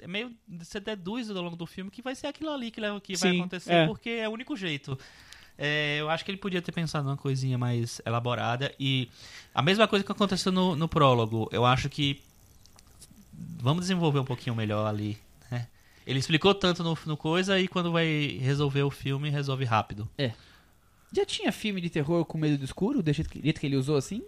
[0.01, 3.15] é meio você deduz ao longo do filme que vai ser aquilo ali que, que
[3.15, 3.87] vai Sim, acontecer é.
[3.87, 4.99] porque é o único jeito.
[5.57, 9.07] É, eu acho que ele podia ter pensado numa coisinha mais elaborada e
[9.55, 11.47] a mesma coisa que aconteceu no, no prólogo.
[11.53, 12.19] Eu acho que
[13.59, 15.17] vamos desenvolver um pouquinho melhor ali.
[15.49, 15.67] né?
[16.05, 20.09] Ele explicou tanto no, no coisa e quando vai resolver o filme resolve rápido.
[21.13, 23.65] Já tinha filme de terror com medo do escuro, do jeito que, do jeito que
[23.65, 24.21] ele usou assim?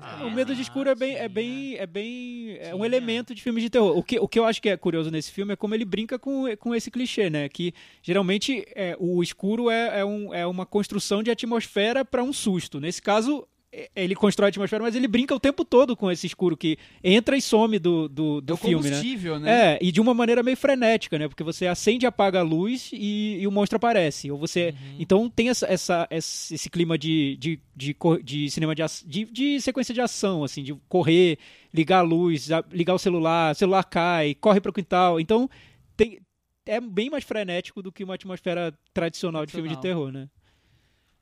[0.00, 3.40] Ah, O medo de escuro é bem, é bem, é bem, é um elemento de
[3.40, 3.96] filmes de terror.
[3.96, 6.18] O que, o que eu acho que é curioso nesse filme é como ele brinca
[6.18, 7.48] com, com esse clichê, né?
[7.48, 7.72] Que
[8.02, 12.80] geralmente é, o escuro é, é, um, é uma construção de atmosfera para um susto.
[12.80, 13.46] Nesse caso, é-
[13.94, 17.36] ele constrói a atmosfera, mas ele brinca o tempo todo com esse escuro que entra
[17.36, 19.00] e some do, do, do É o filme, né?
[19.40, 19.74] né?
[19.74, 21.28] É, e de uma maneira meio frenética, né?
[21.28, 24.30] Porque você acende e apaga a luz e, e o monstro aparece.
[24.30, 24.68] Ou você.
[24.70, 24.96] Uhum.
[24.98, 29.92] Então tem essa, essa- esse, clima de, de, de, de cinema de, de, de sequência
[29.94, 31.38] de ação, assim, de correr,
[31.72, 35.18] ligar a luz, ligar o celular, o celular cai, corre para o quintal.
[35.18, 35.48] Então
[35.96, 36.20] tem,
[36.66, 40.28] é bem mais frenético do que uma atmosfera tradicional de filme de terror, né?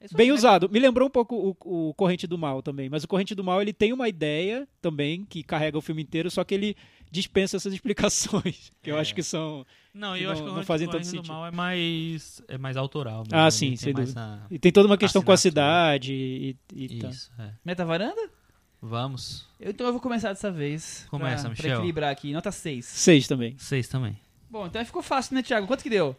[0.02, 0.68] É só- Bem é- usado.
[0.68, 2.88] Me lembrou um pouco o, o Corrente do Mal também.
[2.88, 6.30] Mas o Corrente do Mal ele tem uma ideia também que carrega o filme inteiro,
[6.30, 6.76] só que ele
[7.10, 9.00] dispensa essas explicações, que eu É.
[9.00, 9.64] acho que são.
[9.94, 11.32] Não, Que eu não- acho que não o Corrente- fazem Corrente tanto do sentido.
[11.32, 13.18] Mal é mais é mais autoral.
[13.24, 14.20] mesmo, Ah, sim, sem dúvida.
[14.20, 17.10] a- E tem toda uma questão com a cidade e, e tal.
[17.10, 17.50] Isso, é.
[17.64, 18.30] Meta varanda?
[18.80, 19.46] Vamos.
[19.60, 21.06] Eu- Então eu vou começar dessa vez.
[21.10, 21.64] Começa, pra, Michel.
[21.66, 22.32] Pra equilibrar aqui.
[22.32, 22.86] Nota 6.
[22.86, 23.54] Seis também.
[23.58, 24.18] Seis também.
[24.50, 25.66] Bom, então ficou fácil, né, Thiago?
[25.68, 26.16] Quanto que deu?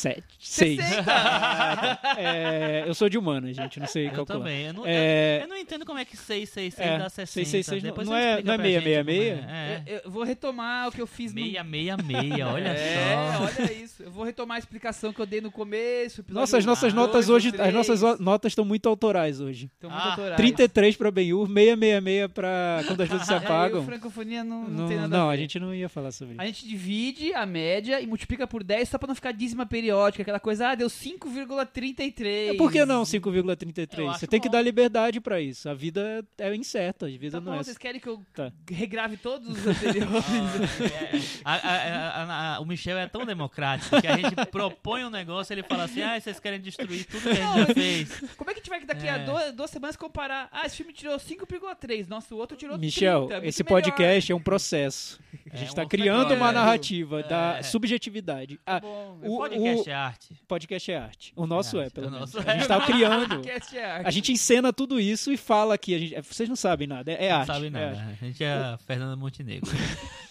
[0.00, 0.24] Sete.
[0.38, 0.80] Seis.
[0.82, 1.04] 60!
[2.16, 3.78] É, eu sou de humana, gente.
[3.78, 4.38] Não sei Eu calcular.
[4.38, 4.66] também.
[4.66, 7.26] Eu não, É, eu, eu não entendo como é que 666 É, dá 60.
[7.32, 9.46] 666 não- Depois não é- não é meia, como meia?
[9.48, 9.82] É.
[9.86, 11.40] Eu, eu vou retomar o que eu fiz no...
[11.40, 13.42] 666, olha é, só.
[13.62, 14.02] olha isso.
[14.02, 16.24] Eu vou retomar a explicação que eu dei no começo.
[16.28, 17.68] Nossa, as nossas notas dois, hoje, três.
[17.68, 19.70] as nossas notas estão muito autorais hoje.
[19.74, 20.36] Estão muito Ah, autorais.
[20.36, 23.80] 33 para Benhur, 666 para quando as luzes se aí, apagam.
[23.80, 26.34] o francofonia não, não Não, tem nada não, a a gente não ia falar sobre
[26.34, 26.42] isso.
[26.42, 30.22] A gente divide a média e multiplica por 10 só pra não ficar dízima periódica.
[30.22, 32.56] Aquela coisa, ah, deu 5,33.
[32.56, 34.08] Por que não Eu 5,33?
[34.10, 34.52] acho Você tem que bom.
[34.52, 35.68] dar liberdade pra isso.
[35.68, 37.62] A vida é incerta, a vida Tá não bom, é.
[37.64, 38.52] vocês querem que eu Tá.
[38.70, 41.40] regrave todos os anteriores?
[41.44, 45.52] A- a- a- a- o Michel é tão democrático que a gente propõe um negócio
[45.52, 48.20] e ele fala assim: ah, vocês querem destruir tudo que a gente já fez.
[48.36, 49.18] Como é que a gente vai daqui a É.
[49.24, 50.48] duas, duas semanas comparar?
[50.52, 53.34] Ah, esse filme tirou 5,3, nosso outro tirou Michel, 30.
[53.34, 53.76] muito esse melhor.
[53.82, 55.20] podcast é um processo.
[55.52, 56.52] A gente É, está criando uma segredo.
[56.52, 57.62] narrativa da É.
[57.62, 58.56] subjetividade.
[58.58, 60.36] Tá Ah, bom, o- O podcast é arte.
[60.46, 61.32] podcast é arte.
[61.36, 62.32] O nosso É é, pelo o menos.
[62.34, 62.62] nosso A gente é.
[62.62, 63.28] está criando.
[63.28, 64.06] podcast é arte.
[64.06, 65.94] A gente encena tudo isso e fala aqui.
[65.94, 67.10] A gente, é, vocês não sabem nada.
[67.12, 67.46] É, é Não arte.
[67.46, 67.86] sabe é nada.
[68.00, 68.18] arte.
[68.22, 69.70] A gente é a Fernanda Montenegro.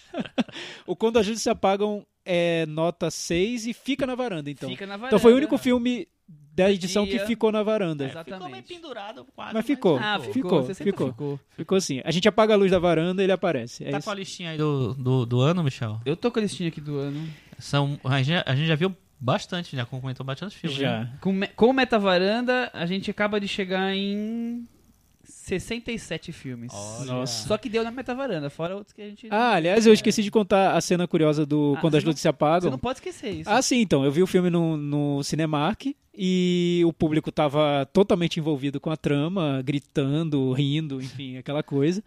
[0.88, 4.68] O Quando as Luzes se apagam é nota 6 e fica na varanda, então.
[4.70, 5.08] Fica na varanda.
[5.08, 7.26] Então foi o único filme da edição que dia.
[7.26, 8.06] ficou na varanda.
[8.06, 8.26] Exato.
[8.26, 8.74] Ficou meio Exatamente.
[8.74, 9.54] pendurado quase.
[9.54, 9.98] Mas ficou.
[9.98, 10.34] Ah, ficou.
[10.34, 10.76] ficou.
[10.76, 11.08] Ficou.
[11.12, 11.40] ficou.
[11.56, 12.02] Ficou assim.
[12.04, 13.84] A gente apaga a luz da varanda e ele aparece.
[13.86, 14.06] É Tá isso.
[14.06, 16.02] com a listinha aí do, do, do ano, Michel?
[16.06, 17.30] Eu tô com a listinha aqui do ano.
[17.60, 20.76] São, a, gente, a gente já viu bastante, já comentou bastante filme.
[20.78, 20.82] né?
[20.82, 21.18] Já.
[21.22, 24.66] Com, me- com o Meta Varanda, a gente acaba de chegar em
[25.24, 26.72] 67 filmes.
[26.74, 27.06] Olha.
[27.06, 27.48] Nossa.
[27.48, 29.28] Só que deu na metavaranda, fora outros que a gente.
[29.30, 32.10] Ah, aliás, eu esqueci de contar a cena curiosa do Ah, quando você as não-
[32.10, 32.72] luzes se Você apagam.
[32.72, 33.50] não pode esquecer isso.
[33.50, 34.04] Ah, sim, então.
[34.04, 38.98] Eu vi o filme no, no Cinemark e o público estava totalmente envolvido com a
[38.98, 42.04] trama, gritando, rindo, enfim, aquela coisa.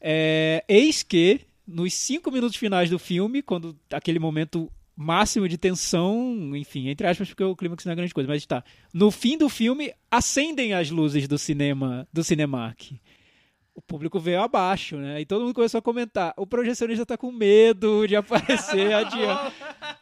[0.00, 6.54] É, eis que, nos cinco minutos finais do filme, quando aquele momento máximo de tensão,
[6.54, 8.62] enfim, entre aspas, porque o clímax não é grande coisa, mas tá.
[8.92, 12.92] No fim do filme, acendem as luzes do cinema, do Cinemark.
[13.74, 15.20] O público veio abaixo, né?
[15.22, 16.34] E todo mundo começou a comentar.
[16.36, 19.52] O projecionista tá com medo de aparecer adiante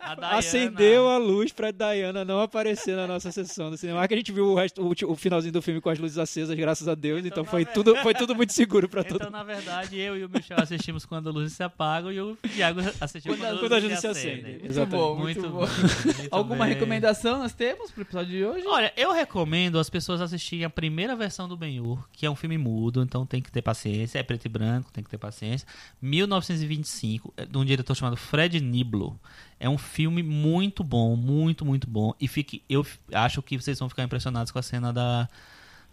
[0.00, 4.06] A Diana- acendeu a luz pra Diana não aparecer na nossa sessão do cinema.
[4.08, 6.56] Que a gente viu o, resto, o, o finalzinho do filme com as luzes acesas,
[6.56, 7.20] graças a Deus.
[7.20, 10.16] Então, Então, foi, na tudo, foi tudo muito seguro pra todo Então, na verdade, eu
[10.16, 13.48] e o Michel assistimos quando a luz se apaga e o Thiago assistiu Quando a-
[13.50, 14.40] quando, quando a luz luz se acende.
[14.40, 14.50] acende.
[14.58, 15.00] Muito Exatamente.
[15.00, 15.58] bom, muito, bom.
[15.60, 16.74] muito Alguma bem.
[16.74, 18.66] recomendação nós temos pro episódio de hoje?
[18.66, 22.58] Olha, eu recomendo as pessoas assistirem a primeira versão do Ben-Hur, que é um filme
[22.58, 25.66] mudo, então tem que ter paciência, é preto e branco, tem que ter paciência.
[26.00, 29.18] 1925, é de um diretor chamado Fred Niblo.
[29.58, 32.14] É um filme muito bom, muito, muito bom.
[32.20, 35.28] E fique, eu acho que vocês vão ficar impressionados com a cena da,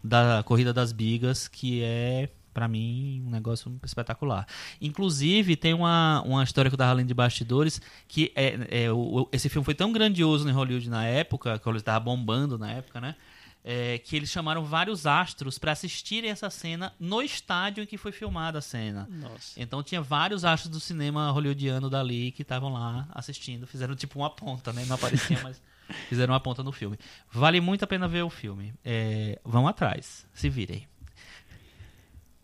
[0.03, 4.47] da Corrida das Bigas, que é, pra mim, um negócio espetacular.
[4.81, 9.27] Inclusive, tem uma, uma história que eu tava lendo de bastidores, que é, é, o-
[9.31, 13.01] esse filme foi tão grandioso em Hollywood na época, que Hollywood tava bombando na época,
[13.01, 13.15] né?
[13.63, 18.11] É, que eles chamaram vários astros pra assistirem essa cena no estádio em que foi
[18.11, 19.07] filmada a cena.
[19.09, 19.59] Nossa.
[19.59, 24.29] Então tinha vários astros do cinema hollywoodiano dali que estavam lá assistindo, fizeram tipo uma
[24.29, 24.85] ponta, né?
[24.85, 25.61] Não aparecia, mas
[26.09, 26.97] fizeram uma ponta no filme.
[27.31, 28.73] Vale muito a pena ver o filme.
[28.83, 30.87] É, vão atrás, se virem.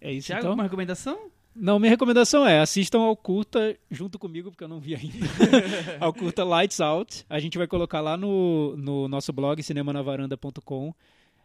[0.01, 0.51] É isso Thiago, então?
[0.51, 1.31] alguma recomendação?
[1.55, 5.17] Não, minha recomendação é assistam ao curta junto comigo, porque eu não vi ainda.
[5.99, 7.25] ao curta Lights Out.
[7.29, 10.93] A gente vai colocar lá no, no nosso blog, cinemanavaranda.com.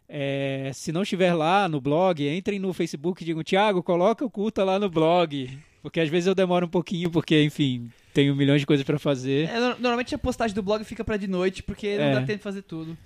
[0.07, 4.29] É, se não estiver lá no blog, entrem no Facebook e digam, Thiago, coloca o
[4.29, 5.49] curta lá no blog.
[5.81, 9.47] Porque às vezes eu demoro um pouquinho, porque, enfim, tenho milhões de coisas pra fazer.
[9.49, 12.13] É, no- normalmente a postagem do blog fica pra de noite, porque não É.
[12.15, 12.97] dá tempo de fazer tudo.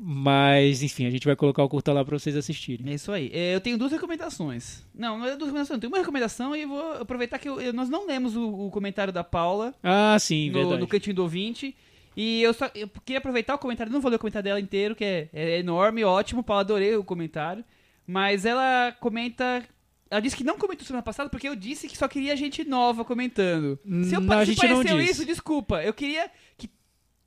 [0.00, 2.90] Mas, enfim, a gente vai colocar o curta lá pra vocês assistirem.
[2.92, 3.30] É isso aí.
[3.34, 4.86] É, eu tenho duas recomendações.
[4.94, 5.76] Não, não é duas recomendações.
[5.76, 8.70] Eu tenho uma recomendação e vou aproveitar que eu- eu- nós não lemos o, o
[8.70, 10.80] comentário da Paula Ah, sim, no, verdade.
[10.80, 11.74] no cantinho do ouvinte.
[12.16, 14.94] E eu só eu queria aproveitar o comentário, não vou ler o comentário dela inteiro,
[14.94, 17.64] que é, é enorme, ótimo, Paula, adorei o comentário.
[18.06, 19.62] Mas ela comenta.
[20.10, 23.04] Ela disse que não comentou semana passada porque eu disse que só queria gente nova
[23.04, 23.78] comentando.
[24.04, 25.10] Se, eu, Não, pa- a se não pareceu disse.
[25.12, 25.82] isso, desculpa.
[25.82, 26.70] Eu queria que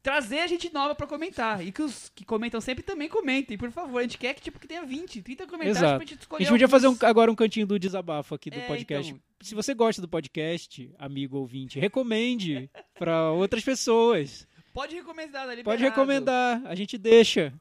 [0.03, 1.65] trazer gente nova pra comentar.
[1.65, 3.99] E que os que comentam sempre também comentem, por favor.
[3.99, 5.97] A gente quer que, tipo, que tenha 20, 30 comentários Exato.
[5.97, 7.03] pra gente A escolher gente podia fazer um- alguns.
[7.03, 9.11] agora um cantinho do desabafo aqui do É, podcast.
[9.11, 9.21] então.
[9.41, 14.47] Se você gosta do podcast, amigo ouvinte, recomende pra outras pessoas.
[14.73, 17.53] Pode recomendar, tá Pode recomendar, a gente deixa.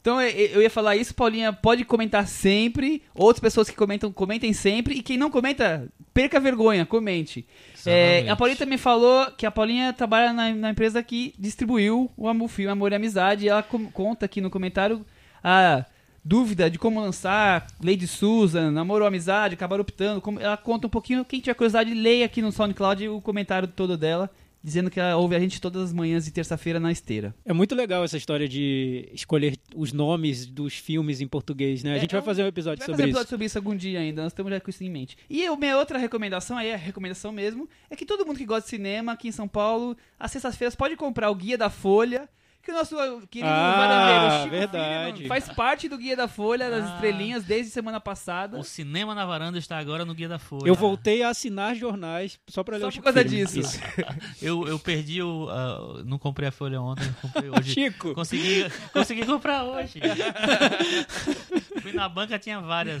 [0.00, 3.02] Então eu- eu ia falar isso, Paulinha, pode comentar sempre.
[3.14, 4.94] Outras pessoas que comentam, comentem sempre.
[4.94, 5.90] E quem não comenta,
[6.20, 7.46] perca a vergonha, comente.
[7.86, 12.48] É, a Paulinha também falou que a Paulinha trabalha na, na empresa que distribuiu o
[12.48, 13.46] filme Amor e Amizade.
[13.46, 15.04] E ela com- conta aqui no comentário
[15.42, 15.84] a
[16.22, 20.20] dúvida de como lançar Lady Susan, Amor ou Amizade, acabaram optando.
[20.20, 21.24] como- ela conta um pouquinho.
[21.24, 24.30] Quem tiver curiosidade, leia aqui no SoundCloud o comentário todo dela.
[24.62, 27.34] Dizendo que ela ouve a gente todas as manhãs de terça-feira na esteira.
[27.46, 31.94] É muito legal essa história de escolher os nomes dos filmes em português, né?
[31.94, 33.16] A É, gente é vai fazer um A episódio gente vai sobre fazer um isso.
[33.16, 35.16] episódio sobre isso algum dia ainda, nós estamos já com isso em mente.
[35.30, 38.44] E a minha outra recomendação, aí é a recomendação mesmo, é que todo mundo que
[38.44, 42.28] gosta de cinema aqui em São Paulo, às sextas-feiras pode comprar o Guia da Folha,
[42.62, 42.94] que o nosso
[43.30, 45.12] querido Ah, varandeiro Chico verdade.
[45.22, 46.94] Firman faz parte do Guia da Folha, das Ah.
[46.94, 48.58] estrelinhas, desde semana passada.
[48.58, 50.68] O cinema na varanda está agora no Guia da Folha.
[50.68, 53.44] Eu voltei a assinar jornais só pra ler Só o por Chico causa Firman.
[53.46, 53.60] disso.
[53.60, 53.80] Isso.
[54.42, 55.48] Eu, eu perdi o.
[55.50, 57.72] ah, não comprei a folha ontem, comprei hoje.
[57.72, 60.00] Chico, Consegui, consegui comprar hoje.
[61.82, 63.00] Fui na banca, tinha várias.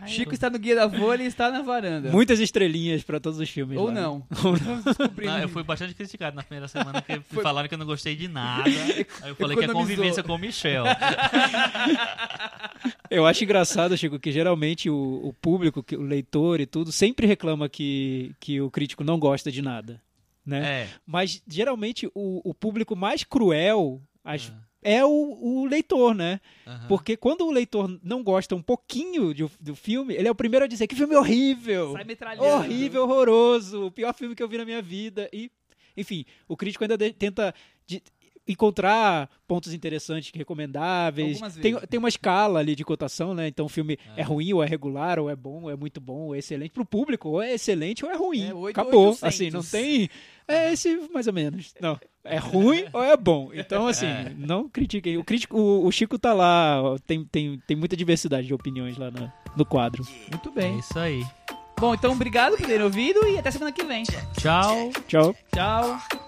[0.00, 2.10] Ai, Chico eu- está no Guia da Folha e está na varanda.
[2.10, 3.78] muitas estrelinhas pra todos os filmes.
[3.78, 3.92] Ou lá.
[3.92, 4.26] não.
[4.44, 4.82] Ou não.
[5.24, 8.14] Não, eu fui bastante criticado na primeira semana, porque me falaram que eu não gostei
[8.16, 8.64] de nada.
[9.22, 10.84] Aí eu falei que é convivência com o Michel.
[13.10, 17.26] Eu acho engraçado, Chico, que geralmente o, o público, que- o leitor e tudo, sempre
[17.26, 20.00] reclama que, que o crítico não gosta de nada.
[20.44, 20.82] Né?
[20.82, 20.88] É.
[21.06, 24.60] Mas geralmente o, o público mais cruel as- Ah.
[24.82, 26.40] é o, o leitor, né?
[26.66, 26.86] Aham.
[26.88, 30.64] Porque quando o leitor não gosta um pouquinho de- do filme, ele é o primeiro
[30.64, 31.92] a dizer que filme horrível!
[31.92, 32.44] Sai metralhando.
[32.46, 35.28] Horrível, horroroso, o pior filme que eu vi na minha vida.
[35.32, 35.50] E,
[35.96, 37.54] enfim, o crítico ainda de- tenta.
[37.86, 38.02] de-
[38.46, 41.40] encontrar pontos interessantes, recomendáveis.
[41.60, 43.48] Tem, tem uma escala ali de cotação, né?
[43.48, 44.22] Então o filme é.
[44.22, 46.70] ruim, ou é regular, ou é bom, ou é muito bom, ou é excelente.
[46.70, 48.48] Pro público, ou é excelente ou é ruim.
[48.48, 49.08] É, oito, Acabou.
[49.08, 49.22] 800.
[49.24, 50.08] Assim, não tem.
[50.46, 51.74] É esse mais ou menos.
[51.80, 51.98] Não.
[52.22, 53.50] É ruim ou é bom?
[53.54, 54.06] Então, assim,
[54.36, 55.16] não critiquem.
[55.16, 59.10] O, crítico, o, o Chico tá lá, tem, tem, tem muita diversidade de opiniões lá
[59.10, 60.04] no, no quadro.
[60.30, 60.78] Muito É bem.
[60.78, 61.24] isso aí.
[61.80, 64.04] Bom, então obrigado por terem ouvido e até semana que vem.
[64.40, 64.90] Tchau.
[65.08, 65.34] Tchau.
[65.52, 66.23] Tchau.